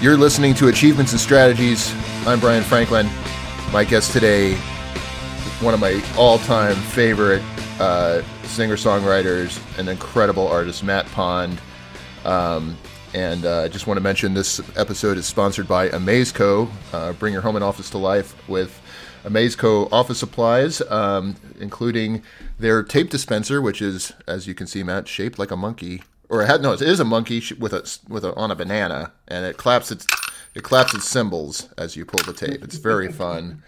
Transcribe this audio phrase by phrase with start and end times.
[0.00, 1.92] You're listening to Achievements and Strategies.
[2.24, 3.08] I'm Brian Franklin.
[3.72, 4.54] My guest today,
[5.60, 7.42] one of my all-time favorite
[7.80, 11.60] uh, singer-songwriters, an incredible artist, Matt Pond.
[12.24, 12.78] Um,
[13.12, 16.70] and I uh, just want to mention this episode is sponsored by Amazeko.
[16.92, 18.80] Uh, bring your home and office to life with
[19.24, 22.22] Amazeko office supplies, um, including
[22.60, 26.04] their tape dispenser, which is, as you can see, Matt, shaped like a monkey.
[26.28, 29.12] Or it had, no, it is a monkey with a with a, on a banana,
[29.26, 30.06] and it claps its
[30.54, 32.62] it claps its cymbals as you pull the tape.
[32.62, 33.62] It's very fun.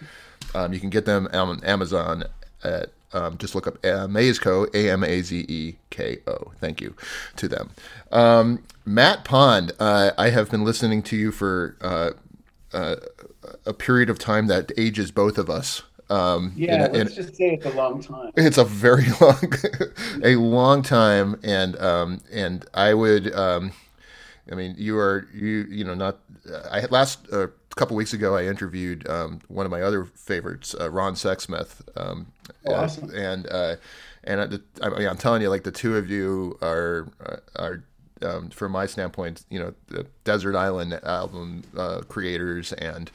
[0.55, 2.25] Um, you can get them on Amazon
[2.63, 6.53] at um, just look up Amazeko, A M A Z E K O.
[6.61, 6.95] Thank you
[7.37, 7.71] to them.
[8.13, 12.11] Um, Matt Pond, uh, I have been listening to you for uh,
[12.73, 12.97] uh,
[13.67, 15.83] a period of time that ages both of us.
[16.11, 18.33] Um, yeah, in, let's just say it's a long time.
[18.37, 19.53] It's a very long,
[20.25, 23.73] a long time, and um, and I would, um,
[24.51, 26.19] I mean, you are you you know not.
[26.71, 30.05] I had last a uh, couple weeks ago I interviewed um, one of my other
[30.05, 32.27] favorites, uh, Ron Sexsmith, um,
[32.67, 33.15] oh, awesome.
[33.15, 33.77] and uh,
[34.25, 37.09] and I mean, I'm telling you, like the two of you are
[37.55, 37.85] are
[38.23, 43.11] um, from my standpoint, you know, the Desert Island album uh, creators and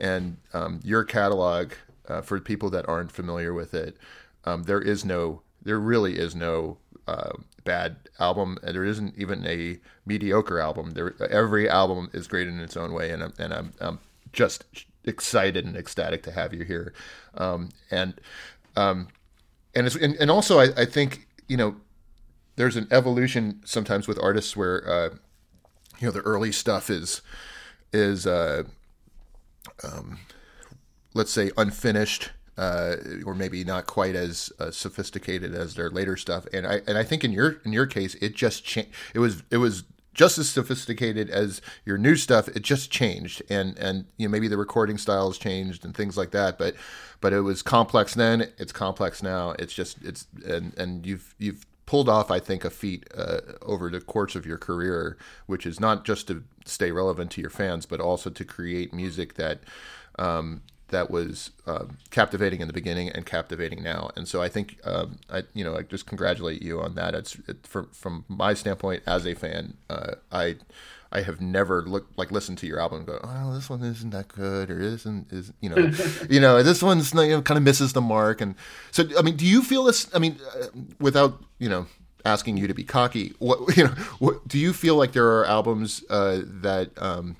[0.00, 1.72] and um, your catalog
[2.08, 3.96] uh, for people that aren't familiar with it,
[4.44, 7.32] um, there is no, there really is no uh,
[7.64, 10.92] bad album, and there isn't even a mediocre album.
[10.92, 13.98] There, every album is great in its own way, and I'm, and I'm, I'm
[14.32, 14.64] just
[15.04, 16.92] excited and ecstatic to have you here,
[17.34, 18.14] um, and
[18.76, 19.08] um,
[19.74, 21.76] and and, and also I, I think you know
[22.56, 25.08] there's an evolution sometimes with artists where uh,
[25.98, 27.22] you know the early stuff is
[27.92, 28.64] is uh,
[29.82, 30.18] um,
[31.14, 32.30] let's say unfinished
[32.60, 36.46] uh, or maybe not quite as uh, sophisticated as their later stuff.
[36.52, 38.90] And I and I think in your in your case, it just changed.
[39.14, 42.48] It was it was just as sophisticated as your new stuff.
[42.48, 46.32] It just changed, and and you know maybe the recording styles changed and things like
[46.32, 46.58] that.
[46.58, 46.74] But
[47.22, 48.52] but it was complex then.
[48.58, 49.52] It's complex now.
[49.58, 53.88] It's just it's and and you've you've pulled off, I think, a feat uh, over
[53.88, 57.84] the course of your career, which is not just to stay relevant to your fans,
[57.84, 59.60] but also to create music that
[60.16, 64.10] um, that was uh, captivating in the beginning and captivating now.
[64.16, 67.14] And so I think um, I you know I just congratulate you on that.
[67.14, 70.56] It's it, from from my standpoint as a fan, uh, I.
[71.12, 74.10] I have never looked like listened to your album and go, oh, this one isn't
[74.10, 75.90] that good, or isn't is you know,
[76.30, 78.40] you know, this one's you know, kind of misses the mark.
[78.40, 78.54] And
[78.92, 80.08] so, I mean, do you feel this?
[80.14, 80.66] I mean, uh,
[81.00, 81.88] without you know
[82.24, 85.44] asking you to be cocky, what you know, what, do you feel like there are
[85.46, 87.36] albums uh, that um,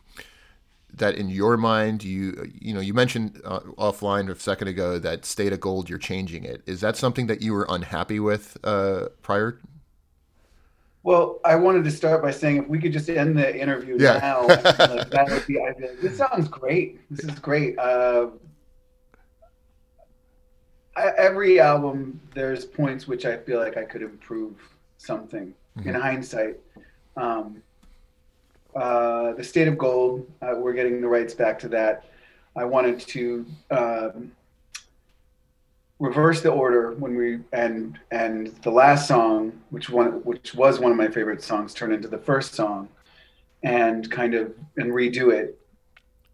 [1.01, 5.25] that in your mind you you know you mentioned uh, offline a second ago that
[5.25, 6.63] state of gold you're changing it.
[6.67, 9.59] Is that something that you were unhappy with uh, prior?
[11.03, 14.19] Well i wanted to start by saying if we could just end the interview yeah.
[14.19, 17.01] now like, that would be ideal this sounds great.
[17.11, 17.79] This is great.
[17.79, 18.29] Uh,
[20.97, 24.57] I, every album there's points which i feel like i could improve
[25.01, 25.89] something mm-hmm.
[25.89, 26.59] in hindsight.
[27.17, 27.63] Um,
[28.75, 30.31] uh, the State of Gold.
[30.43, 32.05] Uh, we're getting the rights back to that.
[32.57, 34.33] I wanted to um,
[35.99, 40.91] reverse the order when we and and the last song, which one which was one
[40.91, 42.89] of my favorite songs, turn into the first song,
[43.63, 45.59] and kind of and redo it,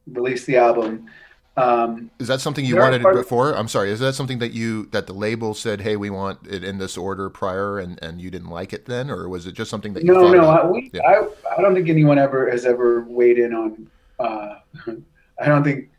[0.06, 1.06] release the album,
[1.56, 3.56] um, is that something you wanted before?
[3.56, 3.90] I'm sorry.
[3.90, 6.98] Is that something that you that the label said, "Hey, we want it in this
[6.98, 10.04] order prior," and, and you didn't like it then, or was it just something that
[10.04, 10.12] you?
[10.12, 10.44] No, no.
[10.44, 11.00] I, we, yeah.
[11.02, 13.90] I, I don't think anyone ever has ever weighed in on.
[14.18, 14.56] Uh,
[15.40, 15.90] I don't think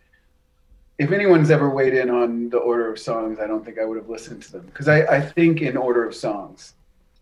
[0.99, 3.97] if anyone's ever weighed in on the order of songs, I don't think I would
[3.97, 6.73] have listened to them because I, I think in order of songs.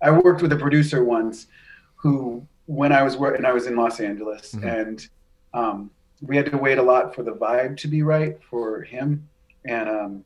[0.02, 1.48] I worked with a producer once
[1.96, 4.68] who, when I was working, I was in Los Angeles, mm-hmm.
[4.68, 5.08] and
[5.54, 5.90] um,
[6.22, 9.28] we had to wait a lot for the vibe to be right for him,
[9.66, 10.26] and um,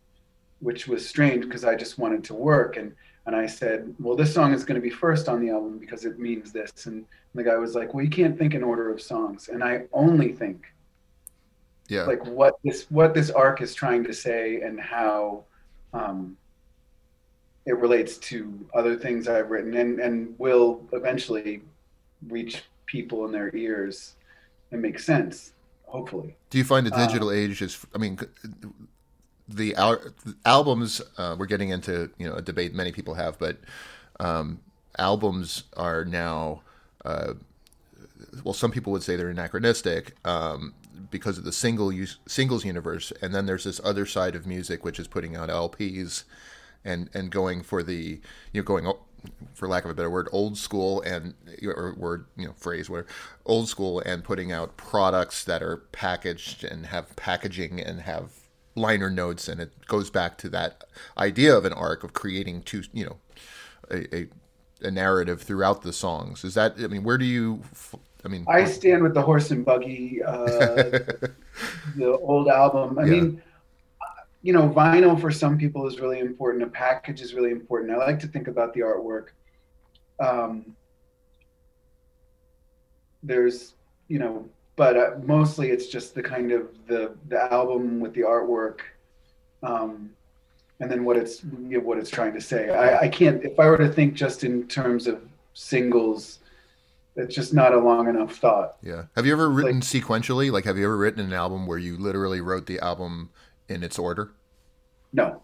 [0.60, 2.78] which was strange because I just wanted to work.
[2.78, 2.96] And
[3.26, 6.06] and I said, well, this song is going to be first on the album because
[6.06, 7.06] it means this, and
[7.36, 10.34] the guy was like, well, you can't think in order of songs, and I only
[10.34, 10.66] think,
[11.88, 15.44] yeah, like what this what this arc is trying to say and how.
[15.94, 16.38] Um,
[17.66, 21.62] it relates to other things I've written and, and will eventually
[22.28, 24.16] reach people in their ears
[24.72, 25.53] and make sense
[25.90, 26.36] hopefully.
[26.50, 27.86] Do you find the uh, digital uh, age is?
[27.94, 28.20] I mean,
[29.47, 30.02] the, al-
[30.46, 33.58] albums uh, we're getting into you know a debate many people have, but
[34.20, 34.59] um,
[34.97, 36.62] albums are now.
[37.03, 37.34] Uh,
[38.44, 40.74] well, some people would say they're anachronistic um,
[41.09, 44.84] because of the single use, singles universe, and then there's this other side of music
[44.84, 46.24] which is putting out LPs
[46.85, 48.20] and and going for the
[48.53, 48.92] you know going
[49.54, 51.34] for lack of a better word, old school and
[51.64, 53.06] or word you know phrase where
[53.46, 58.32] old school and putting out products that are packaged and have packaging and have
[58.76, 60.86] liner notes and it goes back to that
[61.18, 63.18] idea of an arc of creating two you know
[63.92, 64.28] a, a,
[64.84, 66.44] a narrative throughout the songs.
[66.44, 67.62] Is that I mean where do you
[68.24, 70.36] I mean I stand with the horse and buggy uh,
[71.96, 72.98] the old album.
[72.98, 73.12] I yeah.
[73.12, 73.42] mean
[74.41, 76.64] you know, vinyl for some people is really important.
[76.64, 77.91] A package is really important.
[77.91, 79.28] I like to think about the artwork
[80.20, 80.76] um,
[83.24, 83.74] there's,
[84.08, 88.22] you know, but uh, mostly it's just the kind of the the album with the
[88.22, 88.80] artwork,
[89.62, 90.12] um,
[90.80, 92.70] and then what it's you know, what it's trying to say.
[92.70, 95.22] I, I can't if I were to think just in terms of
[95.53, 96.40] singles,
[97.18, 98.78] it's just not a long enough thought.
[98.82, 99.06] Yeah.
[99.16, 100.52] Have you ever written like, sequentially?
[100.52, 103.30] Like, have you ever written an album where you literally wrote the album
[103.70, 104.32] in its order?
[105.14, 105.42] No,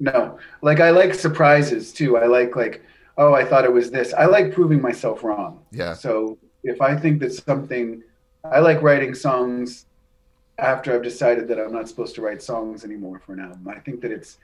[0.00, 0.38] no.
[0.62, 2.16] Like I like surprises too.
[2.16, 2.82] I like like
[3.16, 4.12] oh, I thought it was this.
[4.14, 5.64] I like proving myself wrong.
[5.70, 5.94] Yeah.
[5.94, 8.02] So if I think that something,
[8.44, 9.86] I like writing songs
[10.58, 13.66] after I've decided that I'm not supposed to write songs anymore for an album.
[13.68, 14.38] I think that it's,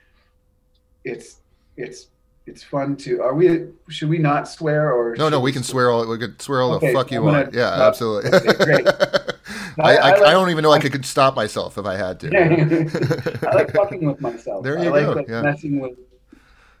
[1.03, 1.37] it's,
[1.77, 2.07] it's,
[2.47, 3.21] it's fun to.
[3.21, 3.67] Are we?
[3.89, 5.15] Should we not swear or?
[5.15, 5.39] No, no.
[5.39, 6.07] We, we can swear all.
[6.07, 7.53] We can swear all okay, the fuck you want.
[7.53, 8.33] Yeah, absolutely.
[8.33, 8.87] Okay, great.
[9.79, 12.19] I, I, I, like, I, don't even know I could stop myself if I had
[12.21, 12.27] to.
[13.49, 14.63] I like fucking with myself.
[14.63, 15.11] There you I like, go.
[15.13, 15.41] Like, yeah.
[15.41, 15.97] messing with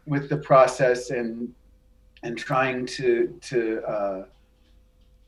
[0.05, 1.53] with the process and
[2.23, 4.25] and trying to to uh,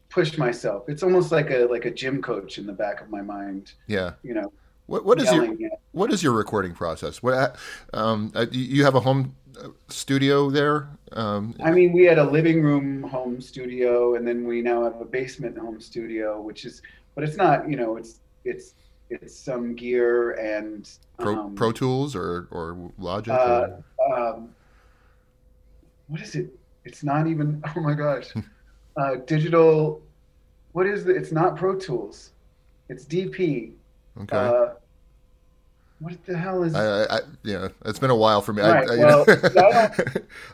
[0.09, 0.87] push myself.
[0.87, 3.73] It's almost like a like a gym coach in the back of my mind.
[3.87, 4.51] Yeah, you know.
[4.85, 5.79] What what is your at.
[5.93, 7.23] what is your recording process?
[7.23, 7.55] What
[7.93, 10.89] um, uh, you have a home uh, studio there?
[11.13, 14.99] Um, I mean, we had a living room home studio, and then we now have
[14.99, 16.81] a basement home studio, which is,
[17.15, 17.69] but it's not.
[17.69, 18.75] You know, it's it's
[19.09, 20.89] it's some gear and
[21.19, 23.33] Pro, um, Pro Tools or or Logic.
[23.33, 23.67] Uh,
[23.97, 24.17] or?
[24.17, 24.49] Um,
[26.07, 26.49] what is it?
[26.85, 27.63] It's not even.
[27.75, 28.33] Oh my gosh,
[28.97, 30.01] uh, digital.
[30.73, 31.15] What is it?
[31.15, 32.31] It's not Pro Tools.
[32.89, 33.73] It's DP.
[34.21, 34.37] Okay.
[34.37, 34.73] Uh,
[35.99, 36.75] what the hell is?
[36.75, 38.61] I, I, yeah, it's been a while for me.
[38.61, 38.89] Right.
[38.89, 39.25] I, well,
[39.57, 39.89] I,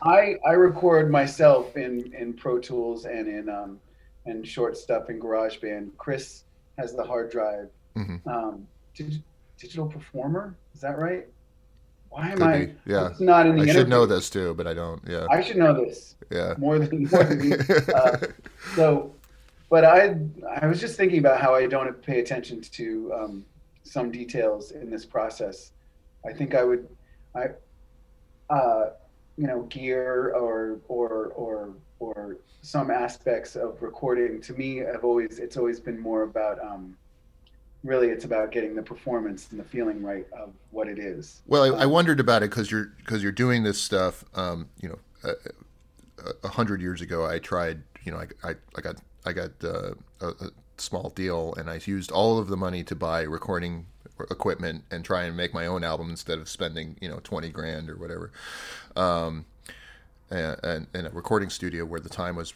[0.02, 3.80] I, I record myself in in Pro Tools and in um
[4.26, 5.90] and short stuff in GarageBand.
[5.98, 6.44] Chris
[6.78, 7.68] has the hard drive.
[7.96, 8.28] Mm-hmm.
[8.28, 9.22] Um, dig,
[9.58, 11.26] digital performer, is that right?
[12.10, 12.64] Why am Could I?
[12.66, 12.74] Be.
[12.86, 13.62] Yeah, it's not in the.
[13.70, 15.00] I should know this too, but I don't.
[15.06, 16.16] Yeah, I should know this.
[16.30, 17.56] Yeah, more than more than me.
[17.94, 18.16] Uh,
[18.74, 19.14] so,
[19.68, 20.16] but I
[20.60, 23.44] I was just thinking about how I don't pay attention to um,
[23.84, 25.70] some details in this process.
[26.26, 26.88] I think I would,
[27.34, 27.50] I,
[28.50, 28.90] uh,
[29.36, 31.70] you know, gear or or or
[32.00, 34.40] or some aspects of recording.
[34.42, 36.58] To me, I've always it's always been more about.
[36.60, 36.96] Um,
[37.82, 41.40] really it's about getting the performance and the feeling right of what it is.
[41.46, 44.24] Well, I, I wondered about it because you're because you're doing this stuff.
[44.34, 45.34] Um, you know, a,
[46.44, 47.82] a, hundred years ago, I tried.
[48.04, 51.80] You know, I, I, I got I got uh, a, a, small deal, and I
[51.84, 53.86] used all of the money to buy recording
[54.30, 57.88] equipment and try and make my own album instead of spending you know twenty grand
[57.90, 58.32] or whatever.
[58.96, 59.46] Um,
[60.30, 62.54] and, and, in a recording studio where the time was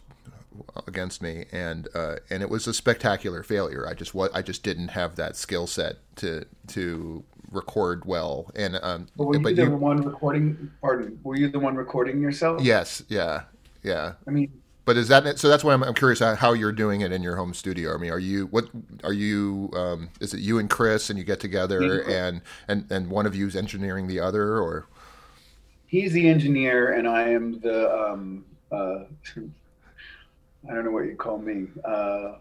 [0.87, 3.87] against me, and uh, and it was a spectacular failure.
[3.88, 8.50] I just what I just didn't have that skill set to to record well.
[8.55, 10.71] And um, but were you but the you, one recording?
[10.81, 12.62] Pardon, were you the one recording yourself?
[12.62, 13.03] Yes.
[13.09, 13.43] Yeah.
[13.82, 14.15] Yeah.
[14.26, 14.61] I mean.
[14.87, 15.49] But is that so?
[15.49, 17.95] That's why I'm, I'm curious how you're doing it in your home studio.
[17.95, 18.69] I mean, are you what
[19.02, 19.71] are you?
[19.75, 23.35] Um, is it you and Chris and you get together and and and one of
[23.35, 24.87] you's engineering the other, or
[25.95, 29.05] he's the engineer and I am the um, uh,
[30.69, 31.69] I don't know what you call me.
[31.85, 32.33] Uh,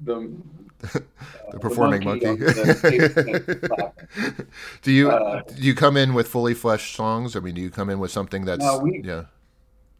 [0.00, 0.32] the,
[0.80, 1.04] the
[1.54, 2.26] uh, performing the monkey.
[2.26, 2.44] monkey.
[2.44, 3.92] The
[4.82, 7.36] do you uh, do you come in with fully fleshed songs?
[7.36, 9.26] I mean, do you come in with something that's no, we, yeah?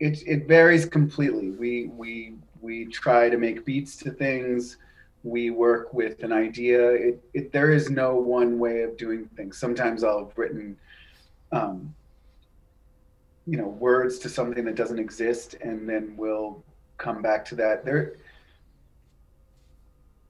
[0.01, 1.51] It it varies completely.
[1.51, 4.79] We we we try to make beats to things.
[5.23, 6.91] We work with an idea.
[6.91, 9.57] It, it there is no one way of doing things.
[9.57, 10.77] Sometimes I'll have written,
[11.53, 11.95] um,
[13.46, 16.62] you know, words to something that doesn't exist, and then we'll
[16.99, 17.84] come back to that.
[17.84, 18.14] There,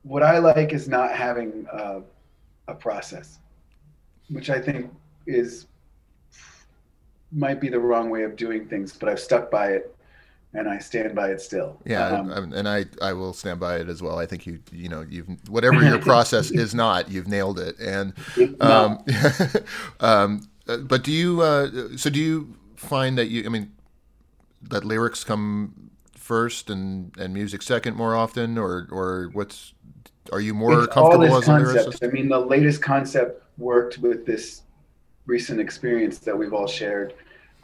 [0.02, 2.02] what I like is not having a,
[2.68, 3.38] a process,
[4.28, 4.90] which I think
[5.26, 5.66] is
[7.30, 9.96] might be the wrong way of doing things, but I've stuck by it
[10.54, 11.80] and I stand by it still.
[11.84, 14.18] Yeah, um, and I I will stand by it as well.
[14.18, 17.78] I think you you know you've whatever your process is not, you've nailed it.
[17.78, 18.12] And
[18.60, 19.02] um,
[20.00, 23.72] um, but do you uh, so do you find that you I mean
[24.70, 29.74] that lyrics come first and and music second more often, or or what's
[30.30, 32.06] are you more it's comfortable as a lyricist?
[32.06, 34.62] I mean, the latest concept worked with this
[35.26, 37.14] recent experience that we've all shared.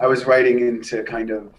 [0.00, 1.52] I was writing into kind of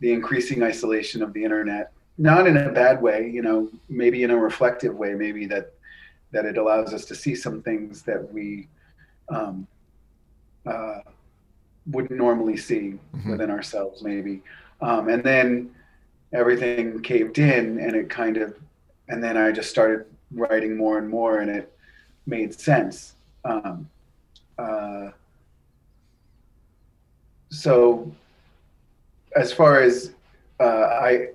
[0.00, 1.92] the increasing isolation of the internet.
[2.18, 5.72] Not in a bad way, you know, maybe in a reflective way, maybe that
[6.32, 8.68] that it allows us to see some things that we
[9.28, 9.66] um,
[10.66, 11.00] uh,
[11.90, 13.30] wouldn't normally see mm-hmm.
[13.30, 14.42] within ourselves, maybe.
[14.80, 15.70] Um, and then
[16.32, 18.56] everything caved in, and it kind of,
[19.08, 21.72] and then I just started writing more and more, and it
[22.26, 23.14] made sense.
[23.44, 23.88] Um,
[24.58, 25.10] uh,
[27.50, 28.12] so,
[29.34, 30.12] as far as
[30.60, 31.28] uh, I,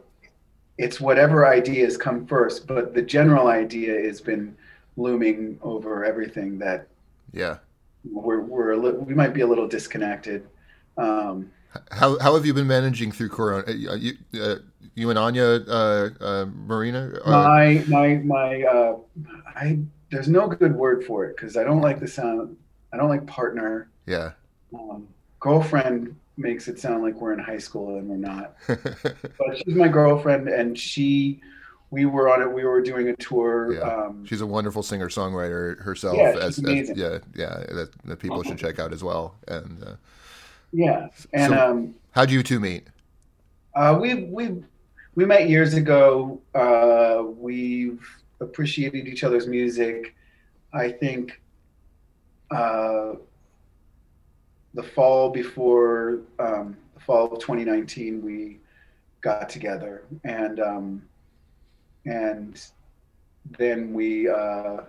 [0.77, 4.55] it's whatever ideas come first, but the general idea has been
[4.97, 6.87] looming over everything that
[7.31, 7.57] yeah
[8.03, 10.47] we're we're li- we might be a little disconnected.
[10.97, 11.51] Um,
[11.91, 13.63] how how have you been managing through Corona?
[13.67, 14.55] Uh, you uh,
[14.95, 17.19] you and Anya uh, uh Marina?
[17.25, 18.97] My my my uh,
[19.55, 19.79] I
[20.11, 22.55] there's no good word for it because I don't like the sound.
[22.91, 23.89] I don't like partner.
[24.05, 24.31] Yeah.
[24.73, 25.07] Um,
[25.39, 28.55] girlfriend makes it sound like we're in high school and we're not.
[28.67, 31.41] but she's my girlfriend, and she
[31.93, 32.51] we were on it.
[32.51, 33.73] We were doing a tour.
[33.73, 33.81] Yeah.
[33.81, 36.17] Um, she's a wonderful singer songwriter herself.
[36.17, 38.49] Yeah, as, as, yeah, yeah, that, that people uh-huh.
[38.49, 39.35] should check out as well.
[39.47, 39.95] And uh,
[40.71, 42.87] yeah, and so um, how'd you two meet?
[43.75, 44.63] Uh, we we
[45.13, 46.41] we met years ago.
[46.55, 48.03] Uh, we've
[48.39, 50.15] appreciated each other's music.
[50.73, 51.39] I think
[52.49, 53.13] uh,
[54.73, 58.57] the fall before um, the fall of 2019, we
[59.21, 60.59] got together and.
[62.05, 62.61] And
[63.57, 64.81] then we uh,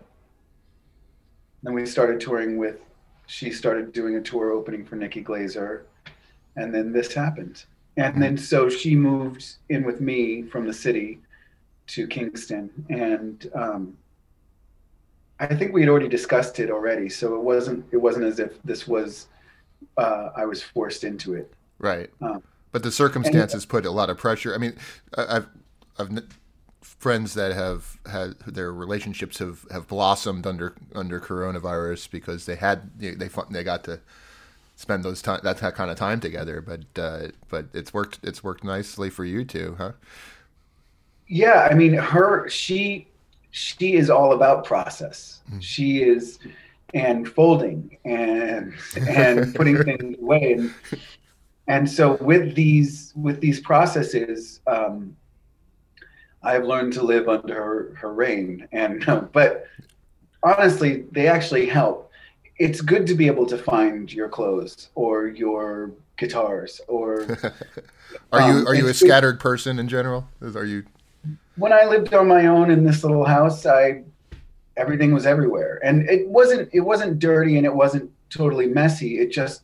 [1.63, 2.81] then we started touring with.
[3.27, 5.83] She started doing a tour opening for Nikki Glazer,
[6.57, 7.65] and then this happened.
[7.97, 11.21] And then so she moved in with me from the city
[11.89, 13.97] to Kingston, and um,
[15.39, 17.09] I think we had already discussed it already.
[17.09, 19.29] So it wasn't it wasn't as if this was
[19.97, 21.53] uh, I was forced into it.
[21.79, 22.11] Right.
[22.21, 22.43] Um,
[22.73, 24.55] but the circumstances and, put a lot of pressure.
[24.55, 24.77] I mean,
[25.17, 25.47] I've
[25.99, 26.11] I've
[26.85, 32.91] friends that have had their relationships have, have blossomed under under coronavirus because they had
[32.99, 34.01] they they got to
[34.77, 36.61] spend those time that kind of time together.
[36.61, 39.93] But uh, but it's worked it's worked nicely for you too, huh?
[41.27, 43.09] Yeah, I mean, her she
[43.51, 45.41] she is all about process.
[45.49, 45.61] Mm-hmm.
[45.61, 46.39] She is
[46.93, 48.73] and folding and
[49.09, 50.75] and putting things away and
[51.67, 55.17] and so with these with these processes um,
[56.45, 58.69] I've learned to live under her, her reign.
[58.73, 59.67] And but
[60.43, 62.11] honestly, they actually help.
[62.59, 67.23] It's good to be able to find your clothes or your guitars or.
[68.33, 70.29] are um, you are you a scattered person in general?
[70.41, 70.85] Are you?
[71.57, 74.05] When I lived on my own in this little house, I
[74.77, 79.19] everything was everywhere, and it wasn't it wasn't dirty and it wasn't totally messy.
[79.19, 79.63] It just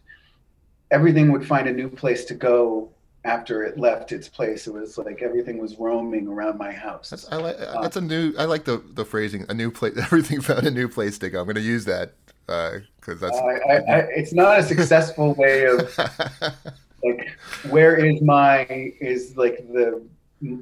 [0.90, 2.90] everything would find a new place to go
[3.24, 4.66] after it left its place.
[4.66, 7.10] It was like everything was roaming around my house.
[7.10, 8.34] That's, I like that's a new.
[8.38, 9.46] I like the the phrasing.
[9.48, 9.96] A new place.
[9.98, 11.40] Everything found a new place to go.
[11.40, 12.14] I'm going to use that
[12.46, 13.36] because uh, that's.
[13.36, 15.96] I, I, it's not a successful way of
[17.04, 17.28] like
[17.70, 18.66] where is my
[19.00, 20.02] is like the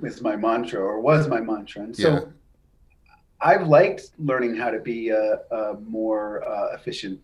[0.02, 2.12] is my mantra or was my mantra and so.
[2.12, 2.20] Yeah.
[3.40, 7.20] I've liked learning how to be a, a more uh, efficient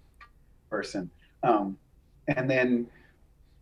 [0.70, 1.10] person,
[1.42, 1.76] um,
[2.28, 2.86] and then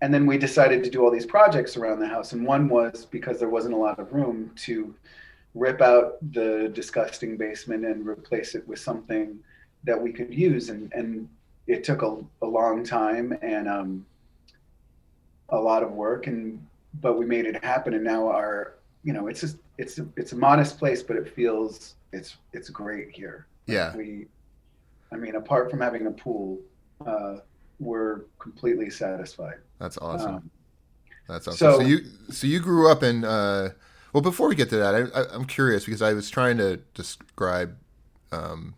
[0.02, 2.32] and then we decided to do all these projects around the house.
[2.32, 4.92] And one was because there wasn't a lot of room to
[5.54, 9.38] rip out the disgusting basement and replace it with something
[9.84, 10.70] that we could use.
[10.70, 11.28] And and
[11.68, 14.04] it took a, a long time and um,
[15.50, 16.26] a lot of work.
[16.26, 16.66] And
[17.00, 17.94] but we made it happen.
[17.94, 21.32] And now our you know it's just it's a, it's a modest place but it
[21.32, 23.46] feels it's it's great here.
[23.66, 23.96] Yeah.
[23.96, 24.26] we
[25.12, 26.58] i mean apart from having a pool
[27.06, 27.36] uh,
[27.82, 29.56] we're completely satisfied.
[29.82, 30.34] That's awesome.
[30.36, 30.50] Um,
[31.28, 31.58] That's awesome.
[31.58, 31.98] So, so, you
[32.30, 33.70] so you grew up in uh,
[34.12, 34.22] well.
[34.22, 37.76] Before we get to that, I, am curious because I was trying to describe
[38.30, 38.76] um,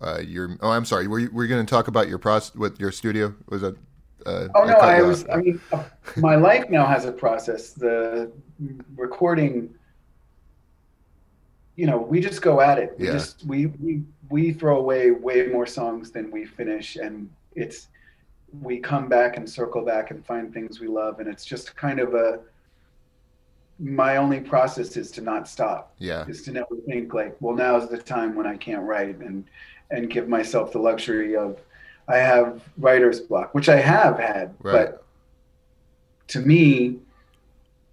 [0.00, 0.56] uh, your.
[0.62, 1.08] Oh, I'm sorry.
[1.08, 3.34] Were you, were you going to talk about your process with your studio?
[3.50, 3.76] Was it?
[4.24, 5.28] Uh, oh no, I, I was.
[5.28, 5.60] I mean,
[6.16, 7.72] my life now has a process.
[7.72, 8.32] The
[8.96, 9.74] recording.
[11.76, 12.94] You know, we just go at it.
[12.98, 13.12] We yeah.
[13.12, 17.88] just we we we throw away way more songs than we finish, and it's
[18.60, 22.00] we come back and circle back and find things we love and it's just kind
[22.00, 22.40] of a
[23.78, 25.92] my only process is to not stop.
[25.98, 26.24] Yeah.
[26.28, 29.44] Is to never think like well now is the time when i can't write and
[29.90, 31.58] and give myself the luxury of
[32.08, 34.72] i have writer's block which i have had right.
[34.72, 35.04] but
[36.28, 36.98] to me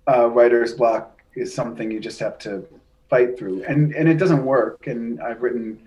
[0.08, 2.66] uh, writer's block is something you just have to
[3.10, 3.64] fight through.
[3.64, 5.82] And and it doesn't work and i've written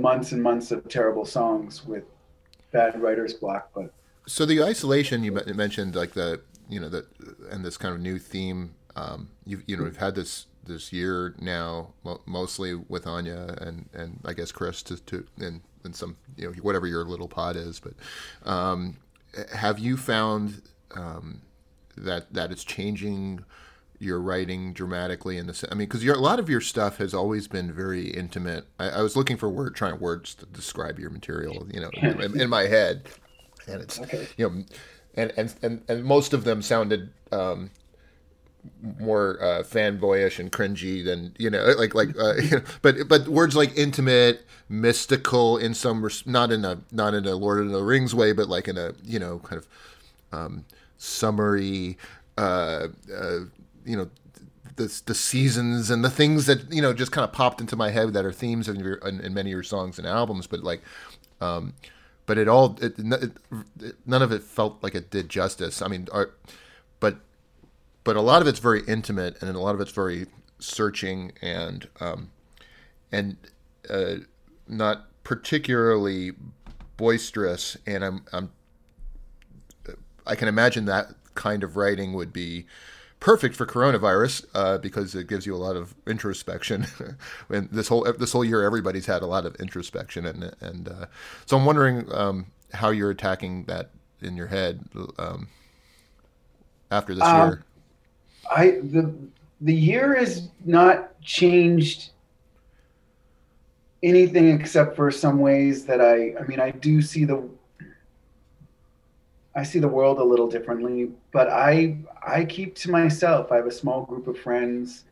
[0.00, 2.04] months and months of terrible songs with
[2.72, 3.70] bad writer's block.
[3.74, 3.92] But
[4.26, 7.06] so the isolation you mentioned, like the you know that
[7.50, 8.74] and this kind of new theme.
[8.96, 11.94] Um, you you know we've had this this year now,
[12.26, 16.52] mostly with Anya and and I guess Chris to to and and some you know
[16.62, 17.80] whatever your little pod is.
[17.80, 17.94] But
[18.48, 18.96] um,
[19.54, 20.62] have you found
[20.94, 21.42] um,
[21.96, 23.44] that that it's changing?
[23.98, 27.48] Your writing dramatically in the I mean, because a lot of your stuff has always
[27.48, 28.66] been very intimate.
[28.78, 32.40] I, I, was looking for word, trying words to describe your material, you know, in,
[32.40, 33.08] in my head,
[33.66, 34.28] and it's okay.
[34.36, 34.64] you know,
[35.14, 37.70] and and and, and most of them sounded um,
[39.00, 42.34] more uh, fanboyish and cringy than you know, like like, uh,
[42.82, 47.60] but but words like intimate, mystical, in some not in a not in a Lord
[47.60, 49.68] of the Rings way, but like in a you know kind of
[50.32, 50.64] um,
[50.96, 51.98] summary.
[52.36, 53.40] Uh, uh,
[53.88, 54.08] you know
[54.76, 57.90] the the seasons and the things that you know just kind of popped into my
[57.90, 60.62] head that are themes in, your, in, in many of your songs and albums, but
[60.62, 60.82] like.
[61.40, 61.74] Um,
[62.26, 63.32] but it all it, it,
[64.04, 65.80] none of it felt like it did justice.
[65.80, 66.38] I mean, art,
[67.00, 67.20] but
[68.04, 70.26] but a lot of it's very intimate and a lot of it's very
[70.58, 72.30] searching and um,
[73.10, 73.38] and
[73.88, 74.16] uh,
[74.66, 76.32] not particularly
[76.98, 77.78] boisterous.
[77.86, 78.50] And I'm I'm
[80.26, 82.66] I can imagine that kind of writing would be
[83.20, 86.86] perfect for coronavirus uh, because it gives you a lot of introspection.
[87.48, 91.06] and this whole this whole year, everybody's had a lot of introspection, and and uh,
[91.46, 94.84] so I'm wondering um, how you're attacking that in your head
[95.18, 95.48] um,
[96.90, 97.64] after this um, year.
[98.50, 99.14] I the
[99.60, 102.10] the year has not changed
[104.02, 107.48] anything except for some ways that I I mean I do see the
[109.58, 113.50] I see the world a little differently, but I I keep to myself.
[113.50, 115.04] I have a small group of friends.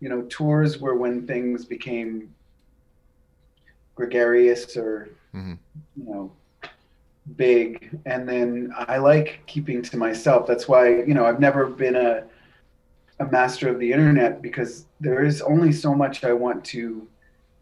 [0.00, 2.34] You know, tours were when things became
[3.94, 5.54] gregarious or mm-hmm.
[5.96, 6.32] you know
[7.36, 10.46] big and then I like keeping to myself.
[10.46, 12.24] That's why, you know, I've never been a
[13.20, 17.08] a master of the internet because there is only so much I want to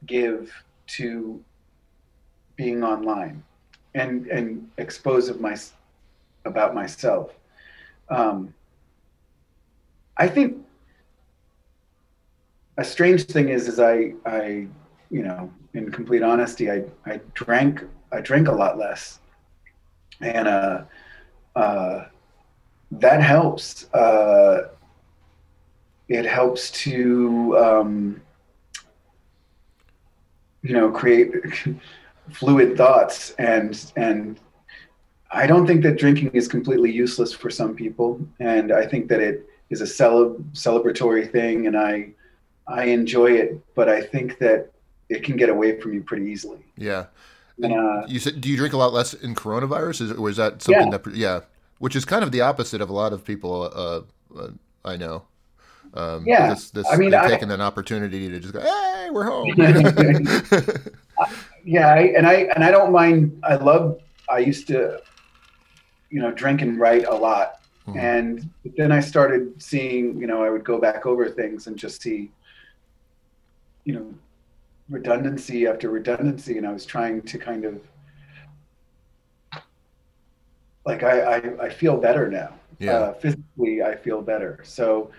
[0.06, 0.53] give
[0.98, 1.40] to
[2.57, 3.44] being online
[3.94, 5.55] and and expose of my
[6.46, 7.32] about myself.
[8.09, 8.54] Um,
[10.16, 10.64] I think
[12.78, 14.66] a strange thing is, is I, I,
[15.11, 17.82] you know, in complete honesty, I, I drank,
[18.12, 19.20] I drank a lot less,
[20.20, 20.85] and uh,
[21.54, 22.06] uh,
[22.92, 23.92] that helps.
[23.92, 24.68] Uh,
[26.09, 28.22] it helps to, um,
[30.62, 31.32] you know, create
[32.30, 34.38] fluid thoughts and and
[35.31, 39.21] I don't think that drinking is completely useless for some people, and I think that
[39.21, 42.11] it is a cele- celebratory thing, and I
[42.69, 44.71] I enjoy it, but I think that
[45.09, 46.59] it can get away from you pretty easily.
[46.77, 47.07] Yeah.
[47.62, 50.03] And, uh, you said, do you drink a lot less in coronavirus?
[50.03, 50.99] Is, or is that something yeah.
[50.99, 51.41] that, yeah,
[51.79, 54.49] which is kind of the opposite of a lot of people uh, uh,
[54.85, 55.25] I know.
[55.95, 59.25] Um, yeah, this, this, I mean, I, taking an opportunity to just go, hey, we're
[59.25, 59.49] home.
[61.65, 63.41] yeah, I, and I and I don't mind.
[63.45, 64.01] I love.
[64.29, 65.01] I used to
[66.11, 67.61] you know, drink and write a lot.
[67.87, 67.99] Mm-hmm.
[67.99, 72.03] And then I started seeing, you know, I would go back over things and just
[72.03, 72.31] see,
[73.85, 74.14] you know,
[74.88, 76.59] redundancy after redundancy.
[76.59, 77.81] And I was trying to kind of,
[80.85, 82.55] like, I, I, I feel better now.
[82.79, 82.92] Yeah.
[82.92, 84.61] Uh, physically, I feel better.
[84.62, 85.11] So,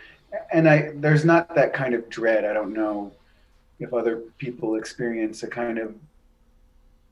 [0.52, 2.46] and I, there's not that kind of dread.
[2.46, 3.12] I don't know
[3.80, 5.96] if other people experience a kind of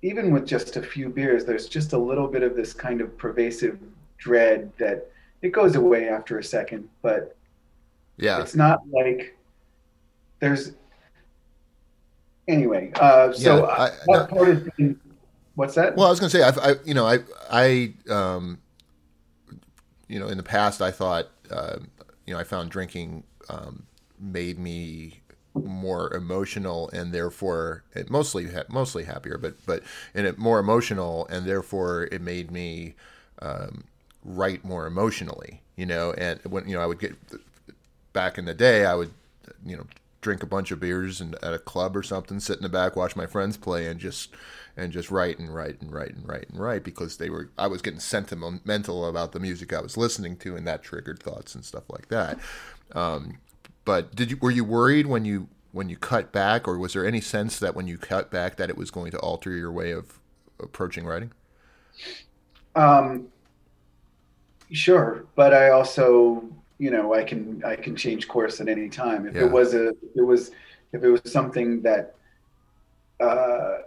[0.06, 3.18] even with just a few beers, there's just a little bit of this kind of
[3.18, 3.80] pervasive
[4.20, 5.10] dread that
[5.42, 7.36] it goes away after a second, but
[8.18, 9.36] yeah, it's not like
[10.40, 10.74] there's
[12.48, 12.92] anyway.
[12.96, 14.70] Uh, so yeah, I, part of
[15.56, 15.96] what's that?
[15.96, 18.60] Well, I was going to say, I've, I, you know, I, I, um,
[20.08, 21.78] you know, in the past, I thought, uh,
[22.28, 23.88] you know, I found drinking um,
[24.20, 25.22] made me
[25.64, 31.46] more emotional and therefore it mostly mostly happier, but but in it more emotional and
[31.46, 32.96] therefore it made me
[33.42, 33.86] um,
[34.24, 35.62] write more emotionally.
[35.76, 37.16] You know, and when you know I would get
[38.14, 39.12] back in the day, I would
[39.66, 39.86] you know
[40.22, 42.96] drink a bunch of beers and at a club or something, sit in the back,
[42.96, 44.34] watch my friends play, and just
[44.78, 47.68] and just write and write and write and write and write because they were I
[47.68, 51.64] was getting sentimental about the music I was listening to, and that triggered thoughts and
[51.64, 52.40] stuff like that.
[52.94, 53.38] Um,
[53.86, 57.06] but did you were you worried when you when you cut back, or was there
[57.06, 59.92] any sense that when you cut back that it was going to alter your way
[59.92, 60.20] of
[60.60, 61.32] approaching writing?
[62.76, 63.28] Um,
[64.72, 66.44] sure, but I also,
[66.78, 69.28] you know, I can I can change course at any time.
[69.28, 69.44] If yeah.
[69.44, 70.52] it was a, it was
[70.92, 72.16] if it was something that
[73.20, 73.80] uh,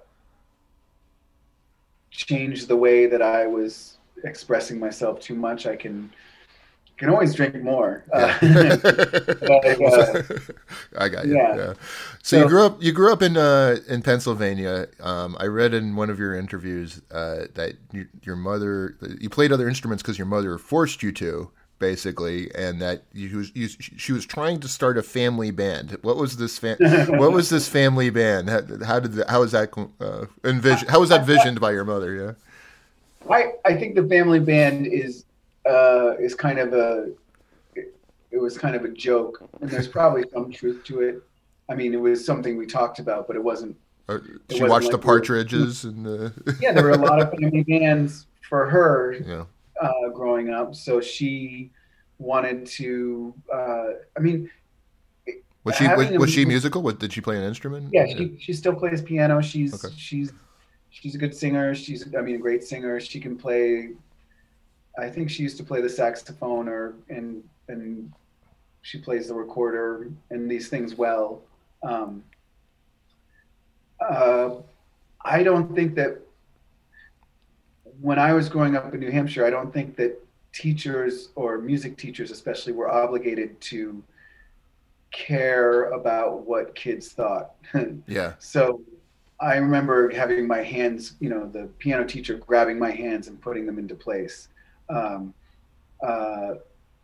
[2.10, 6.10] changed the way that I was expressing myself too much, I can
[6.98, 8.04] can always drink more.
[8.12, 8.76] Uh, Yeah.
[8.82, 10.22] but, uh,
[10.98, 11.34] I got you.
[11.36, 11.56] yeah.
[11.56, 11.72] Yeah.
[12.22, 12.82] So, So- you grew up.
[12.82, 14.88] You grew up in uh, in Pennsylvania.
[15.00, 19.52] Um, I read in one of your interviews uh, that you, your mother you played
[19.52, 24.12] other instruments because your mother forced you to, basically, and that you, was- you she
[24.12, 25.96] was trying to start a family band.
[26.02, 26.78] What was this fam-
[27.18, 28.50] What was this family band?
[28.50, 30.90] How, how did the, how was that uh, envisioned?
[30.90, 32.14] How was that visioned by your mother?
[32.14, 32.32] Yeah.
[33.30, 35.24] I, I think the family band is
[35.68, 37.12] uh, is kind of a
[37.74, 37.94] it,
[38.30, 41.22] it was kind of a joke, and there's probably some truth to it.
[41.68, 43.76] I mean, it was something we talked about, but it wasn't.
[44.08, 47.20] It she wasn't watched like the we Partridges and the Yeah, there were a lot
[47.20, 49.44] of family bands for her yeah.
[49.82, 51.70] uh, growing up, so she
[52.18, 53.34] wanted to.
[53.52, 54.50] Uh, I mean,
[55.64, 56.80] Was she was, was she musical?
[56.82, 57.90] What, did she play an instrument?
[57.92, 59.42] yeah, she she still plays piano.
[59.42, 59.94] She's Okay.
[59.98, 60.32] she's
[60.88, 61.74] she's a good singer.
[61.74, 62.98] She's I mean a great singer.
[63.00, 63.90] She can play.
[64.98, 68.12] I think she used to play the saxophone or and and
[68.82, 71.42] she plays the recorder and these things well.
[71.82, 72.24] Um,
[74.00, 74.50] uh,
[75.24, 76.20] I don't think that
[78.00, 80.18] when I was growing up in New Hampshire, I don't think that
[80.52, 84.02] teachers or music teachers especially were obligated to
[85.10, 87.54] care about what kids thought.
[88.06, 88.34] Yeah.
[88.38, 88.80] So
[89.40, 93.66] I remember having my hands, you know, the piano teacher grabbing my hands and putting
[93.66, 94.48] them into place.
[94.88, 95.34] Um,
[96.02, 96.54] uh,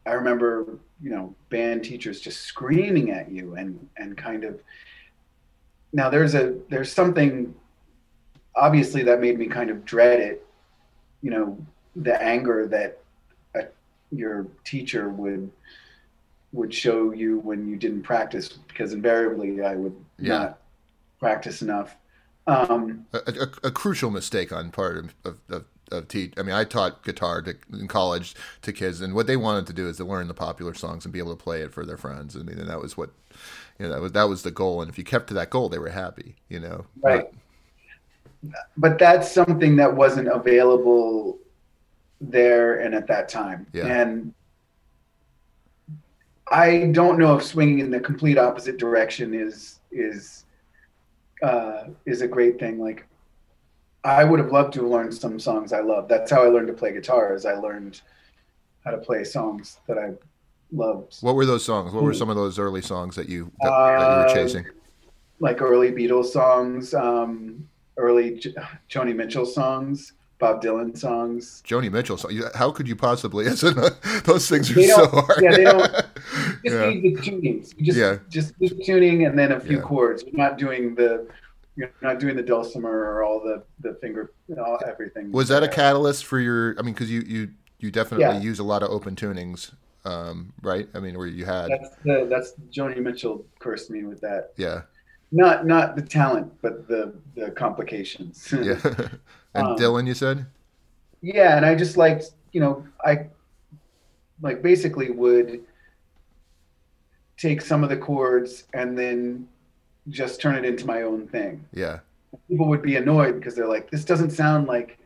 [0.06, 4.60] I remember, you know, band teachers just screaming at you and and kind of.
[5.92, 7.54] Now there's a there's something,
[8.56, 10.46] obviously that made me kind of dread it,
[11.22, 11.58] you know,
[11.96, 12.98] the anger that
[13.54, 13.66] a,
[14.10, 15.50] your teacher would
[16.52, 20.38] would show you when you didn't practice because invariably I would Yeah.
[20.38, 20.58] not
[21.18, 21.96] practice enough.
[22.46, 26.32] Um, a, a, a crucial mistake on part of of, of, of teach.
[26.36, 29.72] I mean, I taught guitar to, in college to kids, and what they wanted to
[29.72, 31.96] do is to learn the popular songs and be able to play it for their
[31.96, 32.36] friends.
[32.36, 33.10] I mean, and that was what
[33.78, 34.82] you know that was that was the goal.
[34.82, 36.36] And if you kept to that goal, they were happy.
[36.48, 37.28] You know, right.
[38.76, 41.38] But that's something that wasn't available
[42.20, 43.66] there and at that time.
[43.72, 43.86] Yeah.
[43.86, 44.34] And
[46.50, 50.44] I don't know if swinging in the complete opposite direction is is
[51.42, 52.78] uh, is a great thing.
[52.78, 53.06] Like
[54.04, 56.08] I would have loved to have learned some songs I love.
[56.08, 57.34] That's how I learned to play guitar.
[57.34, 58.00] Is I learned
[58.84, 60.10] how to play songs that I
[60.72, 61.16] loved.
[61.22, 61.92] What were those songs?
[61.92, 62.18] What were Hmm.
[62.18, 64.66] some of those early songs that you that, that you were Uh, chasing?
[65.40, 68.54] like early Beatles songs, um, early J-
[68.90, 71.62] Joni Mitchell songs, Bob Dylan songs.
[71.66, 72.18] Joni Mitchell.
[72.18, 73.44] So you, how could you possibly?
[74.24, 75.42] Those things are so hard.
[75.42, 75.90] yeah, they don't-
[76.64, 76.88] Just Yeah.
[76.90, 77.74] need the tunings.
[77.78, 78.16] You just Yeah.
[78.28, 79.82] just tuning and then a few Yeah.
[79.82, 80.22] chords.
[80.24, 81.26] You're not doing the
[81.76, 85.32] you're not doing the dulcimer or all the the finger all, everything.
[85.32, 86.78] Was that a catalyst for your?
[86.78, 88.40] I mean, because you you you definitely Yeah.
[88.42, 89.72] use a lot of open tunings,
[90.04, 90.88] um, right?
[90.94, 94.52] I mean, where you had That's the that's Joni Mitchell cursed me with that.
[94.56, 94.82] yeah
[95.32, 98.48] Not not the talent, but the the complications.
[98.52, 98.78] yeah.
[99.54, 100.46] and Um, Dylan, you said
[101.22, 103.26] yeah and i just liked you know i
[104.42, 105.64] like basically would
[107.36, 109.48] take some of the chords and then
[110.08, 111.64] just turn it into my own thing.
[111.72, 112.00] Yeah.
[112.48, 114.98] People would be annoyed because they're like this doesn't sound like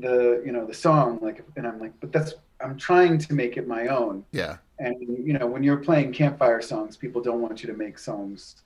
[0.00, 3.56] the you know the song like and i'm like but that's i'm trying to make
[3.56, 4.24] it my own.
[4.32, 4.58] Yeah.
[4.78, 8.56] And you know when you're playing campfire songs people don't want you to make songs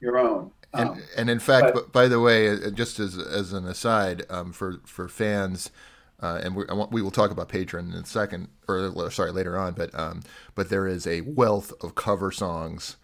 [0.00, 0.50] your own.
[0.74, 4.24] And, um, and in fact, but- by the way, uh, just as as an aside,
[4.28, 5.70] um, for for fans,
[6.20, 9.32] uh, and we, I want, we will talk about Patreon in a second, or sorry,
[9.32, 9.72] later on.
[9.74, 10.22] But um,
[10.54, 12.96] but there is a wealth of cover songs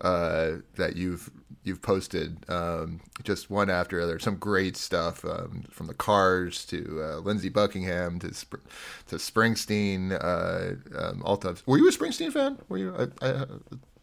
[0.00, 1.30] uh, that you've
[1.64, 4.18] you've posted, um, just one after other.
[4.18, 8.64] Some great stuff um, from the Cars to uh, Lindsey Buckingham to Sp-
[9.08, 10.12] to Springsteen.
[10.12, 11.66] Uh, um, all types.
[11.66, 12.58] Were you a Springsteen fan?
[12.68, 12.94] Were you?
[12.96, 13.44] I, I,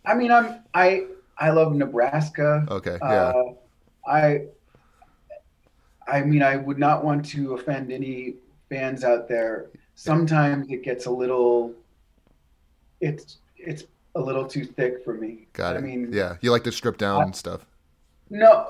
[0.05, 1.05] i mean i'm i
[1.37, 3.53] i love nebraska okay, yeah, Uh,
[4.07, 4.47] I,
[6.07, 8.35] I mean, I would not want to offend any
[8.69, 9.71] fans out there.
[9.95, 11.73] Sometimes it gets a little,
[13.01, 13.83] it's it's
[14.15, 15.47] a little too thick for me.
[15.53, 15.79] got it.
[15.79, 17.65] I mean, yeah, you like to strip down and stuff.
[18.29, 18.67] no.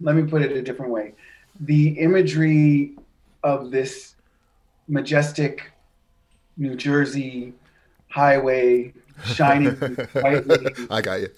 [0.00, 1.14] Let me put it a different way.
[1.60, 2.96] The imagery
[3.44, 4.16] of this
[4.88, 5.70] majestic
[6.56, 7.54] New Jersey
[8.08, 8.92] highway
[9.24, 9.74] shining
[10.12, 11.28] brightly I got you.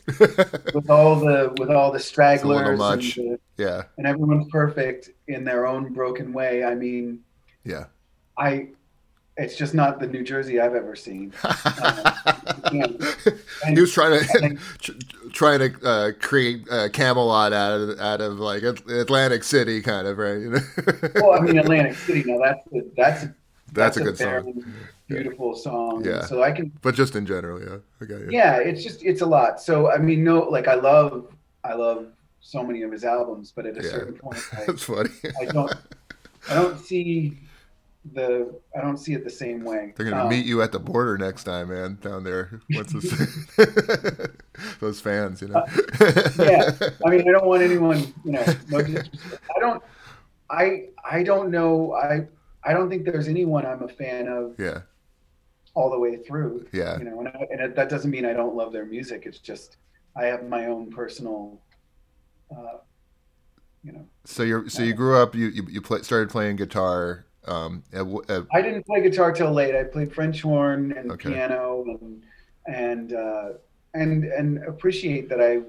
[0.75, 5.67] with all the with all the stragglers and the, yeah, and everyone's perfect in their
[5.67, 6.65] own broken way.
[6.65, 7.21] I mean,
[7.65, 7.87] yeah.
[8.39, 8.69] I
[9.37, 11.33] it's just not the New Jersey I've ever seen.
[12.73, 12.87] Yeah.
[13.69, 14.59] he was trying to and-
[15.33, 20.19] trying to uh, create uh, Camelot out of out of like Atlantic City, kind of
[20.19, 20.39] right.
[20.39, 20.61] You know?
[21.17, 22.25] Well, I mean Atlantic City.
[22.27, 23.35] Now that's a, that's a,
[23.73, 24.65] that's, a a good song.
[25.09, 26.05] beautiful song.
[26.05, 26.23] Yeah.
[26.25, 27.77] So I can But just in general, yeah.
[28.03, 28.27] Okay.
[28.31, 29.61] yeah, it's just it's a lot.
[29.61, 31.27] So I mean, no, like I love
[31.63, 32.07] I love
[32.41, 33.91] so many of his albums, but at a Yeah.
[33.91, 35.11] certain point, I, That's funny.
[35.41, 35.73] I don't
[36.49, 37.37] I don't see
[38.13, 39.93] the I don't see it the same way.
[39.97, 42.61] They're gonna Um, meet you at the border next time, man, down there.
[42.71, 43.37] What's this?
[44.81, 45.65] Those fans, you know.
[46.39, 46.73] yeah.
[47.05, 48.79] I mean, I don't want anyone, you know, no.
[48.79, 49.83] I don't,
[50.49, 51.93] I, I don't know.
[51.95, 52.27] I,
[52.65, 54.81] I don't think there's anyone I'm a fan of yeah,
[55.75, 56.67] all the way through.
[56.73, 59.25] yeah, You know, and, I, and it, that doesn't mean I don't love their music.
[59.27, 59.77] It's just
[60.17, 61.61] I have my own personal,
[62.51, 62.79] uh,
[63.83, 64.07] you know.
[64.25, 65.35] So you so you grew up.
[65.35, 67.26] You you, you play, started playing guitar.
[67.47, 69.75] Um, at, at, I didn't play guitar till late.
[69.75, 71.31] I played French horn and Okay.
[71.31, 72.23] piano and
[72.67, 73.49] and uh,
[73.95, 75.61] and and appreciate that I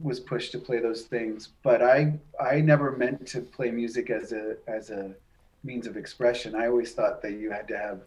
[0.00, 1.50] was pushed to play those things.
[1.62, 5.14] But I I never meant to play music as a as a
[5.62, 6.54] means of expression.
[6.54, 8.00] I always thought that you had to have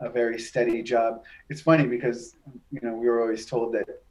[0.00, 1.24] a very steady job.
[1.48, 2.36] It's funny because
[2.70, 4.02] you know we were always told that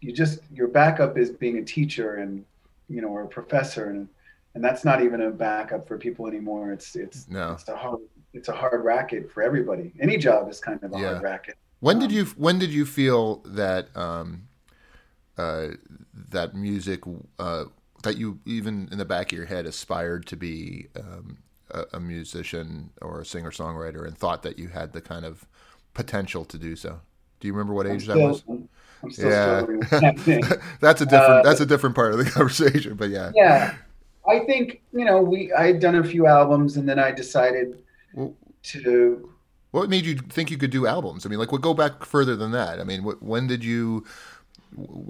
[0.00, 2.44] you just your backup is being a teacher and
[2.88, 4.08] you know or a professor and
[4.54, 6.72] and that's not even a backup for people anymore.
[6.72, 7.52] It's it's No.
[7.52, 8.00] it's a hard
[8.32, 9.92] it's a hard racket for everybody.
[10.00, 11.10] Any job is kind of a Yeah.
[11.12, 11.56] hard racket.
[11.80, 14.48] when did Um, you when did you feel that um,
[15.36, 15.68] uh,
[16.30, 17.00] that music
[17.38, 17.64] uh,
[18.02, 21.38] that you even in the back of your head aspired to be um,
[21.70, 25.46] a, a musician or a singer songwriter and thought that you had the kind of
[25.94, 27.00] potential to do so?
[27.40, 28.42] Do you remember what I'm age that was?
[29.02, 29.42] I'm still Yeah.
[29.42, 30.42] struggling with that thing.
[30.80, 33.32] that's a different Uh, that's a different part of the conversation, but yeah.
[33.34, 33.74] yeah
[34.28, 37.82] i think you know we i had done a few albums and then i decided
[38.62, 39.30] to
[39.72, 41.26] What made you think you could do albums?
[41.26, 42.80] I mean, like, what go back further than that?
[42.80, 44.04] I mean, wh- when did you,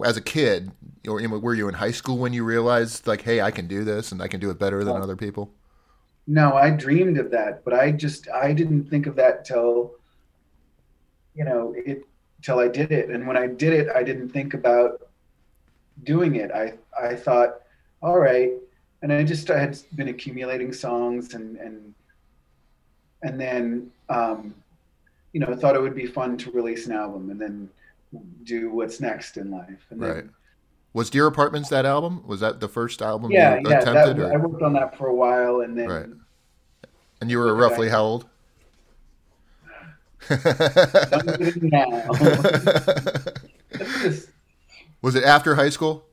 [0.05, 0.73] as a kid,
[1.07, 3.67] or you know, were you in high school when you realized, like, hey, I can
[3.69, 5.03] do this and I can do it better than Oh.
[5.03, 5.53] other people?
[6.27, 9.93] no i dreamed of that but i just i didn't think of that till
[11.35, 12.05] you know it
[12.43, 15.01] till i did it and when i did it i didn't think about
[16.05, 17.61] doing it i i thought
[18.03, 18.53] all right
[19.05, 21.95] and i just I had been accumulating songs and and
[23.23, 24.55] and then um
[25.33, 27.69] you know thought it would be fun to release an album and then
[28.45, 30.25] do what's next in life and then, Right.
[30.95, 32.23] Was Deer Apartments that album?
[32.25, 34.17] Was that the first album yeah you yeah attempted?
[34.17, 36.07] that, i worked on that for a while and then Right.
[37.21, 38.27] and you were roughly how old?
[45.03, 46.07] Was it after high school?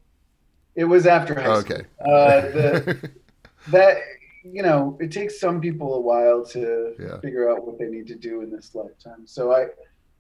[0.76, 1.78] It was after high school.
[1.78, 1.86] Okay.
[2.00, 3.12] Uh, the,
[3.68, 3.98] that
[4.44, 7.20] you know, it takes some people a while to Yeah.
[7.20, 9.26] figure out what they need to do in this lifetime.
[9.26, 9.68] So I,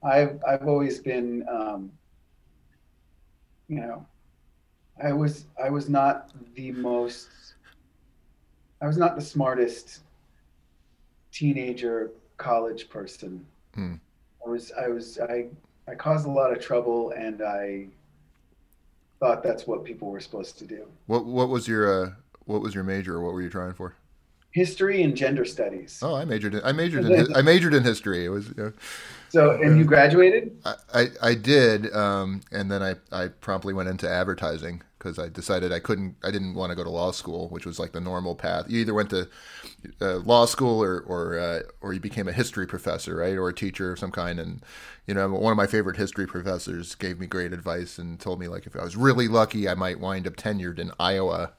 [0.04, 1.92] I've I've always been, um,
[3.68, 4.06] you know,
[5.04, 7.30] I was I was not the most,
[8.82, 10.02] I was not the smartest
[11.32, 13.46] teenager college person.
[13.74, 13.96] Hmm.
[14.46, 15.48] I was I was I
[15.88, 17.88] I caused a lot of trouble and I
[19.22, 20.86] thought that's what people were supposed to do.
[21.06, 22.10] what What was your uh,
[22.46, 23.16] What was your major?
[23.16, 23.96] or What were you trying for?
[24.52, 26.00] History and gender studies.
[26.02, 26.56] Oh, I majored.
[26.56, 27.36] In, I majored in.
[27.36, 28.26] I majored in history.
[28.26, 28.50] It was.
[28.50, 28.74] You know,
[29.30, 30.58] So, and you graduated?
[30.66, 35.30] I, I, I did, um, and then I, I promptly went into advertising because I
[35.30, 38.02] decided I couldn't, I didn't want to go to law school, which was like the
[38.02, 38.66] normal path.
[38.68, 39.30] You either went to
[40.02, 43.54] uh, law school or or uh, or you became a history professor, right, or a
[43.54, 44.38] teacher of some kind.
[44.38, 44.62] And
[45.08, 48.50] you know, one of my favorite history professors gave me great advice and told me
[48.50, 51.54] like if I was really lucky, I might wind up tenured in Iowa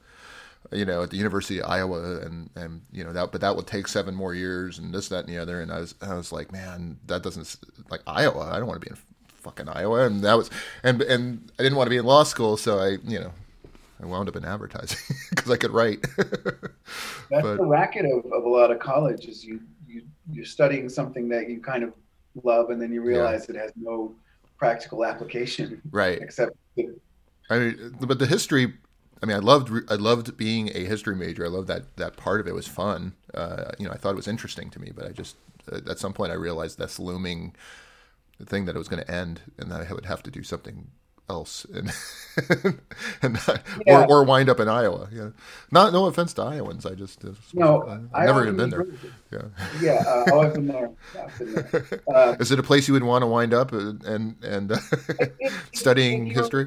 [0.70, 3.66] you know, at the University of Iowa, and and you know that, but that would
[3.66, 5.60] take seven more years, and this, that, and the other.
[5.60, 7.56] And I was, I was like, man, that doesn't
[7.90, 8.50] like Iowa.
[8.52, 10.50] I don't want to be in fucking Iowa, and that was,
[10.82, 13.32] and and I didn't want to be in law school, so I, you know,
[14.02, 14.98] I wound up in advertising
[15.30, 16.02] because I could write.
[16.16, 20.88] That's But- the racket of, of a lot of college is you, you, you're studying
[20.88, 21.92] something that you kind of
[22.44, 24.14] love and then you realize it has no
[24.56, 26.18] practical application right.
[26.22, 26.56] except
[27.50, 28.74] I mean, but the history.
[29.22, 31.44] I mean, I loved I loved being a history major.
[31.44, 33.14] I loved that that part of it was fun.
[33.32, 35.36] Uh, you know, I thought it was interesting to me, but I just
[35.70, 37.54] uh, at some point I realized that's looming
[38.44, 40.88] thing that it was going to end, and that I would have to do something
[41.30, 41.92] else, and
[43.22, 44.04] and not, Yeah.
[44.04, 45.08] or, or wind up in Iowa.
[45.12, 45.30] Yeah,
[45.70, 46.84] not no offense to Iowans.
[46.84, 47.82] I just uh, no
[48.12, 48.86] I've never even been there.
[49.30, 49.42] Yeah,
[49.80, 52.00] yeah uh, oh I've been there, I've been there.
[52.12, 54.78] Uh, is it a place you would want to wind up and and, and uh,
[55.72, 56.66] studying history?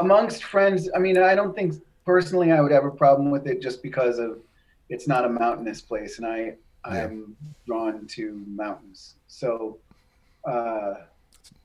[0.00, 3.60] Amongst friends I mean I don't think personally I would have a problem with it
[3.62, 4.38] just because of
[4.88, 7.04] it's not a mountainous place and I Yeah.
[7.04, 7.36] I'm
[7.66, 9.78] drawn to mountains so
[10.44, 10.94] uh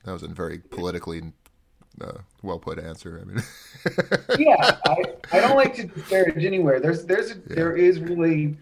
[0.04, 1.22] That was a very politically
[1.98, 3.18] uh, well put answer.
[3.22, 3.42] I mean,
[4.38, 4.96] yeah, I,
[5.32, 6.78] I don't like to disparage anywhere.
[6.78, 8.58] There's there's there is really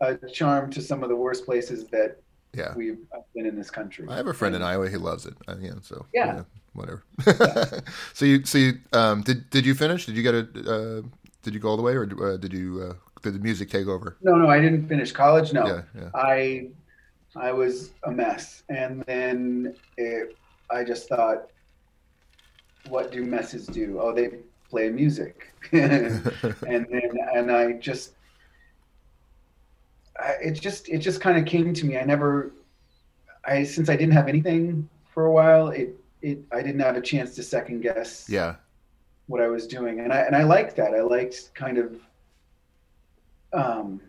[0.00, 2.18] a charm to some of the worst places that
[2.60, 2.74] Yeah.
[2.74, 2.98] we've
[3.36, 4.04] been in this country.
[4.10, 5.34] I have a friend in Iowa who loves it.
[5.46, 6.42] Uh, yeah, so Yeah.
[6.76, 7.04] Whatever.
[8.14, 10.06] so you, so you, um, did did you finish?
[10.06, 10.40] Did you get a?
[10.40, 11.02] Uh,
[11.42, 12.88] did you go all the way, or uh, did you?
[12.90, 14.16] Uh, did the music take over?
[14.22, 15.52] No, no, I didn't finish college.
[15.52, 16.10] No, Yeah, yeah.
[16.14, 16.68] I
[17.34, 20.36] I was a mess, and then it,
[20.70, 21.48] I just thought,
[22.88, 23.98] what do messes do?
[24.00, 24.38] Oh, they
[24.70, 26.22] play music, and
[26.62, 28.14] then and I just,
[30.18, 31.98] I, it just it just kind of came to me.
[31.98, 32.52] I never,
[33.44, 37.00] I since I didn't have anything for a while, it it I didn't have a
[37.00, 38.56] chance to second guess yeah,
[39.26, 40.94] what I was doing, and I and I liked that.
[40.94, 42.00] I liked kind of,
[43.52, 44.00] um,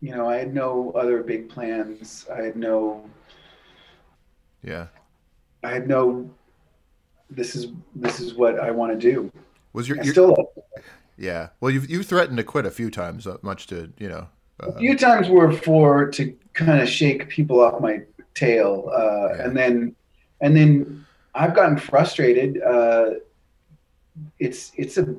[0.00, 2.26] you know, I had no other big plans.
[2.32, 3.04] I had no,
[4.62, 4.86] yeah.
[5.62, 6.28] I had no.
[7.30, 9.32] This is this is what I want to do.
[9.72, 10.52] Was your, your still
[11.16, 11.48] yeah?
[11.60, 14.28] Well, you you threatened to quit a few times, uh, much to you know.
[14.60, 18.02] a Uh, few times were for to kind of shake people off my
[18.34, 19.44] tail, uh, Yeah.
[19.44, 19.96] and then
[20.40, 22.62] and then I've gotten frustrated.
[22.62, 23.10] Uh,
[24.38, 25.14] it's it's a,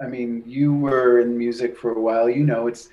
[0.00, 2.28] I mean, you were in music for a while.
[2.28, 2.88] You know, it's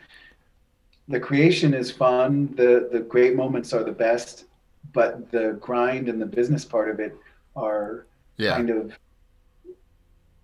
[1.08, 2.54] the creation is fun.
[2.56, 4.46] the The great moments are the best,
[4.94, 7.16] but the grind and the business part of it
[7.56, 8.06] are
[8.38, 8.94] yeah, kind of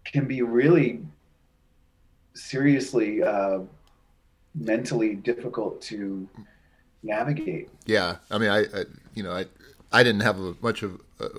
[0.05, 1.01] can be really
[2.35, 3.59] seriously uh,
[4.53, 6.27] mentally difficult to
[7.03, 7.69] navigate.
[7.85, 8.17] yeah.
[8.31, 9.45] I mean, I, I you know, I
[9.95, 11.29] I didn't have a, much of uh,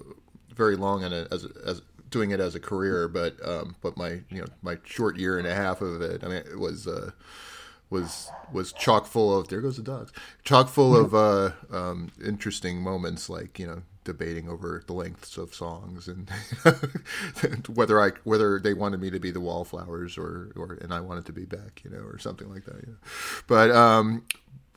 [0.54, 4.20] very long in it as as doing it as a career, but um, but my
[4.30, 6.86] you know my short year and a half of it, I mean, it was.
[6.86, 7.12] Uh,
[7.90, 10.12] was was chock full of there goes the dogs
[10.44, 15.54] chock full of uh, um, interesting moments like you know debating over the lengths of
[15.54, 16.30] songs and
[17.74, 21.26] whether I whether they wanted me to be the wallflowers or or and I wanted
[21.26, 22.98] to be back, you know or something like that you know.
[23.46, 24.24] but um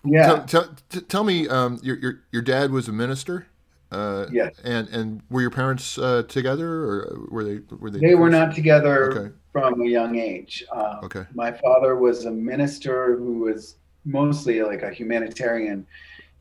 [0.03, 0.25] Yeah.
[0.25, 3.47] tell, tell, t- tell me um your your your dad was a minister
[3.91, 4.55] uh Yes.
[4.63, 8.53] and and were your parents uh, together or were they were they They were not
[8.53, 9.33] together Okay.
[9.51, 10.63] from a young age.
[10.71, 11.25] Um, Okay.
[11.33, 13.75] My father was a minister who was
[14.05, 15.85] mostly like a humanitarian.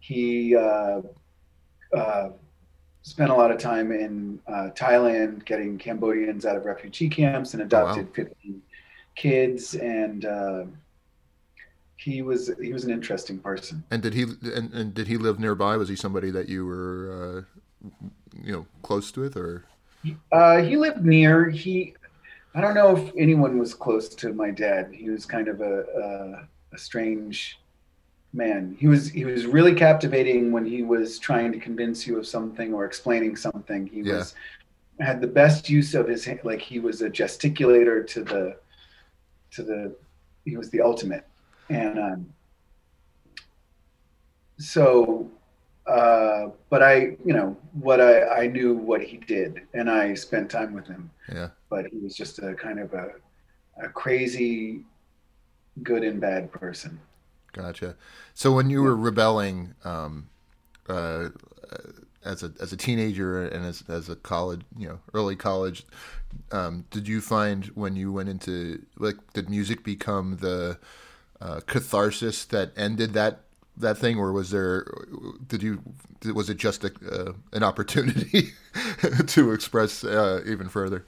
[0.00, 1.00] He uh,
[1.96, 2.30] uh,
[3.02, 7.62] spent a lot of time in uh, Thailand getting Cambodians out of refugee camps and
[7.62, 8.62] adopted 15
[9.16, 9.74] kids.
[9.74, 10.64] And uh,
[11.98, 13.84] he was he was an interesting person.
[13.90, 15.76] And did he and, and did he live nearby?
[15.76, 17.46] Was he somebody that you were,
[17.82, 17.88] uh,
[18.42, 19.64] you know, close to with, or
[20.32, 21.48] Uh, he lived near.
[21.50, 21.94] He,
[22.54, 24.92] I don't know if anyone was close to my dad.
[24.92, 25.84] He was kind of a,
[26.72, 27.58] a, a strange
[28.32, 28.76] man.
[28.78, 32.74] He was he was really captivating when he was trying to convince you of something
[32.74, 33.86] or explaining something.
[33.86, 34.18] He Yeah.
[34.18, 34.34] was
[35.00, 36.40] had the best use of his hand.
[36.44, 38.56] Like he was a gesticulator to the
[39.52, 39.96] to the.
[40.44, 41.26] He was the ultimate,
[41.70, 42.26] and um,
[44.58, 45.30] so
[45.86, 50.50] uh, but I, you know, what I, I knew what he did, and I spent
[50.50, 51.10] time with him.
[51.32, 53.12] yeah, But he was just a kind of a,
[53.82, 54.84] a crazy,
[55.82, 57.00] good and bad person.
[57.52, 57.96] gotcha.
[58.34, 60.28] So when you were rebelling, um,
[60.88, 61.30] uh,
[62.24, 65.84] as a as a teenager and as as a college, you know, early college,
[66.52, 70.78] um, did you find when you went into like did music become the
[71.40, 73.40] uh, catharsis that ended that
[73.76, 74.86] that thing, or was there
[75.46, 75.82] did you
[76.34, 78.50] was it just a, uh, an opportunity
[79.26, 81.04] to express uh, even further?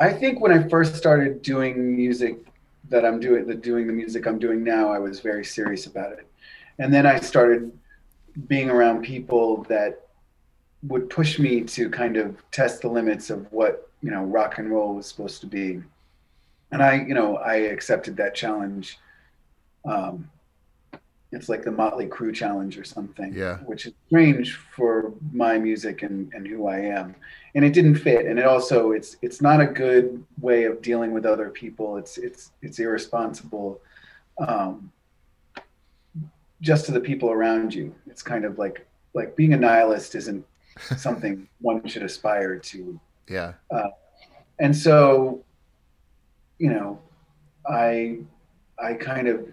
[0.00, 2.38] I think when I first started doing music
[2.88, 6.12] that I'm doing, the doing the music I'm doing now, I was very serious about
[6.12, 6.26] it.
[6.78, 7.72] And then I started
[8.46, 10.06] being around people that
[10.84, 14.70] would push me to kind of test the limits of what, you know, rock and
[14.70, 15.82] roll was supposed to be.
[16.70, 18.98] And I, you know, I accepted that challenge.
[19.84, 20.30] Um,
[21.30, 23.58] it's like the Motley Crue challenge or something, Yeah.
[23.58, 27.14] which is strange for my music and, and who I am.
[27.54, 28.24] And it didn't fit.
[28.26, 31.98] And it also it's it's not a good way of dealing with other people.
[31.98, 33.78] It's it's it's irresponsible
[34.38, 34.90] um,
[36.60, 37.94] just to the people around you.
[38.06, 40.44] It's kind of like like being a nihilist isn't
[40.96, 42.98] something one should aspire to.
[43.28, 43.88] Yeah, Uh,
[44.60, 45.44] and so
[46.58, 46.98] you know
[47.68, 48.18] i
[48.82, 49.46] i kind of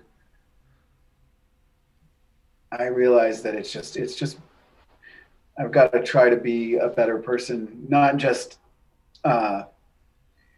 [2.80, 4.38] i realize that it's just it's just
[5.58, 8.60] i've got to try to be a better person not just
[9.24, 9.64] uh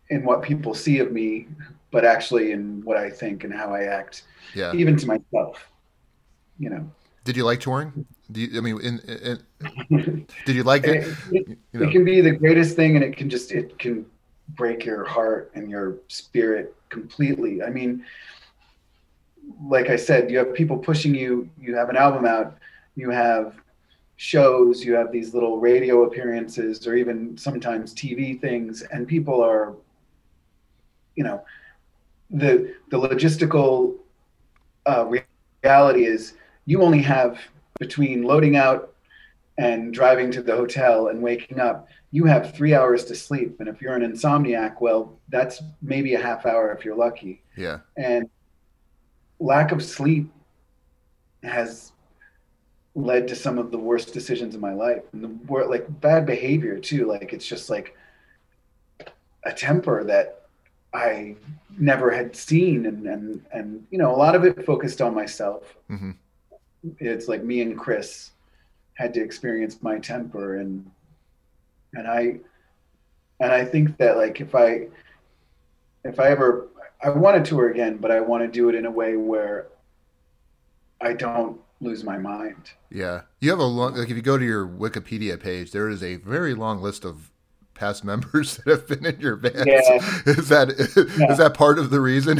[0.09, 1.47] in what people see of me
[1.91, 4.73] but actually in what i think and how i act yeah.
[4.73, 5.69] even to myself
[6.59, 6.89] you know
[7.23, 8.05] Did you like touring?
[8.31, 10.97] Do you, I mean, in, in, did you like it?
[10.97, 13.77] it, it, You know, it can be the greatest thing and it can just it
[13.79, 14.05] can
[14.49, 18.03] break your heart and your spirit completely i mean
[19.65, 22.57] like i said you have people pushing you you have an album out
[22.95, 23.53] you have
[24.17, 29.75] shows, you have these little radio appearances, or even sometimes TV things, and people are,
[31.15, 31.43] you know,
[32.29, 33.95] the the logistical
[34.85, 35.09] uh,
[35.63, 36.33] reality is
[36.65, 37.39] you only have
[37.79, 38.93] between loading out
[39.59, 43.59] and driving to the hotel and waking up, you have three hours to sleep.
[43.59, 47.41] And if you're an insomniac, well, that's maybe a half hour if you're lucky.
[47.55, 47.79] Yeah.
[47.95, 48.29] And
[49.39, 50.31] lack of sleep
[51.43, 51.91] has
[52.95, 55.03] led to some of the worst decisions in my life.
[55.13, 57.05] And the like bad behavior too.
[57.05, 57.95] Like it's just like
[59.43, 60.41] a temper that
[60.93, 61.35] i
[61.77, 62.85] never had seen.
[62.87, 65.75] And and and you know a lot of it focused on myself.
[65.89, 66.11] Mm-hmm.
[66.99, 68.31] it's like me and chris
[68.95, 70.57] had to experience my temper.
[70.57, 70.89] And
[71.93, 72.39] and i
[73.39, 74.87] and i think that like if i
[76.03, 76.67] if i ever
[77.03, 79.67] i want to tour again but i want to do it in a way where
[81.01, 82.71] i don't lose my mind.
[82.89, 83.95] Yeah, you have a long.
[83.95, 87.31] Like if you go to your Wikipedia page, there is a very long list of
[87.73, 89.67] past members that have been in your band.
[89.67, 89.99] Yeah.
[90.25, 90.69] Is that
[91.17, 91.31] yeah.
[91.31, 92.39] is that part of the reason,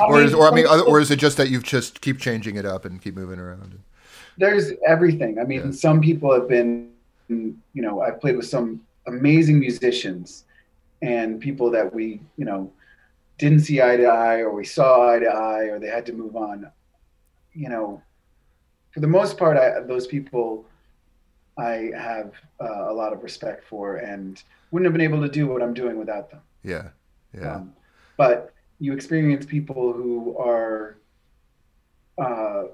[0.00, 2.64] or is or I mean, or is it just that you've just keep changing it
[2.64, 3.78] up and keep moving around?
[4.36, 5.38] There's everything.
[5.38, 5.70] I mean, yeah.
[5.70, 6.90] some people have been,
[7.28, 10.44] you know, I've played with some amazing musicians
[11.02, 12.72] and people that we, you know,
[13.38, 16.12] didn't see eye to eye or we saw eye to eye or they had to
[16.12, 16.70] move on.
[17.52, 18.02] You know,
[18.92, 20.66] for the most part, I, those people
[21.56, 25.46] I have uh, a lot of respect for and wouldn't have been able to do
[25.46, 26.40] what I'm doing without them.
[26.62, 26.88] Yeah.
[27.36, 27.56] Yeah.
[27.56, 27.72] Um,
[28.16, 30.98] but you experience people who are,
[32.18, 32.64] uh,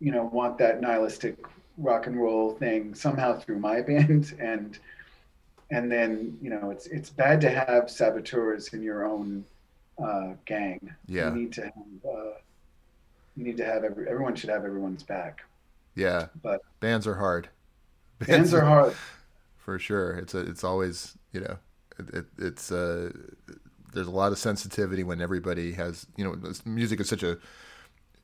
[0.00, 1.36] you know, want that nihilistic
[1.78, 4.34] rock and roll thing somehow through my band.
[4.38, 4.78] And,
[5.70, 9.44] and then, you know, it's, it's bad to have saboteurs in your own
[9.98, 10.94] uh, gang.
[11.06, 11.30] Yeah.
[11.30, 11.72] You need to have,
[12.08, 12.32] uh,
[13.36, 15.42] you need to have every, everyone should have everyone's back.
[15.94, 17.48] Yeah, but bands are hard.
[18.18, 18.94] Bands, bands are hard
[19.62, 20.12] for sure.
[20.16, 21.58] It's a, it's always you know
[21.98, 23.10] it, it, it's uh
[23.92, 27.38] there's a lot of sensitivity when everybody has you know music is such a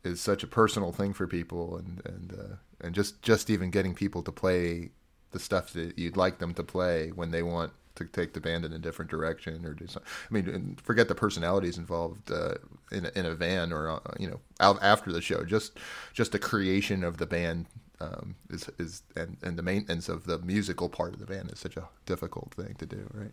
[0.05, 3.95] is such a personal thing for people and and uh, and just just even getting
[3.95, 4.91] people to play
[5.31, 8.64] the stuff that you'd like them to play when they want to take the band
[8.64, 10.11] in a different direction or do something.
[10.30, 12.55] I mean, forget the personalities involved uh,
[12.92, 15.44] in a, in a van or uh, you know out after the show.
[15.44, 15.78] Just
[16.12, 17.66] just the creation of the band
[18.01, 21.59] um, is is and, and the maintenance of the musical part of the band is
[21.59, 23.32] such a difficult thing to do, right?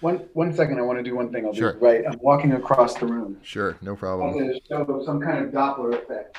[0.00, 1.46] One one second, I want to do one thing.
[1.46, 1.74] I'll sure.
[1.74, 2.04] do right.
[2.06, 3.38] I'm walking across the room.
[3.42, 4.30] Sure, no problem.
[4.30, 6.36] I'm going to show some kind of Doppler effect.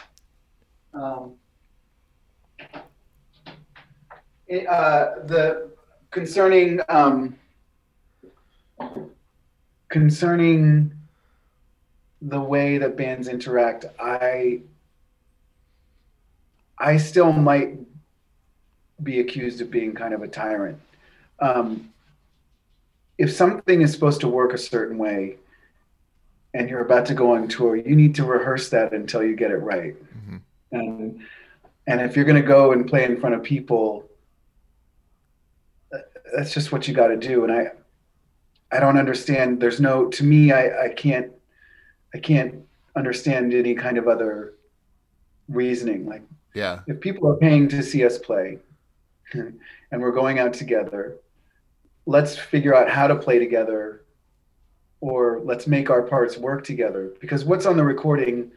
[0.94, 1.34] Um,
[4.48, 5.72] it, uh, the
[6.12, 7.38] concerning um,
[9.90, 10.92] concerning
[12.22, 14.62] the way that bands interact, I
[16.78, 17.78] I still might
[19.02, 20.80] be accused of being kind of a tyrant.
[21.40, 21.94] Um,
[23.18, 25.38] if something is supposed to work a certain way
[26.54, 29.52] and you're about to go on tour, you need to rehearse that until you get
[29.52, 29.96] it right.
[30.18, 30.38] Mm-hmm.
[30.72, 31.22] And
[31.88, 34.10] and if you're going to go and play in front of people,
[36.36, 37.44] that's just what you got to do.
[37.44, 37.72] And I
[38.76, 39.62] I don't understand.
[39.62, 40.52] There's no to me.
[40.52, 41.32] I I can't
[42.14, 42.56] I can't
[42.96, 44.54] understand any kind of other
[45.48, 46.06] reasoning.
[46.06, 46.24] Like
[46.54, 48.60] yeah, if people are paying to see us play,
[49.34, 49.58] and
[50.02, 51.18] we're going out together,
[52.06, 54.04] let's figure out how to play together,
[55.00, 57.14] or let's make our parts work together.
[57.22, 58.52] Because what's on the recording,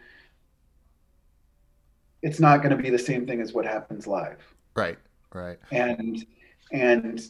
[2.23, 4.39] it's not going to be the same thing as what happens live.
[4.75, 4.99] Right.
[5.33, 5.59] Right.
[5.71, 6.27] And
[6.73, 7.23] and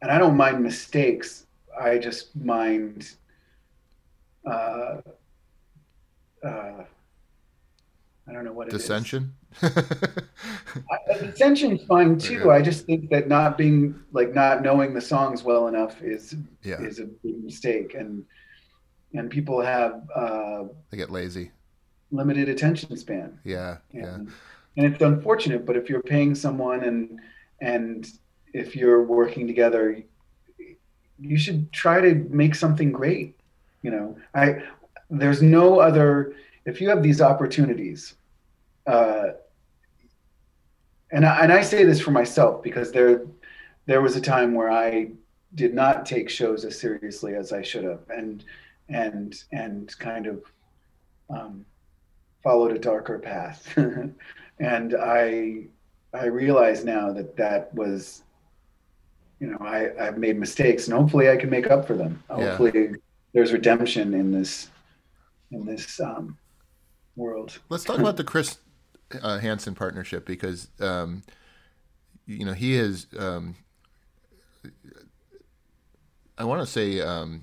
[0.00, 1.46] and I don't mind mistakes
[1.80, 3.12] I just mind.
[4.44, 5.00] Uh,
[6.44, 6.84] uh,
[8.28, 9.34] I don't know what dissension.
[11.20, 12.44] dissension's fine too.
[12.46, 12.48] Yeah.
[12.48, 16.80] I just think that not being like not knowing the songs well enough is yeah.
[16.80, 18.24] is a big mistake, and
[19.14, 21.50] and people have uh, they get lazy,
[22.10, 23.38] limited attention span.
[23.44, 24.34] Yeah, and, yeah.
[24.76, 27.20] And it's unfortunate, but if you're paying someone and
[27.60, 28.08] and
[28.54, 30.02] if you're working together,
[31.22, 33.38] you should try to make something great.
[33.82, 34.62] You know, I
[35.10, 38.14] there's no other if you have these opportunities,
[38.86, 39.28] uh,
[41.10, 43.26] and I, and I say this for myself because there
[43.86, 45.10] there was a time where I
[45.54, 48.44] did not take shows as seriously as I should have, and
[48.88, 50.44] and and kind of
[51.30, 51.64] um,
[52.42, 53.76] followed a darker path,
[54.58, 55.64] and I
[56.14, 58.22] I realize now that that was
[59.42, 62.22] you know, I, I've made mistakes and hopefully I can make up for them.
[62.30, 62.56] Yeah.
[62.56, 62.94] Hopefully
[63.32, 64.70] there's redemption in this,
[65.50, 66.38] in this um,
[67.16, 67.58] world.
[67.68, 68.58] Let's talk about the Chris
[69.20, 71.24] uh, Hansen partnership because um,
[72.24, 73.08] you know he is.
[73.18, 73.56] Um,
[76.38, 77.00] I want to say.
[77.00, 77.42] Um,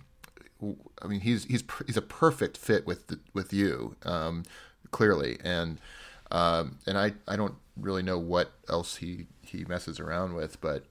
[1.01, 4.43] I mean, he's he's he's a perfect fit with the, with you, um,
[4.91, 5.79] clearly, and
[6.31, 10.85] um, and I, I don't really know what else he, he messes around with, but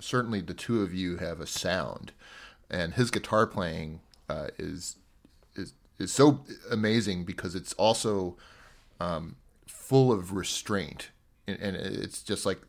[0.00, 2.12] certainly the two of you have a sound,
[2.70, 4.96] and his guitar playing uh, is
[5.54, 8.36] is is so amazing because it's also
[9.00, 9.36] um,
[9.66, 11.10] full of restraint,
[11.46, 12.60] and, and, it's just like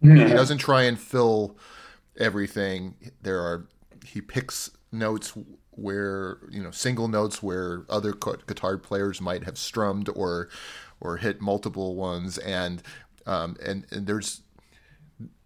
[0.00, 1.56] he doesn't try and fill
[2.18, 2.94] everything.
[3.22, 3.66] There are
[4.04, 5.32] he picks notes
[5.70, 10.48] where you know single notes where other guitar players might have strummed or
[11.00, 12.82] or hit multiple ones and
[13.26, 14.42] um, and, and there's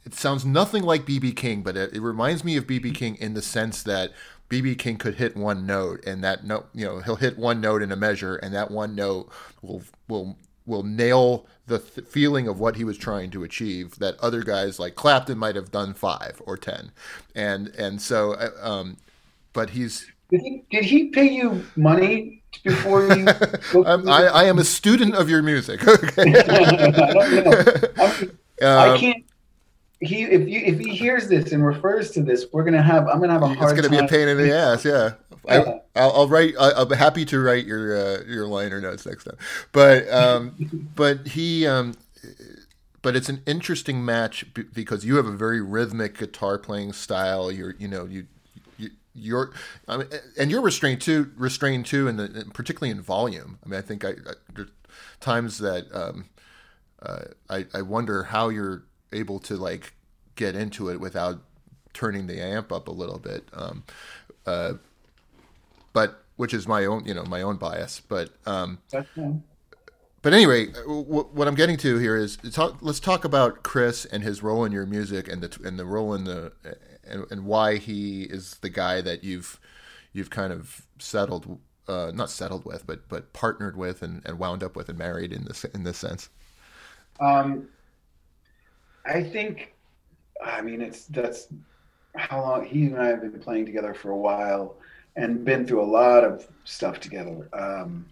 [0.04, 3.34] it sounds nothing like BB King but it, it reminds me of BB King in
[3.34, 4.12] the sense that
[4.48, 7.82] BB King could hit one note and that note you know he'll hit one note
[7.82, 9.30] in a measure and that one note
[9.62, 10.36] will will
[10.66, 14.78] will nail the th- feeling of what he was trying to achieve that other guys
[14.78, 16.92] like Clapton might have done 5 or 10
[17.34, 18.96] and and so uh, um
[19.52, 23.26] but he's did he, did he pay you money before you?
[23.74, 25.80] I, I, am a student of your music.
[25.90, 26.34] Okay.
[27.98, 28.28] I,
[28.62, 29.24] I, um, can't.
[30.00, 33.20] He if you if he hears this and refers to this, we're gonna have I'm
[33.20, 33.72] gonna have a hard.
[33.76, 34.84] It's gonna be a pain in the ass.
[34.84, 35.12] Yeah.
[35.46, 35.78] yeah.
[35.94, 36.54] I, will write.
[36.58, 39.36] I, be happy to write your uh, your liner notes next time.
[39.72, 41.94] But um, but he um,
[43.02, 47.52] but it's an interesting match because you have a very rhythmic guitar playing style.
[47.52, 48.26] You're you know you
[49.14, 49.52] you're
[49.88, 53.82] I mean, and you're restrained too restrained too and particularly in volume i mean i
[53.82, 54.68] think i, I there's
[55.20, 56.26] times that um,
[57.02, 59.94] uh, I, I wonder how you're able to like
[60.36, 61.40] get into it without
[61.92, 63.82] turning the amp up a little bit um,
[64.46, 64.74] uh,
[65.92, 68.78] but which is my own you know my own bias but um,
[70.22, 74.42] but anyway, what I'm getting to here is talk, let's talk about Chris and his
[74.42, 76.52] role in your music and the and the role in the
[77.04, 79.58] and, and why he is the guy that you've
[80.12, 81.58] you've kind of settled
[81.88, 85.32] uh, not settled with but but partnered with and, and wound up with and married
[85.32, 86.28] in this in this sense.
[87.18, 87.68] Um
[89.04, 89.74] i think
[90.44, 91.48] i mean it's that's
[92.16, 94.76] how long he and i have been playing together for a while
[95.16, 97.48] and been through a lot of stuff together.
[97.52, 98.06] Um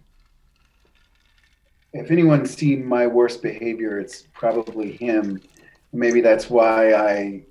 [1.91, 5.41] if anyone's seen my worst behavior it's probably him.
[5.91, 7.43] Maybe that's why i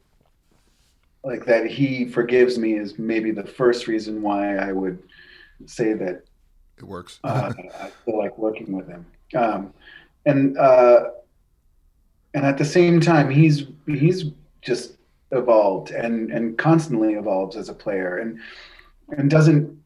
[1.24, 5.02] like that he forgives me is maybe the first reason why I would
[5.66, 6.22] say that
[6.76, 7.18] it works.
[7.24, 9.04] uh, I feel like working with him,
[9.36, 9.74] um,
[10.26, 11.10] and uh,
[12.34, 14.26] and at the same time, he's he's
[14.62, 14.92] just
[15.32, 18.40] evolved and and constantly evolves as a player, and
[19.16, 19.76] and doesn't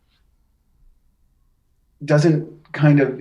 [2.05, 3.21] doesn't kind of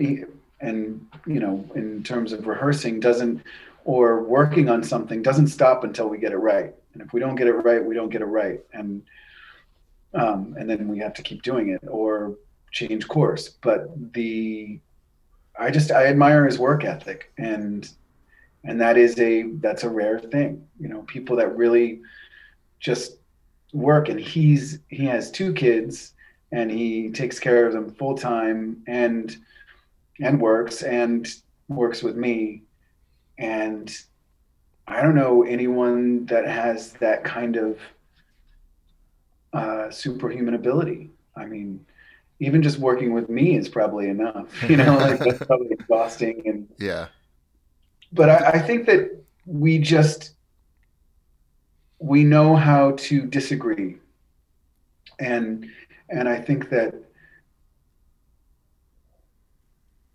[0.60, 3.44] and you know in terms of rehearsing doesn't
[3.84, 7.36] or working on something doesn't stop until we get it right and if we don't
[7.36, 9.04] get it right, we don't get it right, and
[10.14, 12.36] um, and then we have to keep doing it or
[12.72, 13.50] change course.
[13.50, 14.80] But the
[15.58, 17.90] I just I admire his work ethic, and
[18.64, 20.68] and that is a that's a rare thing.
[20.80, 22.02] You know, people that really
[22.80, 23.18] just
[23.74, 26.14] work, and he's he has two kids,
[26.52, 29.36] and he takes care of them full time, and
[30.20, 31.28] and works and
[31.68, 32.64] works with me,
[33.38, 33.96] and
[34.88, 37.80] I don't know anyone that has that kind of
[39.54, 41.10] uh, superhuman ability.
[41.36, 41.86] I mean,
[42.40, 44.48] even just working with me is probably enough.
[44.70, 46.42] You know, like that's probably exhausting.
[46.46, 47.08] And yeah,
[48.12, 50.32] but I, I think that we just
[52.00, 53.98] we know how to disagree,
[55.20, 55.68] and
[56.10, 56.96] and I think that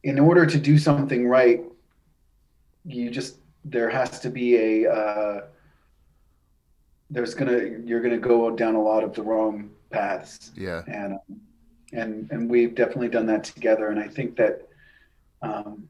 [0.02, 1.62] in order to do something right,
[2.84, 5.40] you just there has to be a uh,
[7.10, 10.52] there's gonna you're gonna go down a lot of the wrong paths.
[10.56, 10.82] Yeah.
[10.86, 11.40] And um,
[11.92, 13.88] and and we've definitely done that together.
[13.88, 14.68] And I think that
[15.42, 15.88] um,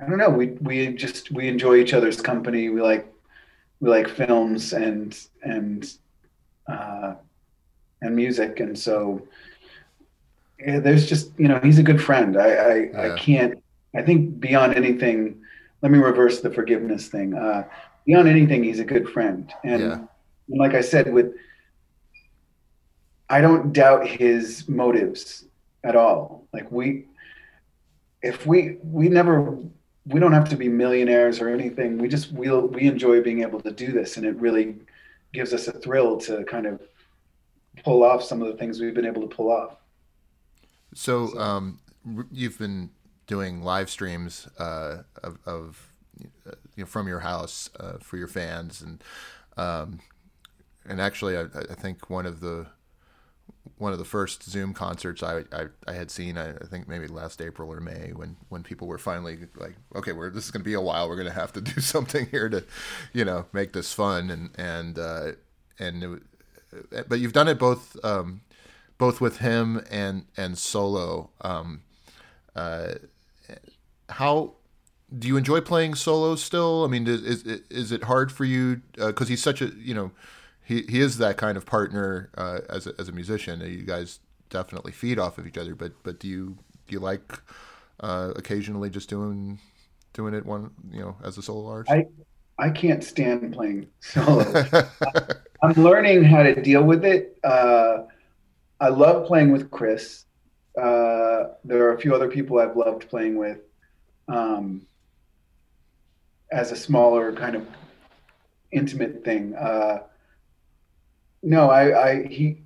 [0.00, 0.30] I don't know.
[0.30, 2.68] We we just we enjoy each other's company.
[2.70, 3.06] We like
[3.80, 5.90] we like films and and
[6.66, 7.14] uh,
[8.00, 9.26] and music, and so
[10.58, 12.36] yeah, there's just you know he's a good friend.
[12.36, 13.12] I I, yeah.
[13.12, 13.62] I can't.
[13.94, 15.42] I think beyond anything,
[15.82, 17.34] let me reverse the forgiveness thing.
[17.34, 17.64] Uh,
[18.06, 19.98] beyond anything, he's a good friend, and, yeah.
[20.48, 21.34] and like I said, with
[23.28, 25.44] I don't doubt his motives
[25.84, 26.46] at all.
[26.52, 27.06] Like we,
[28.22, 29.58] if we we never
[30.10, 31.98] we don't have to be millionaires or anything.
[31.98, 34.76] We just we we'll, we enjoy being able to do this, and it really
[35.32, 36.80] gives us a thrill to kind of
[37.84, 39.76] pull off some of the things we've been able to pull off.
[40.94, 41.78] So, um,
[42.32, 42.90] you've been
[43.26, 46.28] doing live streams uh, of, of you
[46.78, 49.02] know, from your house uh, for your fans, and
[49.56, 50.00] um,
[50.84, 52.66] and actually, I, I, think one of the
[53.78, 57.06] one of the first Zoom concerts I, I, I had seen, I, I, think maybe
[57.06, 60.62] last April or May, when when people were finally like, okay, we're this is going
[60.62, 61.08] to be a while.
[61.08, 62.64] We're going to have to do something here to,
[63.12, 65.32] you know, make this fun and and uh,
[65.78, 66.02] and.
[66.92, 68.42] It, but you've done it both um,
[68.96, 71.30] both with him and and solo.
[71.40, 71.82] Um,
[72.54, 72.94] uh,
[74.08, 74.54] how
[75.18, 76.84] do you enjoy playing solo still?
[76.84, 79.94] I mean, is is, is it hard for you because uh, he's such a you
[79.94, 80.12] know
[80.62, 83.60] he he is that kind of partner uh, as a, as a musician.
[83.60, 85.74] You guys definitely feed off of each other.
[85.74, 87.40] But but do you do you like
[88.00, 89.58] uh, occasionally just doing
[90.12, 91.90] doing it one you know as a solo artist?
[91.90, 92.06] I
[92.58, 94.44] I can't stand playing solo.
[95.62, 97.38] I'm learning how to deal with it.
[97.44, 98.04] Uh,
[98.80, 100.24] I love playing with Chris.
[100.76, 103.58] Uh, there are a few other people I've loved playing with
[104.28, 104.82] um,
[106.52, 107.66] as a smaller kind of
[108.72, 109.54] intimate thing.
[109.54, 110.02] Uh,
[111.42, 112.58] no, I, I, he,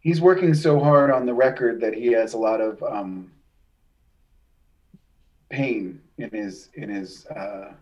[0.00, 3.30] he's working so hard on the record that he has a lot of um,
[5.50, 7.72] pain in his in his uh,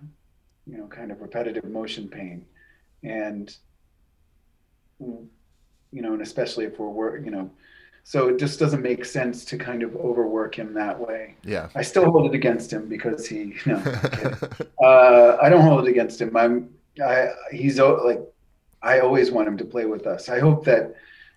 [0.66, 2.44] you know kind of repetitive motion pain,
[3.02, 3.56] and
[4.98, 5.28] you
[5.92, 7.50] know, and especially if we're work, you know,
[8.08, 11.34] so it just doesn't make sense to kind of overwork him that way.
[11.42, 11.68] Yeah.
[11.74, 13.82] I still hold it against him because he, you know,
[14.84, 16.36] uh, I don't hold it against him.
[16.36, 16.70] I'm,
[17.04, 18.20] I, he's like,
[18.82, 20.28] I always want him to play with us.
[20.28, 20.94] I hope that,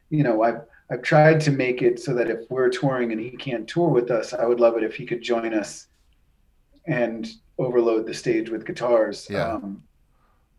[0.10, 0.62] you know, I've,
[0.92, 4.12] I've tried to make it so that if we're touring and he can't tour with
[4.12, 5.88] us, I would love it if he could join us
[6.86, 7.28] and
[7.58, 9.54] overload the stage with guitars yeah.
[9.54, 9.84] um,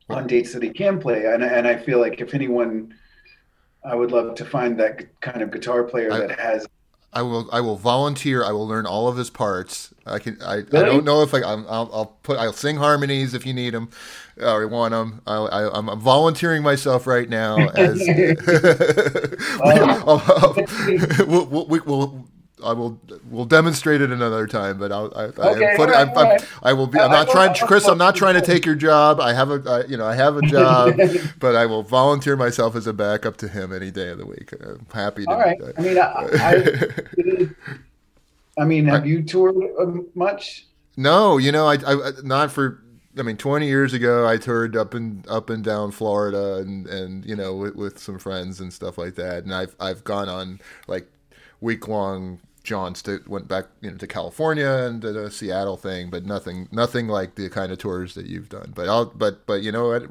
[0.09, 1.27] on dates that he can play.
[1.27, 2.95] And, and I feel like if anyone,
[3.85, 6.67] I would love to find that kind of guitar player I, that has.
[7.13, 7.49] I will.
[7.53, 8.45] I will volunteer.
[8.45, 9.93] I will learn all of his parts.
[10.07, 10.41] I can.
[10.43, 10.79] I, really?
[10.79, 11.39] I don't know if I.
[11.39, 12.39] i will I'll put.
[12.39, 13.91] I'll sing harmonies if you need them,
[14.41, 15.21] uh, or want them.
[15.27, 18.01] I, I, I'm, I'm volunteering myself right now as.
[19.61, 20.55] I'll, I'll,
[21.27, 22.29] we'll, we'll, we'll,
[22.63, 22.99] I will
[23.29, 26.47] we'll demonstrate it another time, but I'll, I, okay, I, put, right, I'm, right.
[26.63, 26.99] I will be.
[26.99, 27.87] I'm not trying, Chris.
[27.87, 29.21] I'm not trying to take your job.
[29.21, 30.99] I have a, I, you know, I have a job,
[31.39, 34.53] but I will volunteer myself as a backup to him any day of the week.
[34.61, 35.31] I'm happy to.
[35.31, 35.61] All right.
[35.77, 37.55] I mean, I,
[38.59, 40.67] I, mean, have you toured uh, much?
[40.97, 42.83] No, you know, I, I not for.
[43.19, 47.25] I mean, 20 years ago, I toured up and up and down Florida, and and
[47.25, 49.45] you know, with, with some friends and stuff like that.
[49.45, 51.09] And I've I've gone on like
[51.61, 56.11] week long John st- went back you know to California and did a Seattle thing,
[56.11, 58.73] but nothing nothing like the kind of tours that you've done.
[58.75, 60.03] But I'll but but you know what,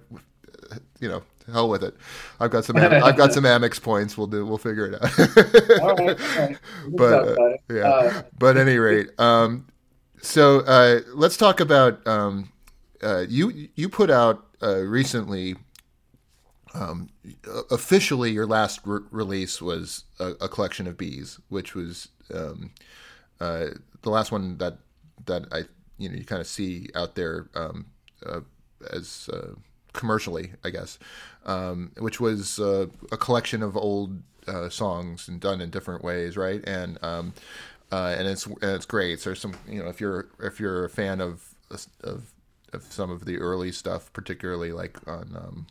[0.99, 1.95] you know hell with it.
[2.39, 4.17] I've got some I've got some Amex points.
[4.17, 5.81] We'll do we'll figure it out.
[5.81, 6.57] all right, all right.
[6.89, 9.67] But uh, yeah, uh, but at any rate, um,
[10.21, 12.51] so uh, let's talk about um,
[13.01, 15.55] uh, you you put out uh, recently
[16.73, 17.09] um,
[17.71, 22.71] officially your last re- release was a, a, collection of bees, which was um,
[23.39, 23.67] uh,
[24.01, 24.77] the last one that
[25.25, 25.63] that I
[25.97, 27.87] you know you kind of see out there um,
[28.25, 28.41] uh,
[28.91, 29.55] as uh,
[29.93, 30.99] commercially, I guess,
[31.45, 36.37] um, which was uh, a collection of old uh, songs and done in different ways,
[36.37, 36.63] right?
[36.67, 37.33] And um,
[37.91, 39.19] uh, and it's and it's great.
[39.19, 41.55] So some you know if you're if you're a fan of
[42.03, 42.31] of
[42.73, 45.67] of some of the early stuff, particularly like on um,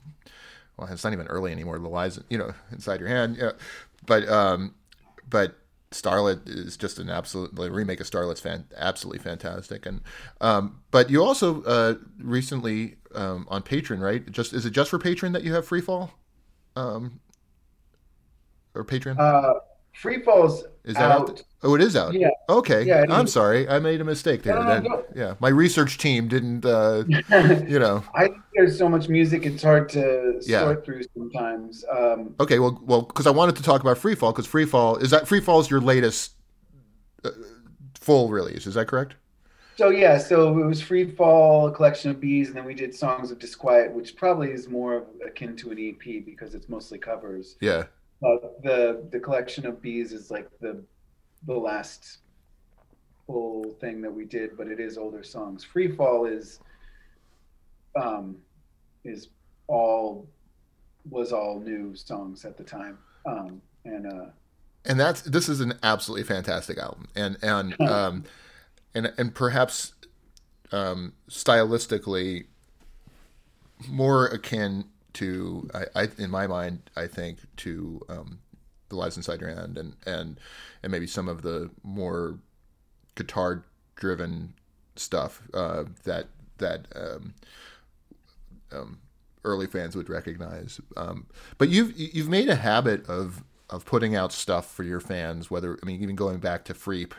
[0.78, 1.78] well, it's not even early anymore.
[1.78, 3.36] The lies, you know, inside your hand.
[3.38, 3.52] Yeah,
[4.06, 4.74] but um,
[5.28, 5.56] but
[5.90, 9.86] Starlet is just an absolute the remake of Starlet's fan, absolutely fantastic.
[9.86, 10.02] And
[10.40, 14.30] um, but you also uh, recently um, on Patreon, right?
[14.30, 16.12] Just is it just for Patreon that you have Free Fall,
[16.76, 17.20] um,
[18.74, 19.18] or Patreon?
[19.18, 19.54] Uh,
[19.98, 21.30] Free Fall's is that out.
[21.30, 21.42] out?
[21.64, 22.14] Oh, it is out.
[22.14, 22.28] Yeah.
[22.48, 22.84] Okay.
[22.84, 23.68] Yeah, I'm sorry.
[23.68, 24.54] I made a mistake there.
[24.54, 25.04] No, no, no.
[25.12, 26.64] Yeah, my research team didn't.
[26.64, 27.02] Uh,
[27.66, 28.04] you know.
[28.14, 30.60] I think there's so much music; it's hard to yeah.
[30.60, 31.84] sort through sometimes.
[31.90, 32.60] Um, okay.
[32.60, 35.26] Well, well, because I wanted to talk about Free Fall because Free Fall is that
[35.26, 36.34] Free Fall is your latest
[37.24, 37.30] uh,
[37.98, 38.68] full release.
[38.68, 39.16] Is that correct?
[39.74, 42.94] So yeah, so it was Free Fall, a collection of bees, and then we did
[42.94, 47.56] Songs of Disquiet, which probably is more akin to an EP because it's mostly covers.
[47.60, 47.84] Yeah.
[48.24, 50.82] Uh, the the collection of bees is like the
[51.46, 52.18] the last
[53.26, 55.62] full thing that we did, but it is older songs.
[55.62, 56.58] Free Fall is
[57.94, 58.36] um
[59.04, 59.28] is
[59.68, 60.26] all
[61.08, 62.98] was all new songs at the time.
[63.24, 64.26] Um and uh
[64.84, 67.06] and that's this is an absolutely fantastic album.
[67.14, 68.24] And and um
[68.94, 69.92] and and perhaps
[70.72, 72.46] um stylistically
[73.88, 74.86] more akin
[75.18, 78.38] to I, I, in my mind I think to um,
[78.88, 80.40] the lies inside your hand and and
[80.82, 82.38] and maybe some of the more
[83.14, 83.64] guitar
[83.96, 84.54] driven
[84.96, 86.26] stuff uh, that
[86.58, 87.34] that um,
[88.72, 88.98] um,
[89.44, 90.80] early fans would recognize.
[90.96, 91.26] Um,
[91.58, 95.50] but you've you've made a habit of of putting out stuff for your fans.
[95.50, 97.12] Whether I mean, even going back to Freep,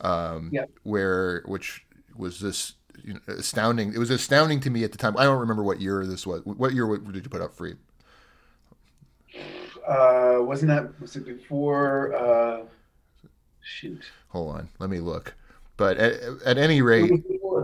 [0.00, 0.64] um, Yeah.
[0.82, 1.84] where which
[2.16, 2.74] was this
[3.04, 3.92] you know, astounding.
[3.92, 5.16] It was astounding to me at the time.
[5.16, 6.42] I don't remember what year this was.
[6.44, 7.74] What year did you put out Free?
[9.86, 12.14] Uh, wasn't that was it before?
[12.14, 12.62] Uh,
[13.62, 15.34] shoot, Hold on, let me look.
[15.76, 16.12] But at,
[16.44, 17.10] at any rate,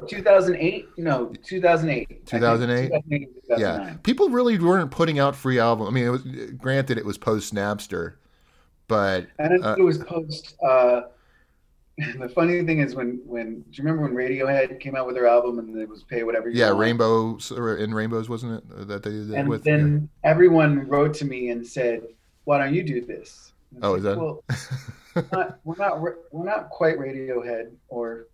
[0.09, 0.89] 2008.
[0.97, 2.26] No, 2008.
[2.26, 2.89] 2008?
[2.89, 3.28] 2008,
[3.59, 5.89] yeah, people really weren't putting out free albums.
[5.89, 6.22] I mean, it was
[6.57, 8.14] granted it was post Napster,
[8.89, 10.57] but And Uh, it was post.
[10.62, 11.03] Uh,
[12.18, 15.26] the funny thing is when when do you remember when Radiohead came out with their
[15.26, 16.80] album and it was pay whatever you yeah, want?
[16.80, 19.64] Rainbows or in Rainbows wasn't it uh, that they did And with?
[19.64, 22.03] then everyone wrote to me and said,
[22.44, 24.44] "Why don't you do this?" And Oh, is that- Well,
[25.14, 26.01] we're not, we're not
[26.32, 28.26] we're not quite Radiohead, or,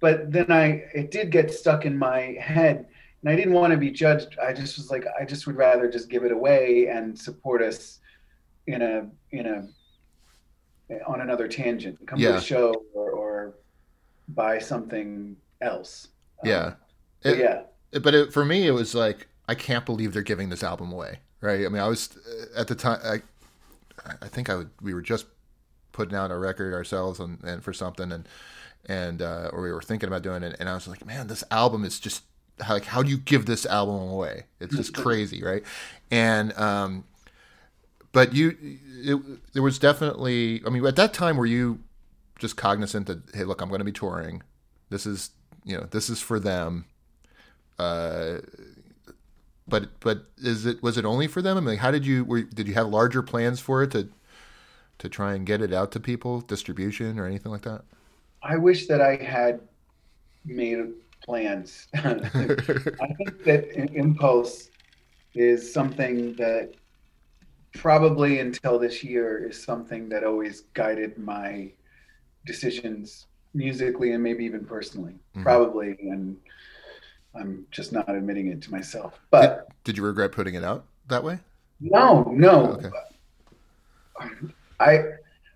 [0.00, 2.86] but then I it did get stuck in my head,
[3.22, 4.36] and I didn't want to be judged.
[4.42, 8.00] I just was like, I just would rather just give it away and support us
[8.66, 9.68] in a in a
[11.06, 11.98] on another tangent.
[12.06, 12.32] Come to Yeah.
[12.32, 13.54] the show or, or
[14.28, 16.08] buy something else.
[16.42, 16.74] Um, yeah,
[17.22, 17.62] It- yeah.
[18.00, 21.20] but it, for me it was like I can't believe they're giving this album away.
[21.40, 21.64] Right?
[21.66, 22.98] I mean, I was uh, at the time.
[23.04, 23.22] I
[24.22, 24.70] I think I would.
[24.80, 25.26] We were just
[25.92, 28.28] putting out a record ourselves and, and for something and
[28.86, 31.42] and uh, or we were thinking about doing it and I was like, man, this
[31.50, 32.22] album is just
[32.60, 34.44] how, like how do you give this album away?
[34.60, 35.62] It's just crazy, right?
[36.10, 37.04] And um,
[38.16, 38.56] but you,
[39.02, 40.62] it, there was definitely.
[40.66, 41.80] I mean, at that time, were you
[42.38, 44.42] just cognizant that hey, look, I'm going to be touring.
[44.88, 45.32] This is
[45.64, 46.86] you know this is for them.
[47.78, 48.38] Uh,
[49.68, 51.58] but but is it was it only for them?
[51.58, 54.08] I mean, how did you were, did you have larger plans for it to
[54.96, 57.82] to try and get it out to people, distribution or anything like that?
[58.42, 59.60] I wish that I had
[60.46, 60.78] made
[61.22, 61.86] plans.
[61.94, 64.70] I think that impulse
[65.34, 66.72] is something that
[67.76, 71.70] probably until this year is something that always guided my
[72.44, 75.14] decisions musically and maybe even personally.
[75.36, 75.42] Mhm.
[75.42, 76.36] Probably, and
[77.34, 79.18] I'm just not admitting it to myself.
[79.30, 81.38] But Did you regret putting it out that way?
[81.80, 82.72] no, no.
[82.72, 82.88] Okay.
[84.80, 85.02] I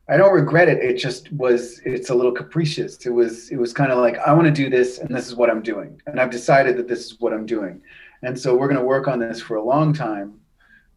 [0.08, 0.78] I don't regret it.
[0.78, 3.06] It just was it's a little capricious.
[3.06, 5.34] It was it was kind of like I want to do this and this is
[5.36, 6.00] what I'm doing.
[6.06, 7.80] And I've decided that this is what I'm doing.
[8.22, 10.34] And so we're going to work on this for a long time.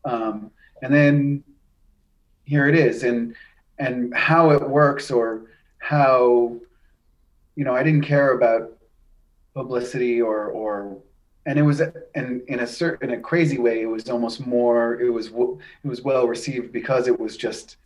[0.03, 0.51] Um,
[0.82, 1.43] and then
[2.45, 3.03] here it is.
[3.03, 3.36] And
[3.80, 5.45] and how it works or
[5.80, 6.57] how
[7.55, 8.78] you know, I didn't care about
[9.53, 10.97] publicity or or
[11.45, 11.82] and it was
[12.15, 15.88] and in a certain in a crazy way it was almost more it was it
[15.88, 17.78] was well received because it was just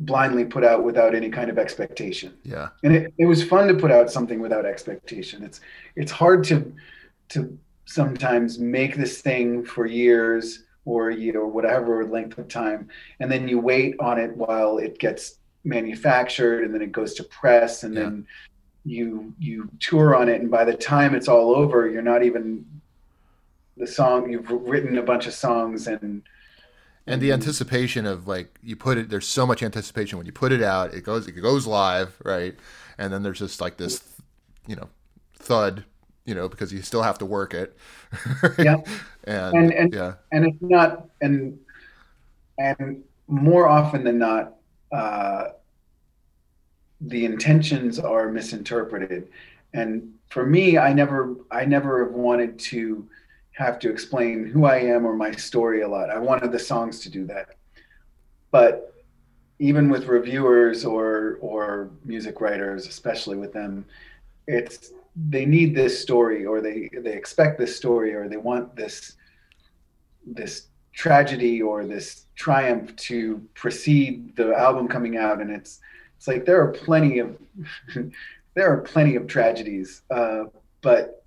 [0.00, 2.34] blindly put out without any kind of expectation.
[2.42, 2.68] Yeah.
[2.82, 5.42] and it, it was fun to put out something without expectation.
[5.42, 5.60] It's
[5.96, 6.72] it's hard to
[7.30, 12.88] to sometimes make this thing for years or a year or whatever length of time
[13.20, 17.24] and then you wait on it while it gets manufactured and then it goes to
[17.24, 18.00] press and Yeah.
[18.02, 18.26] then
[18.84, 22.64] you you tour on it and by the time it's all over you're not even
[23.76, 26.22] the song you've written a bunch of songs and
[27.06, 30.52] And the anticipation of like you put it there's so much anticipation when you put
[30.52, 32.54] it out, it goes it goes live, right?
[32.98, 34.02] And then there's just like this
[34.66, 34.88] you know,
[35.38, 35.84] thud,
[36.24, 37.76] you know, because you still have to work it.
[38.58, 38.76] Yeah.
[39.26, 40.14] And, And- and- yeah.
[40.32, 41.58] and it's not and
[42.58, 44.54] and more often than not
[44.92, 45.48] uh,
[47.00, 49.28] the intentions are misinterpreted
[49.72, 53.06] and for me i never i never have wanted to
[53.52, 57.00] have to explain who i am or my story a lot i wanted the songs
[57.00, 57.56] to do that
[58.52, 58.94] but
[59.58, 63.84] even with reviewers or or music writers especially with them
[64.46, 69.16] it's they need this story or they they expect this story or they want this
[70.26, 75.80] this tragedy or this triumph to precede the album coming out and it's
[76.16, 77.36] it's like there are plenty of
[78.54, 80.44] there are plenty of tragedies uh,
[80.82, 81.24] but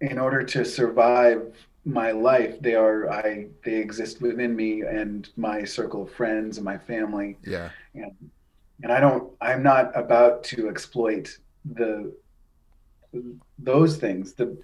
[0.00, 1.54] in order to survive
[1.84, 6.64] my life they are i they exist within me and my circle of friends and
[6.64, 7.70] my family Yeah.
[7.94, 12.12] and i don't i'm not about to exploit the
[13.58, 14.56] those things the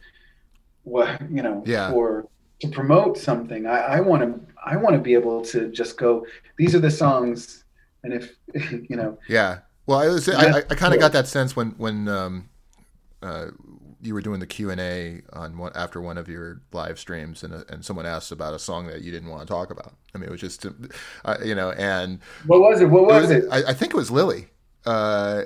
[0.84, 1.90] what you know Yeah.
[1.90, 2.28] for
[2.60, 6.24] to promote something i want to i want to be able to just go
[6.56, 7.64] these are the songs
[8.02, 8.36] and if
[8.88, 9.58] you know Yeah.
[9.86, 12.48] Well, I was I, I, kind of got that sense when when um,
[13.22, 13.46] uh,
[14.02, 17.44] you were doing the Q and A on one after one of your live streams,
[17.44, 19.94] and uh, and someone asked about a song that you didn't want to talk about.
[20.12, 20.66] I mean, it was just
[21.24, 24.10] uh, you know, and what was it what was it, I, I think it was
[24.10, 24.48] Lily,
[24.84, 25.42] uh,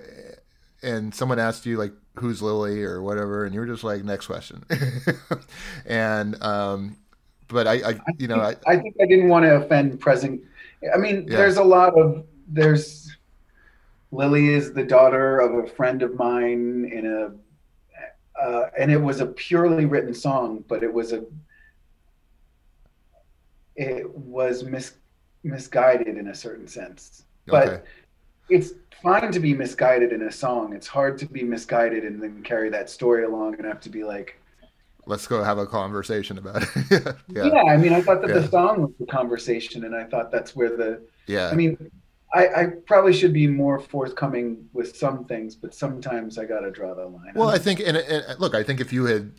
[0.82, 4.26] and someone asked you like who's Lily or whatever, and you were just like next
[4.26, 4.64] question,
[5.86, 6.96] and um,
[7.48, 10.42] but I, I you know I, I think I didn't want to offend present.
[10.92, 11.36] I mean, Yeah.
[11.36, 13.16] there's a lot of there's
[14.12, 17.32] Lily is the daughter of a friend of mine in a
[18.42, 21.24] uh, and it was a purely written song, but it was a
[23.76, 24.94] it was mis,
[25.42, 27.24] misguided in a certain sense.
[27.46, 27.82] But okay
[28.50, 28.72] it's
[29.02, 30.72] fine to be misguided in a song.
[30.74, 34.04] It's hard to be misguided and then carry that story along and have to be
[34.04, 34.36] like,
[35.06, 36.68] let's go have a conversation about it.
[37.28, 37.46] yeah.
[37.46, 38.40] yeah, I mean, I thought that Yeah.
[38.40, 41.90] the song was the conversation, and I thought that's where the yeah, I mean,
[42.34, 46.70] I, I probably should be more forthcoming with some things, but sometimes I got to
[46.70, 47.32] draw the line.
[47.34, 49.32] Well, I think, and, and look, I think if you had,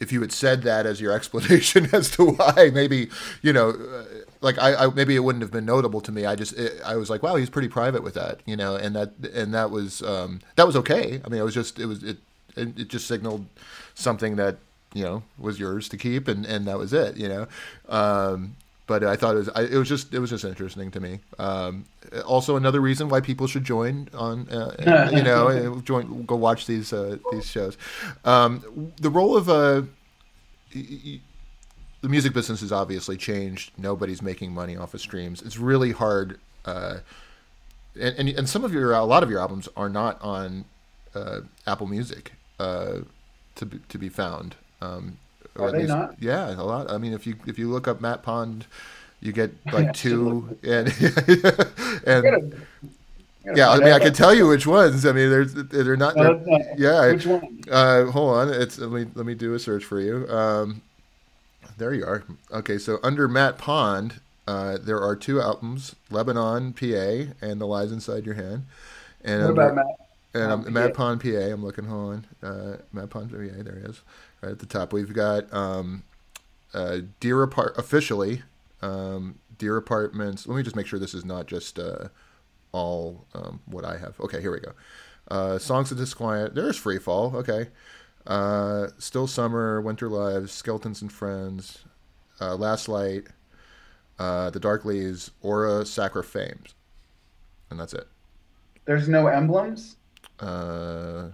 [0.00, 3.08] if you had said that as your explanation as to why, maybe
[3.42, 4.04] you know, uh,
[4.40, 6.24] like I, I maybe it wouldn't have been notable to me.
[6.26, 8.94] I just, it, I was like, wow, he's pretty private with that, you know, and
[8.96, 11.20] that, and that was, um, that was okay.
[11.24, 12.18] I mean, it was just, it was, it,
[12.56, 13.46] it, it just signaled
[13.94, 14.56] something that
[14.94, 17.46] you know was yours to keep, and and that was it, you know.
[17.88, 18.56] Um,
[18.86, 21.18] but I thought it was, I, it was just, it was just interesting to me.
[21.38, 21.84] Um,
[22.24, 26.92] also, another reason why people should join on, uh, you know, join, go watch these
[26.92, 27.76] uh, these shows.
[28.24, 29.82] Um, the role of uh,
[30.74, 31.20] y- y-
[32.06, 33.72] the music business has obviously changed.
[33.76, 35.42] Nobody's making money off of streams.
[35.42, 36.98] It's really hard, uh,
[38.00, 40.66] and, and and some of your a lot of your albums are not on
[41.16, 42.98] uh, Apple Music uh,
[43.56, 44.54] to be, to be found.
[44.80, 45.16] Um,
[45.58, 46.14] Are they not?
[46.20, 46.88] Yeah, a lot.
[46.92, 48.66] I mean, if you if you look up Matt Pond,
[49.20, 52.50] you get like two, and and gotta- I gotta
[53.56, 55.04] yeah, I mean, I can tell you which ones.
[55.04, 56.14] I mean, there's they're not.
[56.14, 56.74] They're- no.
[56.78, 57.62] yeah, Which one?
[57.68, 58.48] uh, hold on.
[58.54, 60.28] It's let me let me do a search for you.
[60.28, 60.82] Um,
[61.76, 62.24] there you are.
[62.52, 67.92] Okay, so under Matt Pond, uh, there are two albums: Lebanon, PA, and The Lies
[67.92, 68.64] Inside Your Hand.
[69.24, 69.86] And What under, about Matt?
[70.34, 70.96] and Pond, um, Matt PA?
[70.96, 71.28] Pond, PA.
[71.28, 71.84] I'm looking.
[71.86, 72.48] Hold on.
[72.48, 73.36] Uh, Matt Pond, PA.
[73.36, 74.00] There he is,
[74.42, 74.92] right at the top.
[74.92, 76.02] We've got um,
[76.74, 78.42] uh, Deer Apart officially.
[78.82, 80.46] Um, Deer Apartments.
[80.46, 82.08] Let me just make sure this is not just uh,
[82.72, 84.20] all um, what I have.
[84.20, 84.72] Okay, here we go.
[85.28, 86.54] Uh, Songs of Disquiet.
[86.54, 87.34] There's Free Fall.
[87.36, 87.68] Okay.
[88.26, 91.84] Uh, Still Summer, Winter Lives, Skeletons and Friends,
[92.40, 93.24] uh, Last Light,
[94.18, 96.74] uh, The Dark Leaves, Aura, Sacra Fames.
[97.70, 98.06] And that's it.
[98.84, 99.96] There's no emblems.
[100.40, 101.28] Uh,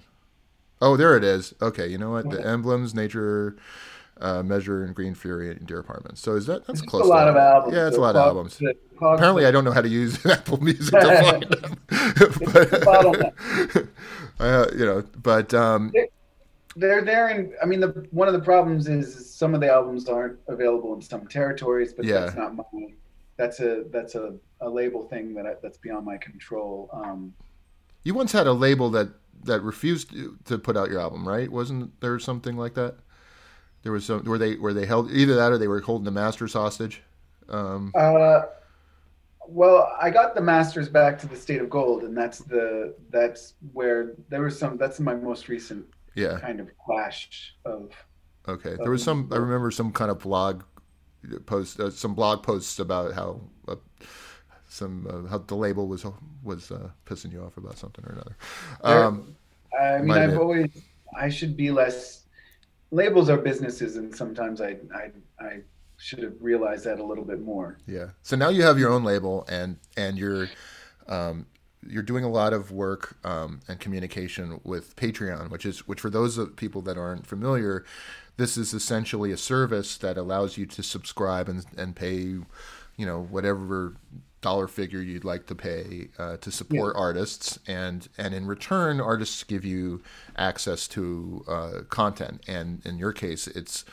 [0.80, 1.54] oh, there it is.
[1.60, 2.30] Okay, you know what?
[2.30, 3.56] The emblems, nature,
[4.20, 6.20] uh, measure, and Green Fury and Deer Apartments.
[6.20, 7.04] So is that that's It's close?
[7.04, 7.74] a lot of albums.
[7.74, 8.60] Yeah, it's a lot of albums.
[8.96, 11.76] Apparently, I don't know how to use Apple Music to find them.
[14.38, 15.92] but, uh, you know, but um,
[16.74, 20.08] They're there, and I mean, the one of the problems is some of the albums
[20.08, 22.20] aren't available in some territories, but Yeah.
[22.20, 22.64] that's not my.
[23.36, 26.88] That's a that's a, a label thing that I, that's beyond my control.
[26.92, 27.34] Um,
[28.04, 29.08] you once had a label that
[29.44, 30.12] that refused
[30.46, 31.50] to- put out your album, right?
[31.50, 32.94] Wasn't there something like that?
[33.82, 36.10] There was some where they where they held either that or they were holding the
[36.10, 37.02] masters hostage.
[37.48, 38.42] Um, Uh,
[39.48, 43.54] well, I got the masters back to the state of gold, and that's the that's
[43.72, 44.76] where there was some.
[44.78, 45.84] That's my most recent
[46.14, 46.38] yeah.
[46.40, 47.90] kind of clash of.
[48.48, 48.76] Okay.
[48.78, 49.28] There was some.
[49.32, 50.62] I remember some kind of blog
[51.46, 53.76] post, uh, some blog posts about how uh,
[54.68, 56.04] some uh, how the label was
[56.42, 58.36] was uh, pissing you off about something or another.
[58.84, 59.36] There- Um,
[59.80, 60.38] I mean, I've been.
[60.38, 60.70] always.
[61.16, 62.24] I should be less.
[62.90, 65.10] Labels are businesses, and sometimes I I
[65.40, 65.60] I
[65.98, 67.78] should have realized that a little bit more.
[67.86, 68.08] yeah.
[68.22, 70.48] So now you have your own label, and and you're
[71.06, 71.46] um,
[71.86, 76.10] you're doing a lot of work um, and communication with Patreon, which is which for
[76.10, 77.84] those of people that aren't familiar,
[78.36, 83.20] this is essentially a service that allows you to subscribe and and pay, you know,
[83.22, 83.94] whatever
[84.40, 89.42] dollar figure you'd like to pay uh, to support artists, and and in return, artists
[89.44, 90.02] give you
[90.36, 93.84] access to uh, content, and in your case, it's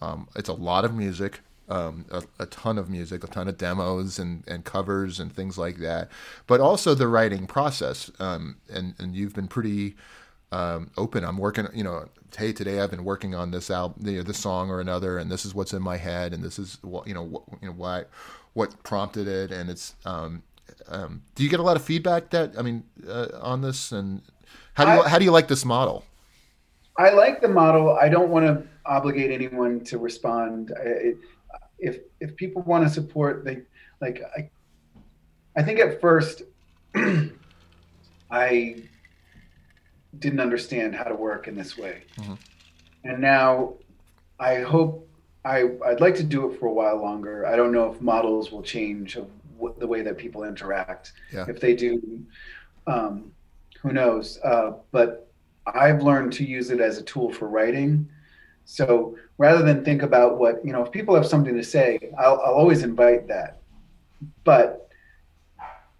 [0.00, 1.40] um, it's a lot of music.
[1.70, 5.58] Um, a, a ton of music, a ton of demos and, and covers and things
[5.58, 6.08] like that,
[6.46, 8.10] but also the writing process.
[8.18, 9.94] Um, and and you've been pretty
[10.50, 11.24] um, open.
[11.24, 14.38] I'm working, you know, hey, today I've been working on this album, you know, this
[14.38, 17.12] song or another, and this is what's in my head, and this is what you
[17.12, 18.04] know, what, you know, why,
[18.54, 19.94] what prompted it, and it's.
[20.04, 20.42] Um,
[20.88, 24.22] um, do you get a lot of feedback that I mean uh, on this, and
[24.74, 26.04] how do you I- how do you like this model?
[26.96, 27.90] I like the model.
[27.90, 30.72] I don't want to obligate anyone to respond.
[30.76, 31.16] I, it,
[31.78, 33.62] if if people want to support, they
[34.00, 34.22] like.
[34.36, 34.50] I
[35.56, 36.42] I think at first
[38.30, 38.82] I
[40.18, 42.38] didn't understand how to work in this way, Mhm.
[43.04, 43.74] and now
[44.40, 45.08] I hope
[45.44, 47.46] I I'd like to do it for a while longer.
[47.46, 51.12] I don't know if models will change of what, the way that people interact.
[51.32, 51.44] Yeah.
[51.48, 52.24] If they do,
[52.86, 53.32] um,
[53.82, 54.38] who knows?
[54.44, 55.30] Uh, but
[55.66, 58.08] I've learned to use it as a tool for writing.
[58.64, 62.40] So rather than think about what you know, if people have something to say, I'll,
[62.44, 63.60] I'll always invite that.
[64.44, 64.90] But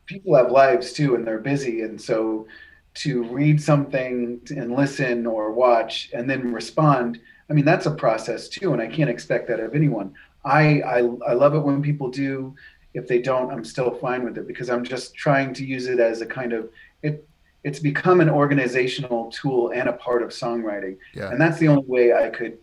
[0.06, 2.46] people have lives too, and they're busy, and so
[2.94, 8.48] to read something and listen or watch and then respond i mean that's a process
[8.48, 10.12] too and i can't expect that of anyone
[10.44, 12.56] i i, I love it when people do
[12.94, 16.00] if they don't i'm still fine with it because i'm just trying to use it
[16.00, 16.70] as a kind of
[17.02, 17.24] it
[17.62, 21.30] it's become an organizational tool and a part of songwriting Yeah.
[21.30, 22.58] and that's the only way i could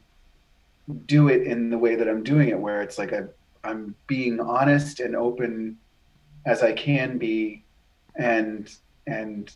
[1.05, 3.23] do it in the way that i'm doing it where it's like I,
[3.63, 5.77] i'm being honest and open
[6.45, 7.63] as i can be
[8.15, 8.71] and
[9.07, 9.51] and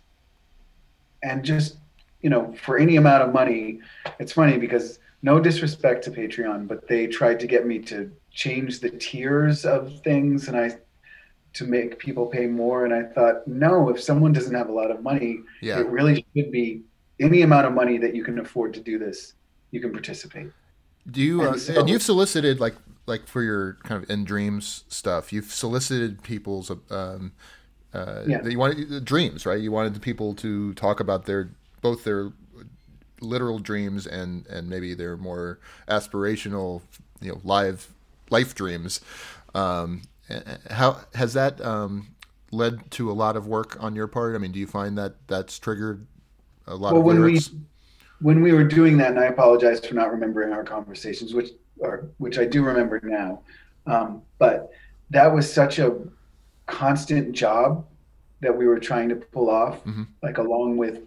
[1.23, 1.77] and just
[2.21, 3.79] you know for any amount of money
[4.19, 8.79] it's funny because no disrespect to patreon but they tried to get me to change
[8.79, 10.75] the tiers of things and i
[11.53, 14.91] to make people pay more and i thought no if someone doesn't have a lot
[14.91, 15.79] of money Yeah.
[15.79, 16.81] it really should be
[17.19, 19.33] any amount of money that you can afford to do this
[19.71, 20.51] you can participate
[21.09, 22.75] Do you uh, And so- and you've solicited like
[23.05, 25.33] like for your kind of in dreams stuff?
[25.33, 27.31] You've solicited people's um,
[27.93, 28.41] uh, Yeah.
[28.41, 29.59] that you wanted dreams, right?
[29.59, 31.49] You wanted the people to talk about their
[31.81, 32.31] both their
[33.21, 36.81] literal dreams and and maybe their more aspirational,
[37.21, 37.87] you know, live
[38.29, 39.01] life dreams.
[39.55, 40.03] Um,
[40.69, 42.09] how has that um,
[42.51, 44.35] led to a lot of work on your part?
[44.35, 46.05] I mean, do you find that that's triggered
[46.67, 47.49] a lot well of when lyrics?
[47.51, 47.59] we
[48.21, 51.49] when we were doing that and i apologize for not remembering our conversations which
[51.79, 53.39] or which i do remember now
[53.85, 54.71] um, but
[55.09, 55.95] that was such a
[56.67, 57.85] constant job
[58.41, 60.07] that we were trying to pull off Mhm.
[60.21, 61.01] like along with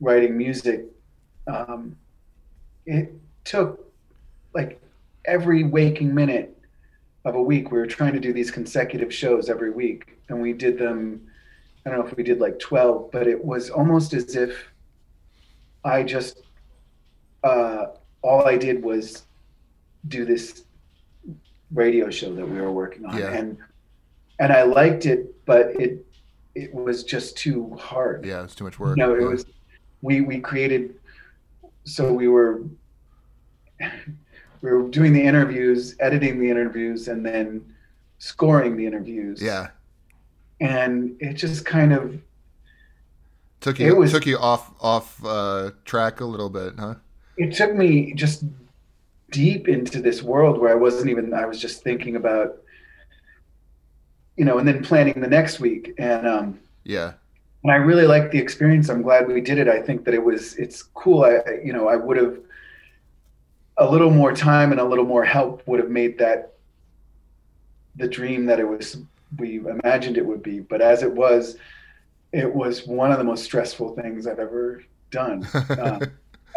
[0.00, 0.84] writing music
[1.46, 1.96] um,
[2.86, 3.12] it
[3.44, 3.90] took
[4.54, 4.80] like
[5.24, 6.56] every waking minute
[7.24, 10.52] of a week we were trying to do these consecutive shows every week and we
[10.52, 11.24] did them
[11.86, 14.71] i don't know if we did like 12 but it was almost as if
[15.84, 16.42] I just
[17.44, 17.86] uh,
[18.22, 19.24] all I did was
[20.08, 20.64] do this
[21.72, 23.32] radio show that we were working on, Yeah.
[23.32, 23.56] and
[24.38, 26.04] and I liked it, but it
[26.54, 28.24] it was just too hard.
[28.24, 28.96] yeah, it's too much work.
[28.96, 29.28] No, it Yeah.
[29.28, 29.46] was
[30.02, 30.94] we we created
[31.84, 32.62] so we were
[34.60, 37.64] we were doing the interviews, editing the interviews, and then
[38.18, 39.42] scoring the interviews.
[39.42, 39.68] yeah.
[40.60, 42.20] and it just kind of
[43.62, 46.96] Took It you was- took you off off uh, track a little bit, huh?
[47.38, 48.44] it took me just
[49.30, 52.58] deep into this world where I wasn't even I was just thinking about
[54.36, 55.94] you know and then planning the next week.
[55.98, 57.12] And um Yeah,
[57.62, 58.88] and I really liked the experience.
[58.90, 59.68] I'm glad we did it.
[59.68, 61.22] I think that it was it's cool.
[61.24, 62.36] I- you know I would have
[63.78, 66.52] a little more time and a little more help would have made that
[67.96, 68.98] the dream that it was
[69.38, 70.58] we imagined it would be.
[70.60, 71.56] But as it was
[72.32, 75.46] it was one of the most stressful things I've ever done
[75.78, 76.00] um,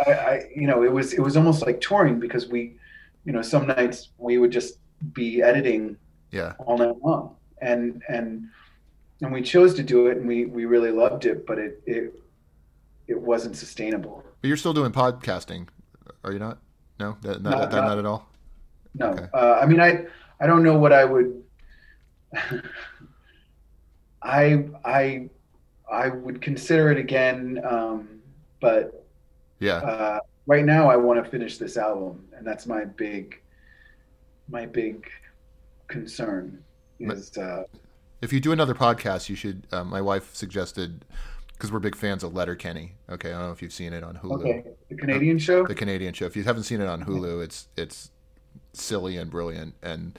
[0.08, 2.78] I, I you know it was it was almost like touring because we
[3.26, 4.80] you know some nights we would just
[5.14, 5.98] be editing
[6.32, 8.48] yeah, all night long and and
[9.22, 12.14] and we chose to do it and we we really loved it but it it
[13.08, 15.68] it wasn't sustainable but you're still doing podcasting,
[16.24, 16.60] are you not?
[17.00, 18.28] No, that, not, No, that, not at all.
[18.96, 19.26] no Okay.
[19.34, 20.06] uh, i mean i
[20.40, 21.42] i don't know what i would
[24.22, 25.30] i i
[25.92, 28.16] i would consider it again um
[28.62, 29.06] but
[29.60, 33.42] Yeah, uh, right now I want to finish this album, and that's my big,
[34.50, 35.08] my big
[35.88, 36.64] concern
[37.00, 37.64] is uh,
[38.22, 39.68] if you do another podcast, you should.
[39.72, 41.06] Uh, my wife suggested
[41.54, 42.96] because we're big fans of Letterkenny.
[43.10, 44.40] Okay, I don't know if you've seen it on Hulu.
[44.40, 45.66] okay the Canadian show.
[45.66, 46.26] The Canadian show.
[46.26, 48.12] If you haven't seen it on Hulu, it's it's
[48.74, 50.18] silly and brilliant, and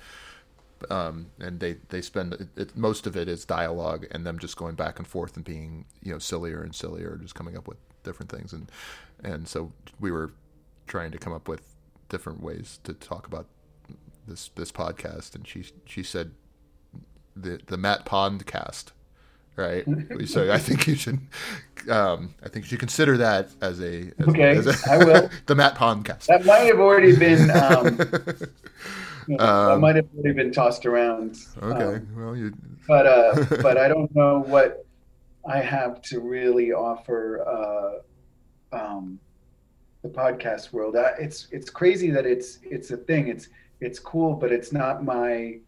[0.90, 4.56] um, and they they spend it, it, most of it is dialogue and them just
[4.56, 7.78] going back and forth and being you know sillier and sillier, just coming up with
[8.02, 8.70] different things, and
[9.24, 10.32] and so we were
[10.86, 11.74] trying to come up with
[12.08, 13.46] different ways to talk about
[14.26, 16.32] this this podcast, and she she said
[17.34, 18.92] the the Matt Pond cast.
[19.56, 19.86] Right,
[20.26, 21.18] so I think you should,
[21.88, 25.30] um, I think you should consider that as a as, Okay, as a- I will.
[25.46, 26.26] the Matt Pondcast.
[26.26, 27.50] That might have already been.
[27.50, 27.98] Um,
[29.28, 31.36] you know, that Um, might have already been tossed around.
[31.62, 32.52] Okay, Um, well, you,
[32.86, 34.84] but uh, but I don't know what
[35.48, 39.18] I have to really offer uh, um,
[40.02, 40.96] the podcast world.
[40.96, 43.28] I, it's it's crazy that it's it's a thing.
[43.28, 43.48] It's
[43.80, 45.58] it's cool, but it's not my.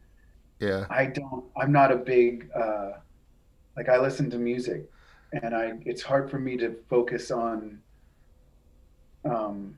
[0.61, 1.45] yeah, I don't.
[1.61, 2.51] I'm not a big.
[2.55, 2.93] Uh,
[3.77, 4.91] like I listen to music,
[5.33, 5.73] and I.
[5.85, 7.81] It's hard for me to focus on.
[9.25, 9.75] Um,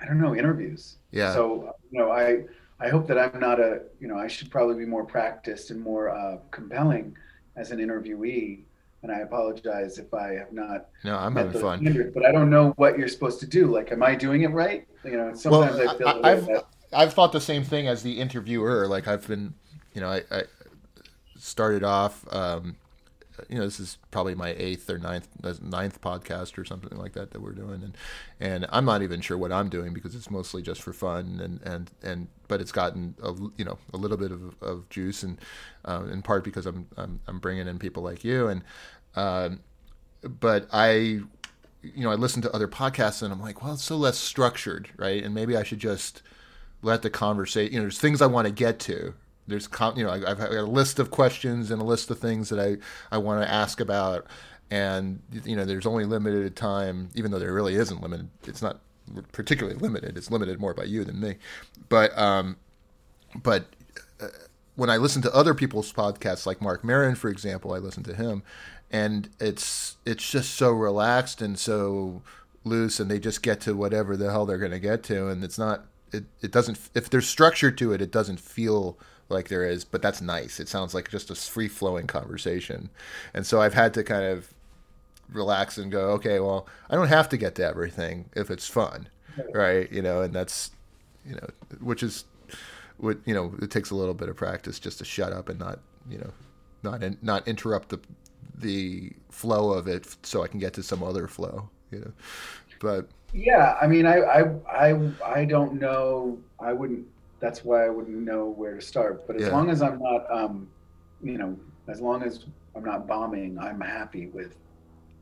[0.00, 0.96] I don't know interviews.
[1.10, 2.44] yeah, So you know, I
[2.80, 5.80] I hope that I'm not a you know I should probably be more practiced and
[5.80, 7.16] more uh, compelling
[7.56, 8.64] as an interviewee.
[9.02, 10.88] and I apologize if I have not.
[11.04, 11.80] No, I'm having fun.
[11.80, 13.66] Standards, but I don't know what you're supposed to do.
[13.66, 14.86] Like, am I doing it right?
[15.04, 16.48] You know, sometimes well, I feel I, I've.
[16.92, 18.86] I've thought the same thing as the interviewer.
[18.86, 19.54] Like, I've been,
[19.92, 20.42] you know, I, I
[21.38, 22.24] started off.
[22.32, 22.76] Um,
[23.48, 25.28] you know, this is probably my eighth or ninth
[25.62, 27.96] ninth podcast or something like that that we're doing, and
[28.40, 31.60] and I'm not even sure what I'm doing because it's mostly just for fun, and
[31.62, 35.40] and and but it's gotten a you know a little bit of, of juice, and
[35.84, 38.62] uh, in part because I'm, I'm I'm bringing in people like you, and
[39.14, 39.60] um,
[40.22, 41.20] but I
[41.82, 44.90] you know I listen to other podcasts and I'm like, well, it's so less structured,
[44.96, 45.22] right?
[45.22, 46.22] And maybe I should just
[46.82, 47.72] let the conversation.
[47.72, 49.14] You know, there's things I want to get to,
[49.46, 52.60] there's you know I've got a list of questions and a list of things that
[52.60, 52.76] I
[53.14, 54.26] I want to ask about,
[54.70, 58.28] and you know there's only limited time, even though there really isn't limited.
[58.46, 58.80] It's not
[59.32, 60.16] particularly limited.
[60.16, 61.36] It's limited more by you than me,
[61.88, 62.56] but um,
[63.42, 63.66] but.
[64.20, 64.28] Uh,
[64.76, 68.14] when I listen to other people's podcasts, like Marc Maron, for example, I listen to
[68.14, 68.42] him,
[68.90, 72.20] and it's it's just so relaxed and so
[72.62, 75.42] loose, and they just get to whatever the hell they're going to get to, and
[75.42, 78.98] it's not it, it doesn't if there's structure to it, it doesn't feel
[79.28, 80.60] like there is, but that's nice.
[80.60, 82.90] It sounds like just a free flowing conversation.
[83.34, 84.52] And so I've had to kind of
[85.32, 89.08] relax and go, okay, well, I don't have to get to everything if it's fun,
[89.52, 89.90] right?
[89.90, 90.70] You know, and that's,
[91.24, 91.48] you know,
[91.80, 92.24] which is
[92.98, 95.58] what, you know, it takes a little bit of practice just to shut up and
[95.58, 96.30] not, you know,
[96.84, 98.00] not, in, not interrupt the,
[98.58, 102.12] the flow of it so I can get to some other flow, you know,
[102.80, 103.08] but.
[103.34, 103.76] Yeah.
[103.80, 106.38] I mean, I, I, I, I don't know.
[106.60, 107.06] I wouldn't
[107.40, 109.26] that's why I wouldn't know where to start.
[109.26, 109.52] But as yeah.
[109.52, 110.68] long as I'm not, um,
[111.22, 111.58] you know,
[111.88, 114.56] as long as I'm not bombing, I'm happy with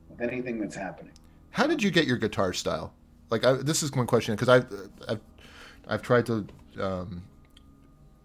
[0.08, 1.12] with anything that's happening.
[1.50, 2.92] How did you get your guitar style?
[3.30, 4.66] Like, I, this is one question because I've,
[5.08, 5.20] I've
[5.88, 6.46] I've tried to
[6.80, 7.24] um,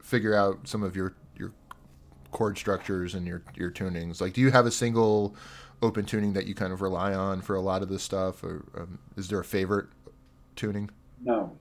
[0.02, 1.52] figure out some of your your
[2.32, 4.22] chord structures and your your tunings.
[4.22, 5.36] Like, do you have a single
[5.82, 8.66] open tuning that you kind of rely on for a lot of this stuff, or
[8.78, 9.88] um, is there a favorite
[10.56, 10.90] tuning?
[11.24, 11.58] No,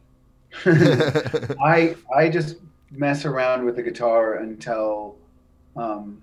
[0.65, 2.57] I I just
[2.91, 5.17] mess around with the guitar until
[5.77, 6.23] um,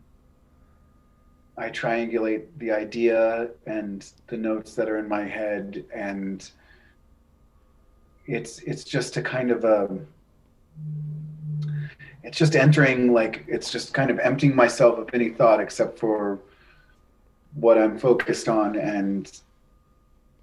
[1.57, 6.49] I triangulate the idea and the notes that are in my head, and
[8.27, 9.97] it's it's just a kind of a
[12.23, 16.39] it's just entering like it's just kind of emptying myself of any thought except for
[17.53, 19.31] what I'm focused on and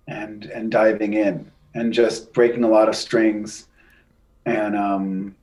[0.07, 3.67] and and diving in and just breaking a lot of strings
[4.47, 5.35] and um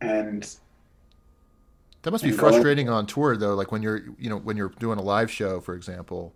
[0.00, 0.56] and
[2.02, 4.72] that must be frustrating going, on tour though like when you're you know when you're
[4.78, 6.34] doing a live show for example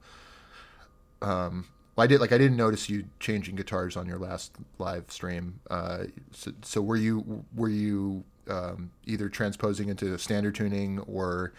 [1.23, 1.67] um
[1.97, 5.61] well, I did like I didn't notice you changing guitars on your last live stream.
[5.71, 11.55] Uh, so, so were you were you um, either transposing into standard tuning or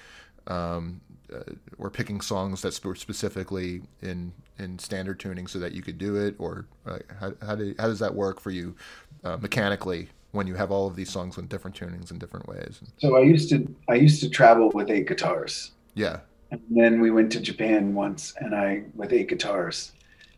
[0.47, 1.01] um,
[1.33, 1.39] uh,
[1.77, 6.15] or picking songs that were specifically in in standard tuning so that you could do
[6.15, 8.75] it, or uh, how how, do, how does that work for you
[9.23, 12.81] uh, mechanically when you have all of these songs with different tunings in different ways.
[12.97, 15.71] So I used to I used to travel with eight guitars.
[15.95, 16.19] Yeah.
[16.51, 19.91] And then we went to Japan once and I with eight guitars.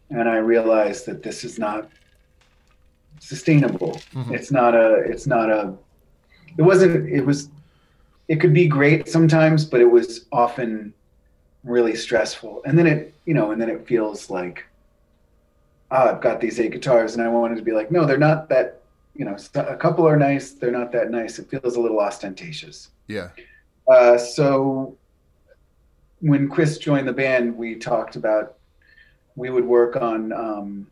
[0.10, 1.89] And I realized that this is not
[3.20, 4.01] sustainable.
[4.14, 4.34] Mm-hmm.
[4.34, 5.76] It's not a it's not a
[6.57, 7.49] it wasn't it was
[8.30, 10.93] it could be great sometimes, but it was often
[11.66, 12.62] really stressful.
[12.66, 14.66] And then it, you know, and then it feels like
[15.92, 18.47] oh, I've got these eight guitars and I wanted to be like, no, they're not
[18.50, 18.80] that
[19.16, 20.51] you know, a couple are nice.
[20.51, 21.39] They're not that nice.
[21.39, 22.92] It feels a little ostentatious.
[23.08, 23.30] Yeah.
[23.92, 24.96] Uh, so
[26.22, 28.56] when Chris joined the band, we talked about
[29.36, 30.88] we would work on um,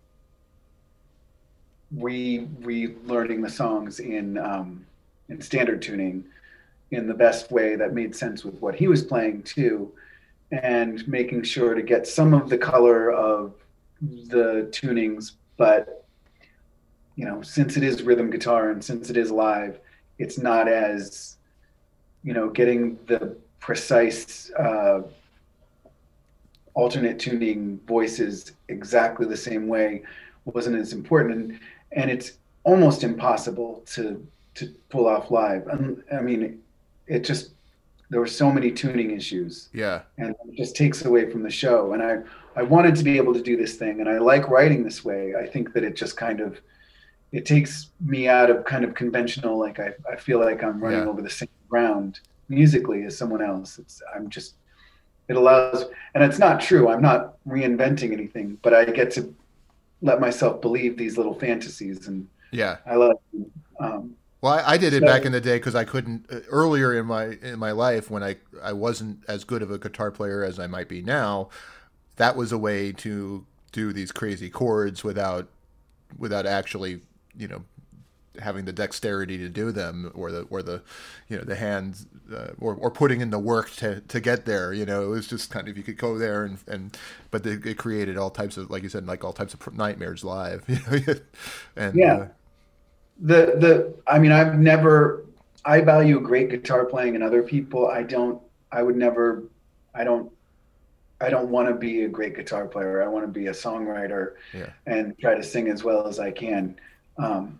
[1.91, 4.85] re relearning the songs in um,
[5.29, 6.25] in standard tuning
[6.91, 9.91] in the best way that made sense with what he was playing too,
[10.51, 13.53] and making sure to get some of the color of
[14.01, 16.05] the tunings, but
[17.15, 19.79] you know, since it is rhythm guitar and since it is live,
[20.19, 21.37] it's not as,
[22.23, 25.01] you know, getting the precise uh,
[26.75, 30.03] alternate tuning voices exactly the same way
[30.45, 31.59] wasn't as important, and,
[31.91, 32.33] and it's
[32.63, 35.67] almost impossible to to pull off live.
[36.11, 36.61] I mean,
[37.07, 37.51] it just
[38.09, 39.69] there were so many tuning issues.
[39.73, 41.93] Yeah, and it just takes away from the show.
[41.93, 42.19] And I
[42.55, 45.35] I wanted to be able to do this thing, and I like writing this way.
[45.35, 46.59] I think that it just kind of
[47.31, 51.01] it takes me out of kind of conventional like i, I feel like i'm running
[51.01, 51.07] yeah.
[51.07, 52.19] over the same ground
[52.49, 54.55] musically as someone else it's i'm just
[55.27, 55.85] it allows
[56.15, 59.33] and it's not true i'm not reinventing anything but i get to
[60.01, 63.17] let myself believe these little fantasies and yeah i love
[63.79, 66.41] um, Well, I, I did it so, back in the day because I couldn't uh,
[66.49, 70.11] earlier in my in my life when I I wasn't as good of a guitar
[70.11, 71.49] player as I might be now.
[72.17, 75.47] That was a way to do these crazy chords without
[76.17, 77.01] without actually
[77.35, 77.63] you know
[78.39, 80.81] having the dexterity to do them or the or the
[81.27, 84.73] you know the hands uh, or, or putting in the work to, to get there
[84.73, 86.97] you know it was just kind of you could go there and and
[87.31, 90.23] but they, it created all types of like you said like all types of nightmares
[90.23, 90.63] live
[91.75, 92.27] and yeah uh,
[93.19, 95.25] the the I mean I've never
[95.65, 97.87] I value great guitar playing in other people.
[97.87, 98.41] I don't
[98.71, 99.43] I would never
[99.93, 100.31] I don't
[101.19, 103.01] I don't want to be a great guitar player.
[103.01, 104.69] I want to be a songwriter yeah.
[104.85, 106.79] and try to sing as well as I can.
[107.17, 107.59] Um,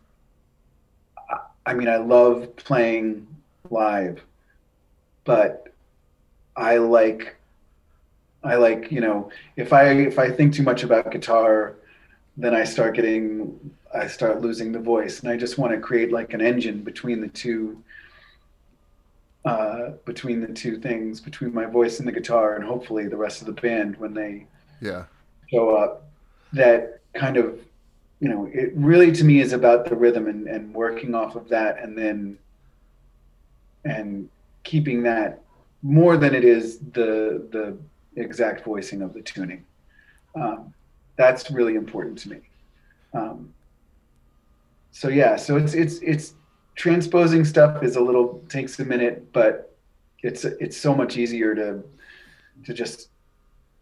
[1.30, 3.28] I, I mean, I love playing
[3.70, 4.22] live,
[5.24, 5.74] but
[6.56, 7.36] I like,
[8.44, 11.74] I like, you know, if I if I think too much about guitar,
[12.38, 16.12] then I start getting I start losing the voice, and I just want to create
[16.12, 17.82] like an engine between the two,
[19.46, 23.42] uh, between the two things, between my voice and the guitar, and hopefully the rest
[23.42, 24.46] of the band when they
[24.82, 25.06] yeah
[25.52, 26.04] show up.
[26.54, 27.60] That kind of,
[28.20, 31.50] you know, it really to me is about the rhythm and, and working off of
[31.50, 32.38] that, and then
[33.86, 34.30] and
[34.64, 35.42] keeping that
[35.82, 37.78] more than it is the the
[38.22, 39.66] exact voicing of the tuning.
[40.36, 40.74] Um,
[41.16, 42.40] that's really important to me.
[43.14, 43.54] Um,
[44.98, 46.34] so yeah, so it's it's it's
[46.74, 49.78] transposing stuff is a little takes a minute, but
[50.24, 51.84] it's it's so much easier to
[52.66, 53.10] to just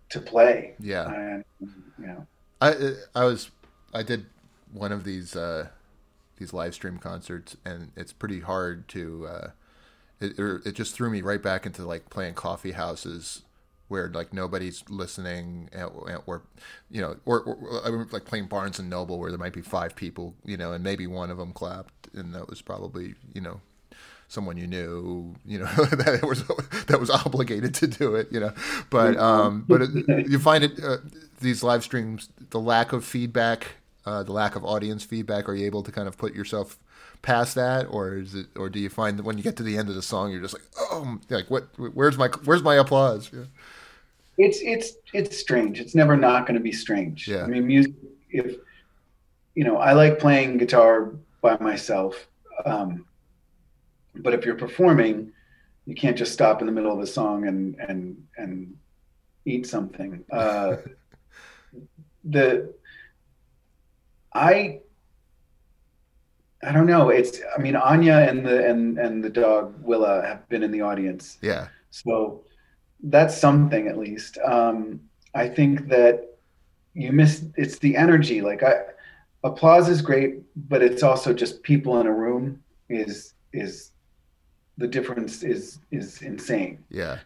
[0.10, 0.74] to play.
[0.78, 1.10] Yeah.
[1.10, 2.28] And, you know.
[2.60, 3.50] I I was
[3.94, 4.26] I did
[4.74, 5.70] one of these uh
[6.36, 9.48] these live stream concerts and it's pretty hard to uh
[10.20, 13.44] it it just threw me right back into like playing coffee houses
[13.88, 15.70] where like nobody's listening
[16.26, 16.42] or
[16.90, 20.34] you know or, or, like playing barnes and noble where there might be five people
[20.44, 23.62] you know and maybe one of them clapped and that was probably you know
[24.28, 26.44] someone you knew you know that was
[26.88, 28.54] that was obligated to do it you know
[28.90, 30.98] but um but it, you find it uh,
[31.42, 33.76] these live streams the lack of feedback
[34.06, 36.80] uh, the lack of audience feedback are you able to kind of put yourself
[37.26, 39.78] past that, or is it, or do you find that when you get to the
[39.78, 41.68] end of the song, you're just like, oh, like what?
[41.78, 43.32] Where's my where's my applause?
[43.34, 43.46] Yeah.
[44.38, 45.80] It's it's it's strange.
[45.80, 47.28] It's never not going to be strange.
[47.28, 47.44] Yeah.
[47.44, 47.94] I mean, music.
[48.30, 48.58] If
[49.56, 52.28] you know, I like playing guitar by myself,
[52.66, 53.06] um,
[54.16, 55.32] but if you're performing,
[55.86, 58.76] you can't just stop in the middle of a song and and and
[59.46, 60.24] eat something.
[60.32, 60.78] Uh,
[62.26, 62.74] the
[64.34, 64.82] I
[66.62, 67.10] I don't know.
[67.10, 70.82] It's I mean Anya and the and and the dog Willa have been in the
[70.82, 71.38] audience.
[71.42, 71.68] Yeah.
[71.92, 72.44] So
[73.06, 74.38] that's something at least.
[74.40, 75.00] Um,
[75.34, 76.38] I think that
[76.94, 78.42] you miss it's the energy.
[78.42, 78.82] Like I
[79.44, 83.92] applause is great, but it's also just people in a room is is
[84.78, 86.84] the difference is is insane.
[86.90, 87.20] Yeah.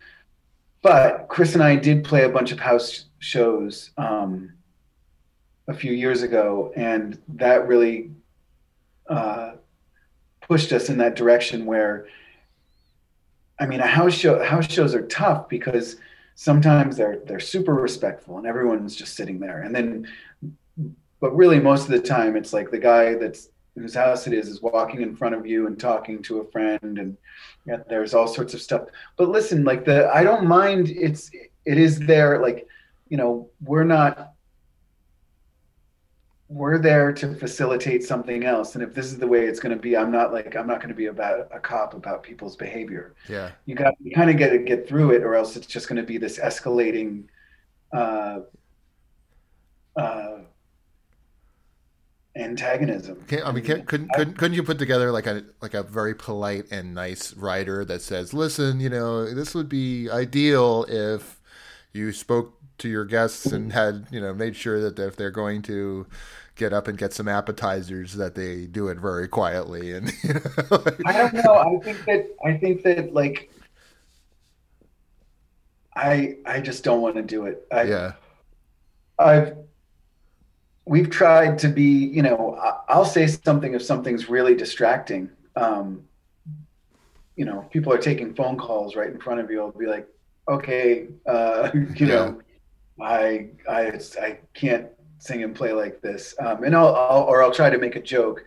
[0.81, 4.53] But Chris and I did play a bunch of house shows um,
[5.67, 8.11] a few years ago, and that really
[9.09, 9.53] uh,
[10.41, 12.07] pushed us in that direction where
[13.59, 15.97] I mean, a house show house shows are tough because
[16.35, 20.07] sometimes they're they're super respectful and everyone's just sitting there, and then,
[21.19, 24.47] but really most of the time it's like the guy that's whose house it is
[24.47, 27.17] is walking in front of you and talking to a friend, and
[27.65, 28.87] yeah, there's all sorts of stuff.
[29.17, 30.89] But listen, like the I don't mind.
[30.89, 31.31] It's
[31.65, 32.41] it is there.
[32.41, 32.67] Like
[33.09, 34.33] you know, we're not
[36.49, 38.73] we're there to facilitate something else.
[38.73, 40.77] And if this is the way it's going to be i'm not like i'm not
[40.77, 43.13] going to be about a cop about people's behavior.
[43.29, 43.51] Yeah.
[43.65, 46.01] You got you kind of get to get through it or else it's just going
[46.01, 47.25] to be this escalating
[47.93, 48.39] uh
[49.95, 50.37] uh
[52.35, 53.23] antagonism.
[53.27, 56.15] Can, i mean can, couldn't, couldn't couldn't you put together like a like a very
[56.15, 61.39] polite and nice writer that says listen you know this would be ideal if
[61.93, 65.61] you spoke to your guests and had you know made sure that if they're going
[65.63, 66.07] to
[66.59, 70.83] get up and get some appetizers that they do it very quietly and you know,
[71.05, 71.55] I don't know.
[71.55, 73.49] I think that I think that like
[75.95, 77.65] I I just don't want to do it.
[77.71, 78.11] I, yeah.
[79.17, 79.57] I've
[80.85, 85.29] we've tried to be you know I'll say something if something's really distracting.
[85.55, 86.03] Um
[87.37, 89.61] you know people are taking phone calls right in front of you.
[89.61, 90.07] I'll be like
[90.49, 92.05] okay uh you yeah.
[92.05, 92.41] know
[93.01, 94.87] I I I can't
[95.19, 98.01] sing and play like this, um, and I'll, I'll or I'll try to make a
[98.01, 98.43] joke,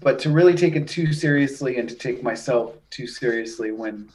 [0.00, 4.08] but to really take it too seriously and to take myself too seriously when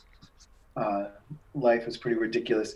[0.76, 1.06] uh,
[1.54, 2.76] life is pretty ridiculous.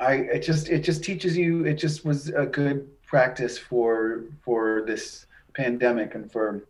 [0.00, 1.64] I it just it just teaches you.
[1.64, 6.62] It just was a good practice for for this pandemic and for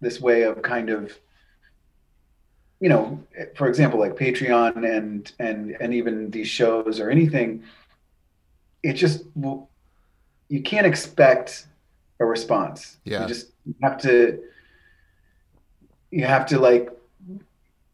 [0.00, 1.18] this way of kind of
[2.80, 3.18] you know,
[3.54, 7.62] for example, like Patreon and and and even these shows or anything,
[8.84, 9.24] it just
[10.48, 11.66] you can't expect
[12.20, 12.98] a response.
[13.04, 13.22] Yeah.
[13.22, 13.52] You just
[13.82, 14.40] have to
[16.10, 16.90] you have to like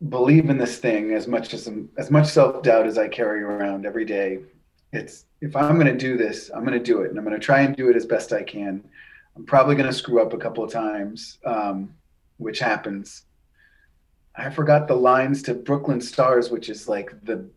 [0.09, 3.87] believe in this thing as much as as much self doubt as I carry around
[3.87, 4.41] every day.
[4.93, 7.39] It's if I'm going to do this, I'm going to do it, and I'm going
[7.39, 8.83] to try and do it as best I can.
[9.37, 11.95] I'm probably going to screw up a couple of times, um,
[12.39, 13.23] which happens.
[14.35, 17.49] I forgot the lines to Brooklyn Stars, which is like the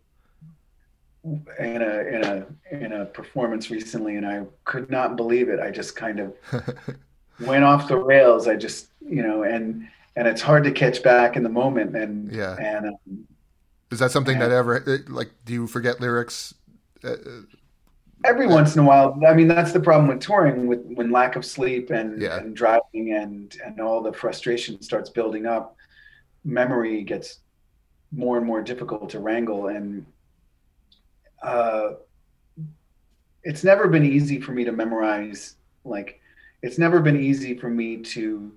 [1.23, 5.59] in a in a in a performance recently, and I could not believe it.
[5.59, 6.35] I just kind of
[7.39, 8.47] went off the rails.
[8.47, 11.95] I just you know, and and it's hard to catch back in the moment.
[11.95, 13.27] And yeah, and um,
[13.91, 15.31] is that something and, that ever like?
[15.45, 16.53] Do you forget lyrics?
[17.03, 17.15] Uh,
[18.25, 19.19] every once in a while.
[19.27, 22.37] I mean, that's the problem with touring, with when lack of sleep and, yeah.
[22.37, 25.77] and driving and and all the frustration starts building up.
[26.43, 27.39] Memory gets
[28.11, 30.05] more and more difficult to wrangle, and
[31.43, 31.91] uh,
[33.43, 35.55] it's never been easy for me to memorize.
[35.83, 36.21] Like,
[36.61, 38.53] it's never been easy for me to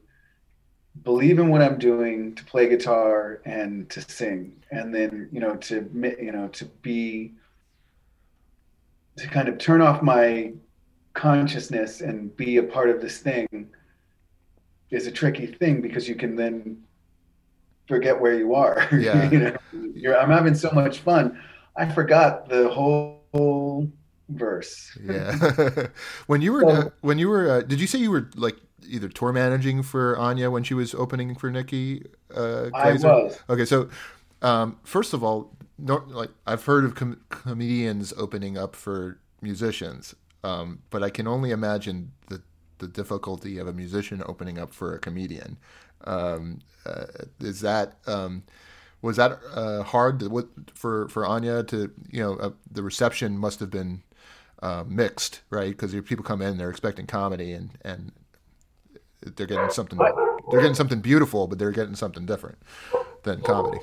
[1.02, 5.56] believe in what I'm doing, to play guitar and to sing, and then you know
[5.56, 7.34] to you know to be
[9.16, 10.52] to kind of turn off my
[11.14, 13.68] consciousness and be a part of this thing
[14.90, 16.82] is a tricky thing because you can then
[17.88, 18.86] forget where you are.
[18.92, 19.30] Yeah.
[19.30, 19.38] you
[20.10, 21.40] know, I'm having so much fun.
[21.78, 23.90] I forgot the whole
[24.28, 24.96] verse.
[25.02, 25.86] yeah.
[26.26, 28.56] when you were so, uh, when you were uh, did you say you were like
[28.88, 32.04] either tour managing for Anya when she was opening for Nikki
[32.34, 33.38] uh I was.
[33.48, 33.88] Okay, so
[34.42, 40.14] um, first of all, no, like I've heard of com- comedians opening up for musicians,
[40.44, 42.42] um, but I can only imagine the
[42.78, 45.56] the difficulty of a musician opening up for a comedian.
[46.04, 47.06] Um, uh,
[47.40, 48.42] is that um,
[49.02, 53.38] was that uh, hard to, what, for for Anya to you know uh, the reception
[53.38, 54.02] must have been
[54.62, 58.12] uh, mixed right because people come in they're expecting comedy and and
[59.36, 59.98] they're getting something
[60.50, 62.58] they're getting something beautiful but they're getting something different
[63.22, 63.80] than comedy.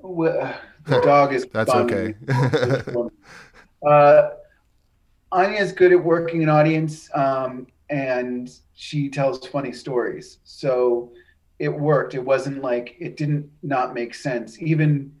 [0.00, 0.54] Well,
[0.84, 1.46] the dog is.
[1.46, 2.14] That's okay.
[3.86, 4.30] uh,
[5.32, 10.38] Anya is good at working an audience, um, and she tells funny stories.
[10.44, 11.12] So
[11.64, 12.14] it worked.
[12.14, 14.60] It wasn't like it didn't not make sense.
[14.60, 15.14] Even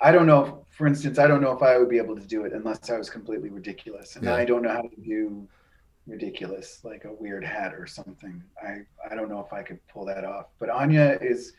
[0.00, 0.44] I don't know.
[0.44, 2.88] If, for instance, I don't know if I would be able to do it unless
[2.88, 4.34] I was completely ridiculous, and yeah.
[4.34, 5.46] I don't know how to do
[6.06, 8.42] ridiculous like a weird hat or something.
[8.62, 8.78] I
[9.10, 10.46] I don't know if I could pull that off.
[10.58, 11.52] But Anya is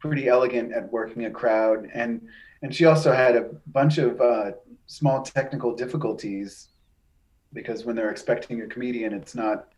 [0.00, 2.20] pretty elegant at working a crowd, and
[2.62, 4.52] and she also had a bunch of uh,
[4.86, 6.68] small technical difficulties
[7.52, 9.68] because when they're expecting a comedian, it's not,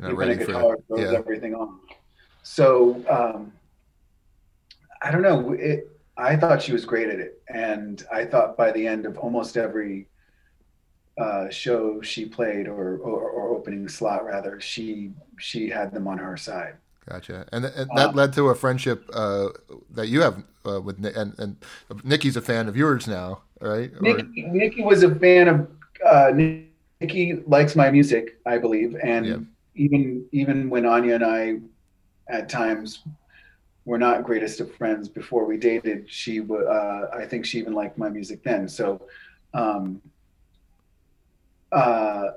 [0.00, 1.16] not even a guitar throws yeah.
[1.16, 1.78] everything on.
[2.46, 3.52] So um,
[5.02, 5.52] I don't know.
[5.54, 9.18] It, I thought she was great at it, and I thought by the end of
[9.18, 10.06] almost every
[11.18, 15.10] uh, show she played or, or, or opening slot rather, she
[15.40, 16.76] she had them on her side.
[17.10, 19.48] Gotcha, and, and that um, led to a friendship uh,
[19.90, 21.56] that you have uh, with and and
[22.04, 23.90] Nikki's a fan of yours now, right?
[24.00, 24.52] Nikki, or...
[24.52, 25.68] Nikki was a fan of
[26.06, 26.30] uh,
[27.00, 29.36] Nikki likes my music, I believe, and yeah.
[29.74, 31.56] even even when Anya and I,
[32.28, 33.02] at times,
[33.84, 37.96] were not greatest of friends before we dated, she uh, I think she even liked
[37.96, 38.68] my music then.
[38.68, 39.00] So,
[39.54, 40.02] um,
[41.72, 42.32] uh,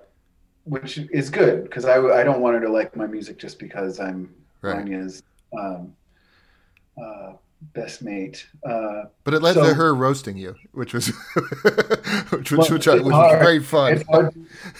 [0.63, 3.99] which is good because I I don't want her to like my music just because
[3.99, 4.77] I'm right.
[4.77, 5.23] Anya's
[5.59, 5.95] um,
[7.01, 7.33] uh,
[7.73, 8.47] best mate.
[8.63, 11.07] Uh, but it led so, to her roasting you, which was
[12.29, 13.41] which, which, which, was hard.
[13.41, 14.03] great fun.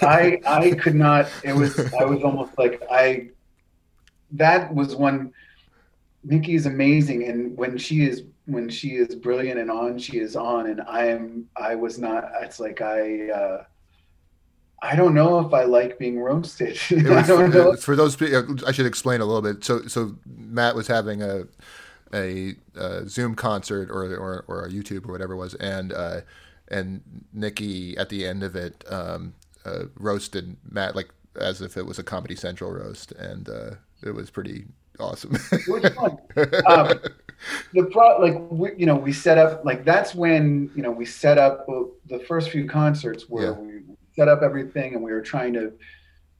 [0.02, 1.27] I I could not.
[1.44, 3.30] It was I was almost like I.
[4.31, 5.34] That was one.
[6.23, 10.35] Nikki is amazing, and when she is when she is brilliant and on, she is
[10.35, 11.47] on, and I am.
[11.56, 12.31] I was not.
[12.41, 13.30] It's like I.
[13.30, 13.64] Uh,
[14.81, 16.80] I don't know if I like being roasted.
[16.91, 18.15] Was, for those,
[18.64, 19.61] I should explain a little bit.
[19.65, 21.47] So, so Matt was having a
[22.14, 26.22] a, a Zoom concert or, or or a YouTube or whatever it was, and uh,
[26.69, 27.01] and
[27.34, 29.34] Nikki at the end of it um,
[29.65, 33.72] uh, roasted Matt like as if it was a Comedy Central roast, and uh,
[34.03, 34.65] it was pretty
[34.99, 35.38] awesome.
[35.51, 36.17] it was fun.
[36.65, 36.99] Um,
[37.73, 41.05] the pro like we, you know we set up like that's when you know we
[41.05, 41.65] set up
[42.07, 43.51] the first few concerts where yeah.
[43.51, 43.81] we
[44.15, 45.73] set up everything and we were trying to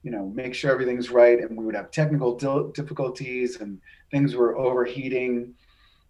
[0.02, 2.36] you know make sure everything's right and we would have technical
[2.72, 3.80] difficulties and
[4.10, 5.54] things were overheating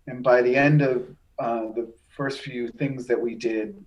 [0.06, 1.08] and by the end of
[1.38, 3.84] uh, the first few things that we did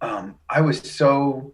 [0.00, 1.52] um, i was so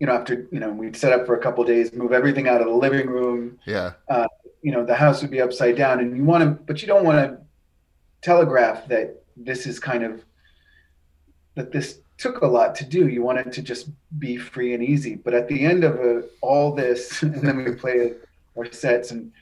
[0.00, 2.60] you know after you know we'd set up for a couple days move everything out
[2.60, 4.26] of the living room yeah uh,
[4.62, 7.04] you know the house would be upside down and you want to but you don't
[7.04, 7.38] want to
[8.22, 10.24] telegraph that this is kind of
[11.54, 13.08] that this took a lot to do.
[13.08, 15.14] You want it to just be free and easy.
[15.14, 18.12] But at the end of a, all this, and then we play
[18.56, 19.32] our sets, and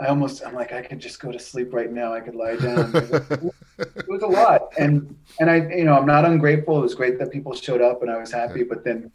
[0.00, 2.14] I almost I'm like I could just go to sleep right now.
[2.14, 2.92] I could lie down.
[2.94, 6.78] it was a lot, and and I you know I'm not ungrateful.
[6.78, 8.62] It was great that people showed up, and I was happy.
[8.62, 9.10] But then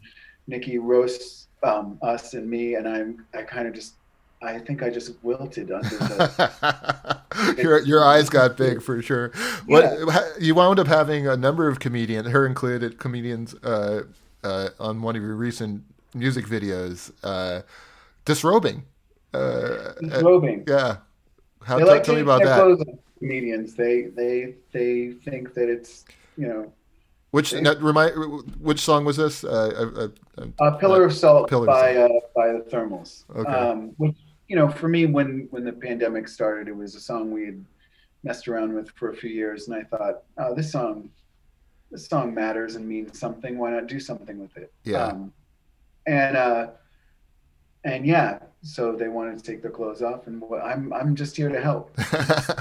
[0.46, 3.94] Nikki roasts um, us and me, and I'm I kind of just
[4.42, 7.20] I think I just wilted under the.
[7.58, 9.32] your your eyes got big for sure.
[9.66, 10.28] What yeah.
[10.38, 14.02] you wound up having a number of comedians, her included, comedians uh,
[14.44, 15.82] uh, on one of your recent
[16.14, 17.62] music videos, uh,
[18.24, 18.84] disrobing.
[19.32, 20.64] Uh, disrobing.
[20.66, 20.98] yeah.
[21.62, 22.98] How, t- like tell me about that.
[23.18, 26.04] Comedians, they they they think that it's
[26.36, 26.72] you know.
[27.32, 28.14] Which they, remind
[28.60, 29.44] which song was this?
[29.44, 30.08] Uh,
[30.58, 32.34] uh, Pillar of Salt Pillar by of Salt.
[32.34, 33.24] by the Thermals.
[33.34, 33.50] Okay.
[33.50, 34.16] Um, which
[34.48, 37.64] you know, for me, when when the pandemic started, it was a song we had
[38.22, 41.10] messed around with for a few years, and I thought, oh, this song,
[41.90, 43.58] this song matters and means something.
[43.58, 44.72] Why not do something with it?
[44.84, 45.06] Yeah.
[45.06, 45.32] Um,
[46.06, 46.68] and uh,
[47.84, 51.48] and yeah, so they wanted to take their clothes off, and I'm I'm just here
[51.48, 51.96] to help.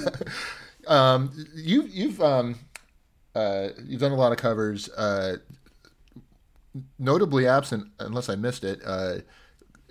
[0.88, 2.56] um, you you've um,
[3.36, 4.90] uh, you've done a lot of covers.
[4.90, 5.38] Uh,
[7.00, 8.82] notably absent, unless I missed it.
[8.86, 9.18] Uh,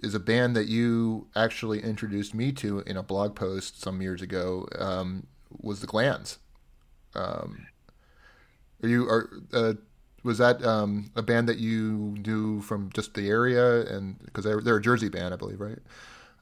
[0.03, 4.21] is a band that you actually introduced me to in a blog post some years
[4.21, 4.69] ago.
[4.79, 5.27] Um,
[5.63, 6.39] was the Glands?
[7.15, 7.67] Um,
[8.83, 9.75] are you are uh,
[10.23, 14.61] was that um, a band that you knew from just the area and because they're,
[14.61, 15.79] they're a Jersey band, I believe, right?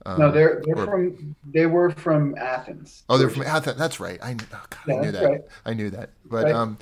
[0.05, 3.05] Um, no, they're they're or, from they were from Athens.
[3.09, 3.77] Oh, they're from Athens.
[3.77, 4.19] That's right.
[4.23, 5.25] I, oh God, yeah, I knew that.
[5.25, 5.41] Right.
[5.67, 6.11] I knew that.
[6.25, 6.55] But right.
[6.55, 6.79] um,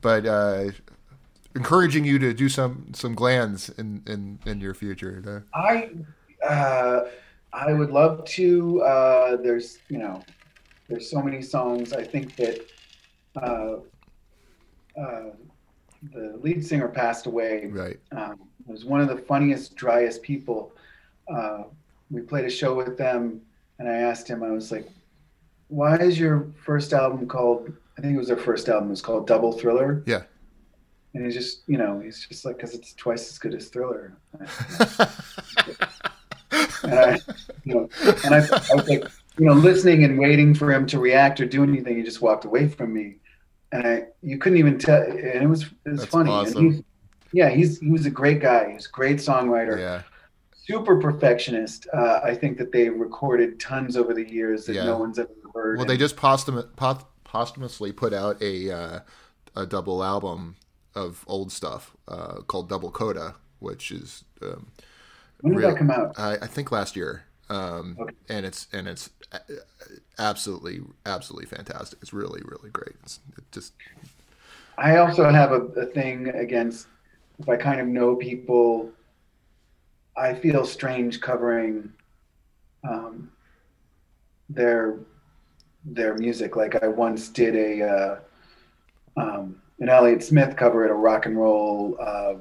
[0.00, 0.70] but uh,
[1.54, 5.44] encouraging you to do some some glands in in in your future.
[5.54, 5.90] I
[6.46, 7.04] uh,
[7.52, 8.82] I would love to.
[8.82, 10.22] Uh, there's you know,
[10.88, 11.92] there's so many songs.
[11.92, 12.60] I think that
[13.36, 13.76] uh,
[15.00, 15.30] uh
[16.14, 17.66] the lead singer passed away.
[17.66, 17.98] Right.
[18.12, 20.72] Um, was one of the funniest, driest people.
[21.32, 21.64] Uh,
[22.10, 23.40] we played a show with them,
[23.78, 24.42] and I asked him.
[24.42, 24.88] I was like,
[25.68, 28.88] "Why is your first album called?" I think it was their first album.
[28.88, 30.02] It was called Double Thriller.
[30.06, 30.22] Yeah.
[31.12, 34.16] And he's just, you know, he's just like, because it's twice as good as Thriller.
[36.82, 37.18] and I,
[37.64, 37.90] you know,
[38.24, 39.04] and I, I was like,
[39.38, 41.96] you know, listening and waiting for him to react or do anything.
[41.96, 43.16] He just walked away from me,
[43.72, 45.02] and I, you couldn't even tell.
[45.02, 46.30] And it was, it was That's funny.
[46.30, 46.72] Awesome.
[46.72, 46.82] He's,
[47.32, 48.72] yeah, he's he was a great guy.
[48.72, 49.78] He's a great songwriter.
[49.78, 50.02] Yeah.
[50.64, 51.88] Super perfectionist.
[51.92, 54.84] Uh, I think that they recorded tons over the years that yeah.
[54.84, 55.76] no one's ever heard.
[55.76, 56.68] Well, and, they just posthum-
[57.24, 59.00] posthumously put out a uh,
[59.56, 60.56] a double album
[60.94, 64.68] of old stuff uh, called Double Coda, which is um,
[65.40, 66.18] when did real, that come out?
[66.18, 67.24] I, I think last year.
[67.48, 68.14] Um, okay.
[68.28, 69.10] and it's and it's
[70.18, 71.98] absolutely absolutely fantastic.
[72.00, 72.94] It's really really great.
[73.02, 73.72] It's it just.
[74.78, 76.86] I also have a, a thing against
[77.38, 78.92] if I kind of know people.
[80.16, 81.92] I feel strange covering
[82.88, 83.30] um,
[84.48, 84.98] their
[85.84, 86.56] their music.
[86.56, 88.18] Like I once did a uh,
[89.16, 92.34] um, an Elliott Smith cover at a rock and roll uh,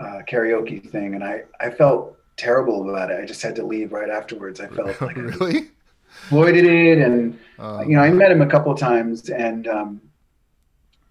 [0.00, 3.20] uh, karaoke thing, and I I felt terrible about it.
[3.20, 4.60] I just had to leave right afterwards.
[4.60, 5.70] I felt like really
[6.26, 10.00] avoided it, and um, you know I met him a couple times, and um,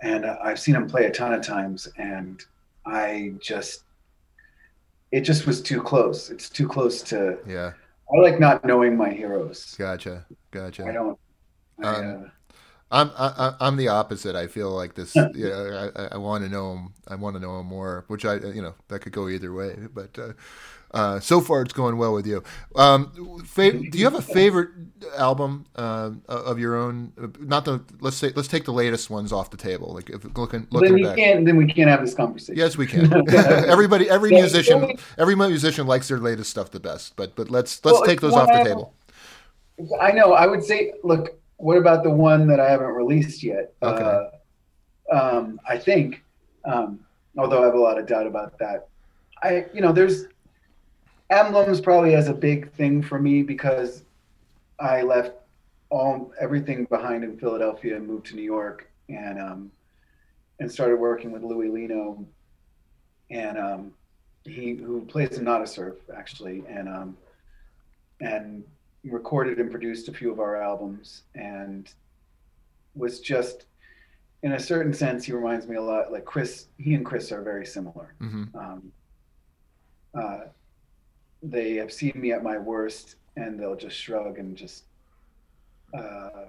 [0.01, 2.43] and I've seen him play a ton of times, and
[2.85, 3.83] I just
[5.11, 6.29] it just was too close.
[6.29, 7.73] It's too close to yeah.
[8.13, 9.75] I like not knowing my heroes.
[9.77, 10.85] Gotcha, gotcha.
[10.85, 11.19] I don't.
[11.83, 12.29] I, um, uh,
[12.89, 14.35] I'm I, I'm the opposite.
[14.35, 15.15] I feel like this.
[15.35, 16.93] You know, I, I want to know him.
[17.07, 18.05] I want to know him more.
[18.07, 19.75] Which I you know that could go either way.
[19.93, 20.33] But uh,
[20.91, 22.43] uh, so far it's going well with you.
[22.75, 24.69] Um, fa- do you have a favorite
[25.17, 27.13] album uh, of your own?
[27.39, 29.93] Not the let's say let's take the latest ones off the table.
[29.93, 31.17] Like if looking looking then we back.
[31.17, 32.57] can't then we can't have this conversation.
[32.57, 33.11] Yes, we can.
[33.29, 37.15] Everybody, every yeah, musician, every musician likes their latest stuff the best.
[37.15, 38.93] But but let's let's well, take those off the table.
[40.01, 40.33] I know.
[40.33, 43.73] I would say, look, what about the one that I haven't released yet?
[43.83, 44.03] Okay.
[44.03, 46.23] Uh, um, I think,
[46.65, 46.99] um,
[47.37, 48.87] although I have a lot of doubt about that.
[49.43, 50.25] I, you know, there's
[51.29, 54.03] emblems probably as a big thing for me because
[54.79, 55.33] I left
[55.89, 59.71] all everything behind in Philadelphia and moved to New York and um,
[60.59, 62.25] and started working with Louie Lino
[63.29, 63.93] and um,
[64.43, 65.67] he who plays in Nada
[66.15, 67.17] actually and um,
[68.21, 68.63] and
[69.03, 71.93] recorded and produced a few of our albums and
[72.95, 73.65] was just
[74.43, 77.41] in a certain sense he reminds me a lot like chris he and chris are
[77.41, 78.57] very similar mm-hmm.
[78.57, 78.91] um,
[80.13, 80.39] uh,
[81.43, 84.83] they have seen me at my worst, and they'll just shrug and just
[85.93, 86.45] uh,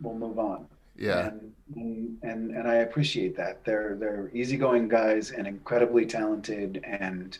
[0.00, 0.66] we'll move on.
[0.96, 1.28] Yeah.
[1.28, 3.64] And, and and and I appreciate that.
[3.64, 7.38] They're they're easygoing guys and incredibly talented and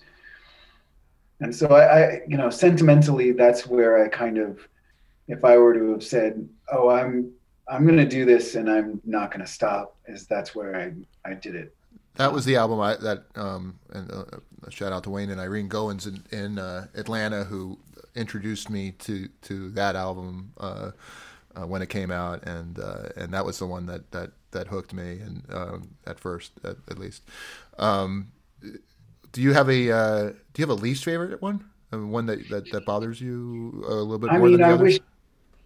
[1.41, 4.61] and so I, I you know sentimentally that's where I kind of
[5.29, 7.33] if I were to have said, "Oh, I'm
[7.69, 10.93] I'm going to do this and I'm not going to stop," is that's where I
[11.29, 11.75] I did it.
[12.19, 14.25] That was the album I that um and uh,
[14.71, 17.79] shout out to Wayne and Irene Goins in, in uh, Atlanta who
[18.17, 20.91] introduced me to to that album uh,
[21.55, 24.67] uh, when it came out and uh, and that was the one that that that
[24.67, 27.23] hooked me and um, at first at, at least.
[27.79, 28.33] Um,
[29.33, 31.65] do you have a uh, do you have a least favorite one?
[31.93, 34.63] I mean, one that, that that bothers you a little bit I more mean, than
[34.63, 34.95] the I others?
[34.95, 35.01] wish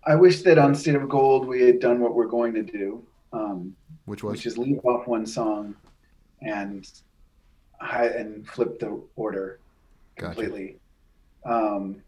[0.04, 3.02] I wish that on State of Gold we had done what we're going to do,
[3.32, 3.74] um,
[4.04, 5.74] Which was which is leave off one song
[6.44, 6.90] and
[7.80, 9.58] hi- and flip the order
[10.16, 10.34] Gotcha.
[10.34, 10.76] completely.
[11.44, 12.02] Um,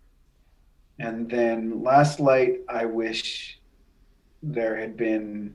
[0.98, 3.59] and then Last Light, I wish
[4.43, 5.55] there had been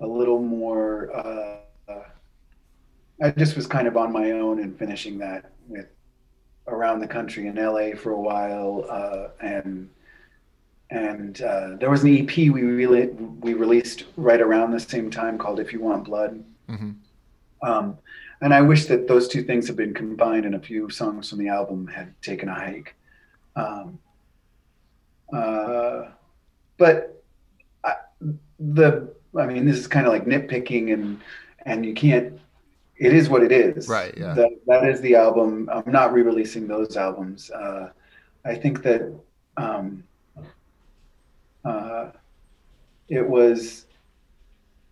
[0.00, 1.14] a little more.
[1.16, 1.60] Uh,
[3.22, 5.86] I just was kind of on my own and finishing that with
[6.66, 9.88] around the country in LA for a while, uh, and
[10.90, 15.38] and uh, there was an EP we really we released right around the same time
[15.38, 16.90] called "If You Want Blood." hmm
[17.62, 17.98] Um,
[18.40, 21.38] and I wish that those two things had been combined and a few songs from
[21.38, 22.94] the album had taken a hike.
[23.56, 23.98] Um,
[25.32, 26.10] uh,
[26.76, 27.22] but
[27.82, 27.94] I,
[28.60, 29.08] the,
[29.38, 31.20] I mean, this is kind of like nitpicking and,
[31.64, 32.38] and you can't,
[32.98, 33.88] it is what it is.
[33.88, 34.34] Right, yeah.
[34.34, 35.68] That, that is the album.
[35.72, 37.50] I'm not re-releasing those albums.
[37.50, 37.90] Uh,
[38.44, 39.18] I think that,
[39.56, 40.04] um,
[41.64, 42.10] uh,
[43.08, 43.85] it was,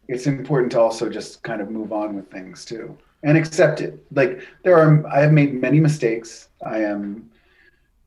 [0.09, 4.05] it's important to also just kind of move on with things too and accept it.
[4.13, 6.49] Like there are, I have made many mistakes.
[6.65, 7.31] I am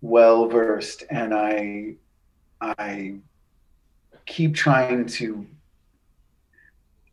[0.02, 1.96] well versed, and I,
[2.62, 3.16] I
[4.26, 5.46] keep trying to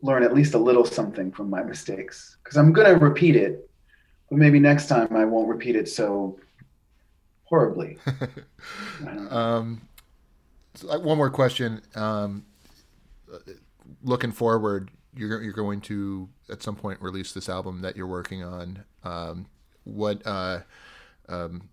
[0.01, 3.69] learn at least a little something from my mistakes because I'm going to repeat it,
[4.29, 6.39] but maybe next time I won't repeat it so
[7.43, 7.97] horribly.
[9.29, 9.81] Um,
[10.83, 11.81] one more question.
[11.95, 12.45] Um,
[14.05, 18.43] looking forward, you're you're going to at some point release this album that you're working
[18.43, 18.85] on.
[19.03, 19.47] Um,
[19.83, 20.61] what uh,
[21.27, 21.69] um,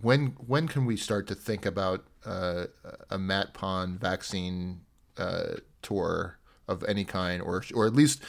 [0.00, 2.66] when when can we start to think about uh,
[3.10, 4.80] a Matt Pond vaccine
[5.16, 6.38] uh, tour
[6.68, 8.22] of any kind, or or at least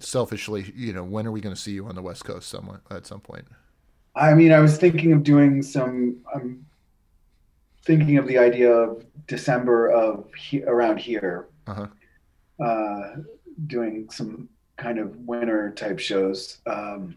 [0.00, 2.82] selfishly, you know, when are we going to see you on the West Coast somewhere
[2.90, 3.46] at some point?
[4.14, 6.18] I mean, I was thinking of doing some.
[6.34, 6.66] I'm
[7.84, 11.86] thinking of the idea of December of he, around here, Uh-huh.
[12.60, 13.16] Uh,
[13.66, 17.16] doing some kind of winter type shows, um,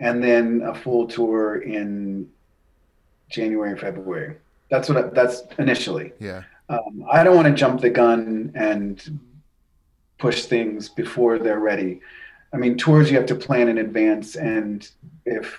[0.00, 2.28] and then a full tour in
[3.30, 4.36] January, February.
[4.70, 4.98] That's what.
[4.98, 6.12] I, that's initially.
[6.18, 9.18] Yeah, Um, I don't want to jump the gun and
[10.18, 12.00] push things before they're ready.
[12.52, 14.88] I mean, tours you have to plan in advance, and
[15.24, 15.58] if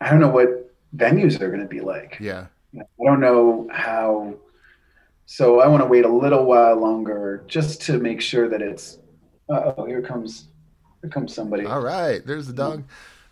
[0.00, 2.46] I don't know what venues are going to be like, yeah,
[2.78, 4.34] I don't know how.
[5.26, 8.98] So I want to wait a little while longer just to make sure that it's.
[9.48, 10.48] Oh, here comes,
[11.02, 11.64] here comes somebody.
[11.66, 12.84] All right, there's the dog.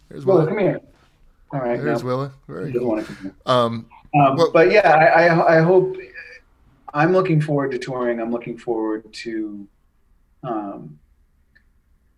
[0.09, 0.49] There's Willa, Willa.
[0.51, 0.81] come here.
[1.53, 2.33] All right, There's no, Willa.
[2.49, 2.89] Very doesn't cool.
[2.91, 3.35] want to come here.
[3.47, 5.97] Um, Um, Well- but yeah, I, I, I hope
[6.93, 8.21] I'm looking forward to touring.
[8.21, 9.67] I'm looking forward to
[10.43, 10.99] um,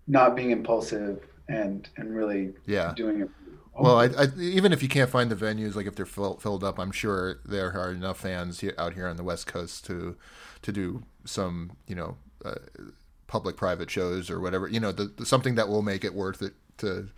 [0.07, 2.93] not being impulsive and and really yeah.
[2.97, 3.31] doing it.
[3.79, 6.65] Well, I, I, even if you can't find the venues, like if they're fill, filled
[6.65, 10.17] up, I'm sure there are enough fans here, out here on the West Coast to
[10.63, 12.55] to do some, you know, uh,
[13.27, 14.69] public-private shows or whatever.
[14.69, 17.09] You know, the, the- something that will make it worth it to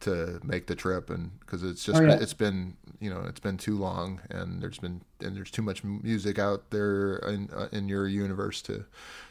[0.00, 2.18] to make the trip, and because it's just Oh, yeah.
[2.20, 5.82] it's been you know it's been too long, and there's been and there's too much
[5.84, 8.84] music out there in uh, in your universe to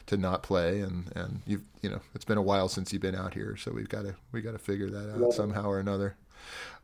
[0.06, 3.14] to not play, and and you've you know it's been a while since you've been
[3.14, 5.30] out here, so we've got to we got to figure that out Yeah.
[5.30, 6.16] somehow or another.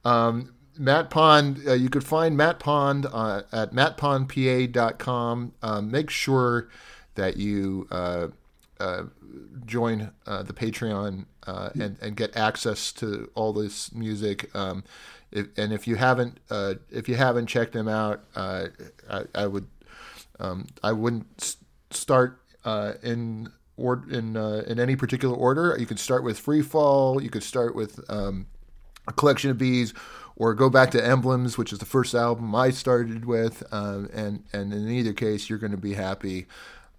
[0.05, 5.53] Um, Matt Pond, uh, you could find Matt Pond uh, at mattpondpa.com.
[5.63, 6.69] Um, make sure
[7.17, 8.29] that you uh,
[8.79, 9.03] uh,
[9.67, 14.55] join uh, the Patreon uh, and, and get access to all this music.
[14.55, 14.85] Um,
[15.31, 18.69] if, and if you haven't, uh, if you haven't checked them out, uh,
[19.09, 19.67] I, I would,
[20.39, 21.57] um, I wouldn't
[21.91, 25.77] start uh, in or in uh, in any particular order.
[25.79, 27.23] You could start with Free Fall.
[27.23, 28.47] You could start with um,
[29.07, 29.95] a collection of bees
[30.37, 34.45] or go back to emblems which is the first album i started with um, and
[34.53, 36.47] and in either case you're going to be happy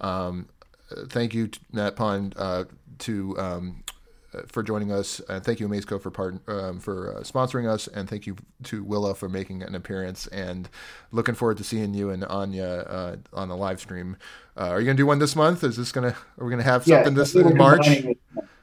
[0.01, 0.47] um,
[0.91, 2.63] uh, thank you matt pond uh,
[2.99, 3.83] to um,
[4.47, 8.09] for joining us, and thank you Amazeko for part, um, for uh, sponsoring us, and
[8.09, 10.27] thank you to Willa for making an appearance.
[10.27, 10.69] And
[11.11, 14.17] looking forward to seeing you and Anya uh, on the live stream.
[14.57, 15.63] Uh, are you gonna do one this month?
[15.63, 17.87] Is this gonna are we gonna have something Yeah, this in March?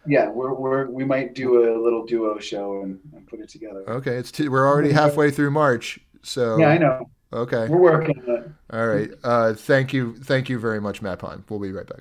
[0.09, 3.85] Yeah, we're, we're we might do a little duo show and, and put it together.
[3.89, 7.10] Okay, it's t- we're already halfway through March, so Yeah, I know.
[7.32, 8.51] okay, We're working on it.
[8.72, 9.10] all right.
[9.22, 11.44] Uh, thank you, thank you very much, Matt Pond.
[11.48, 12.01] We'll be right back.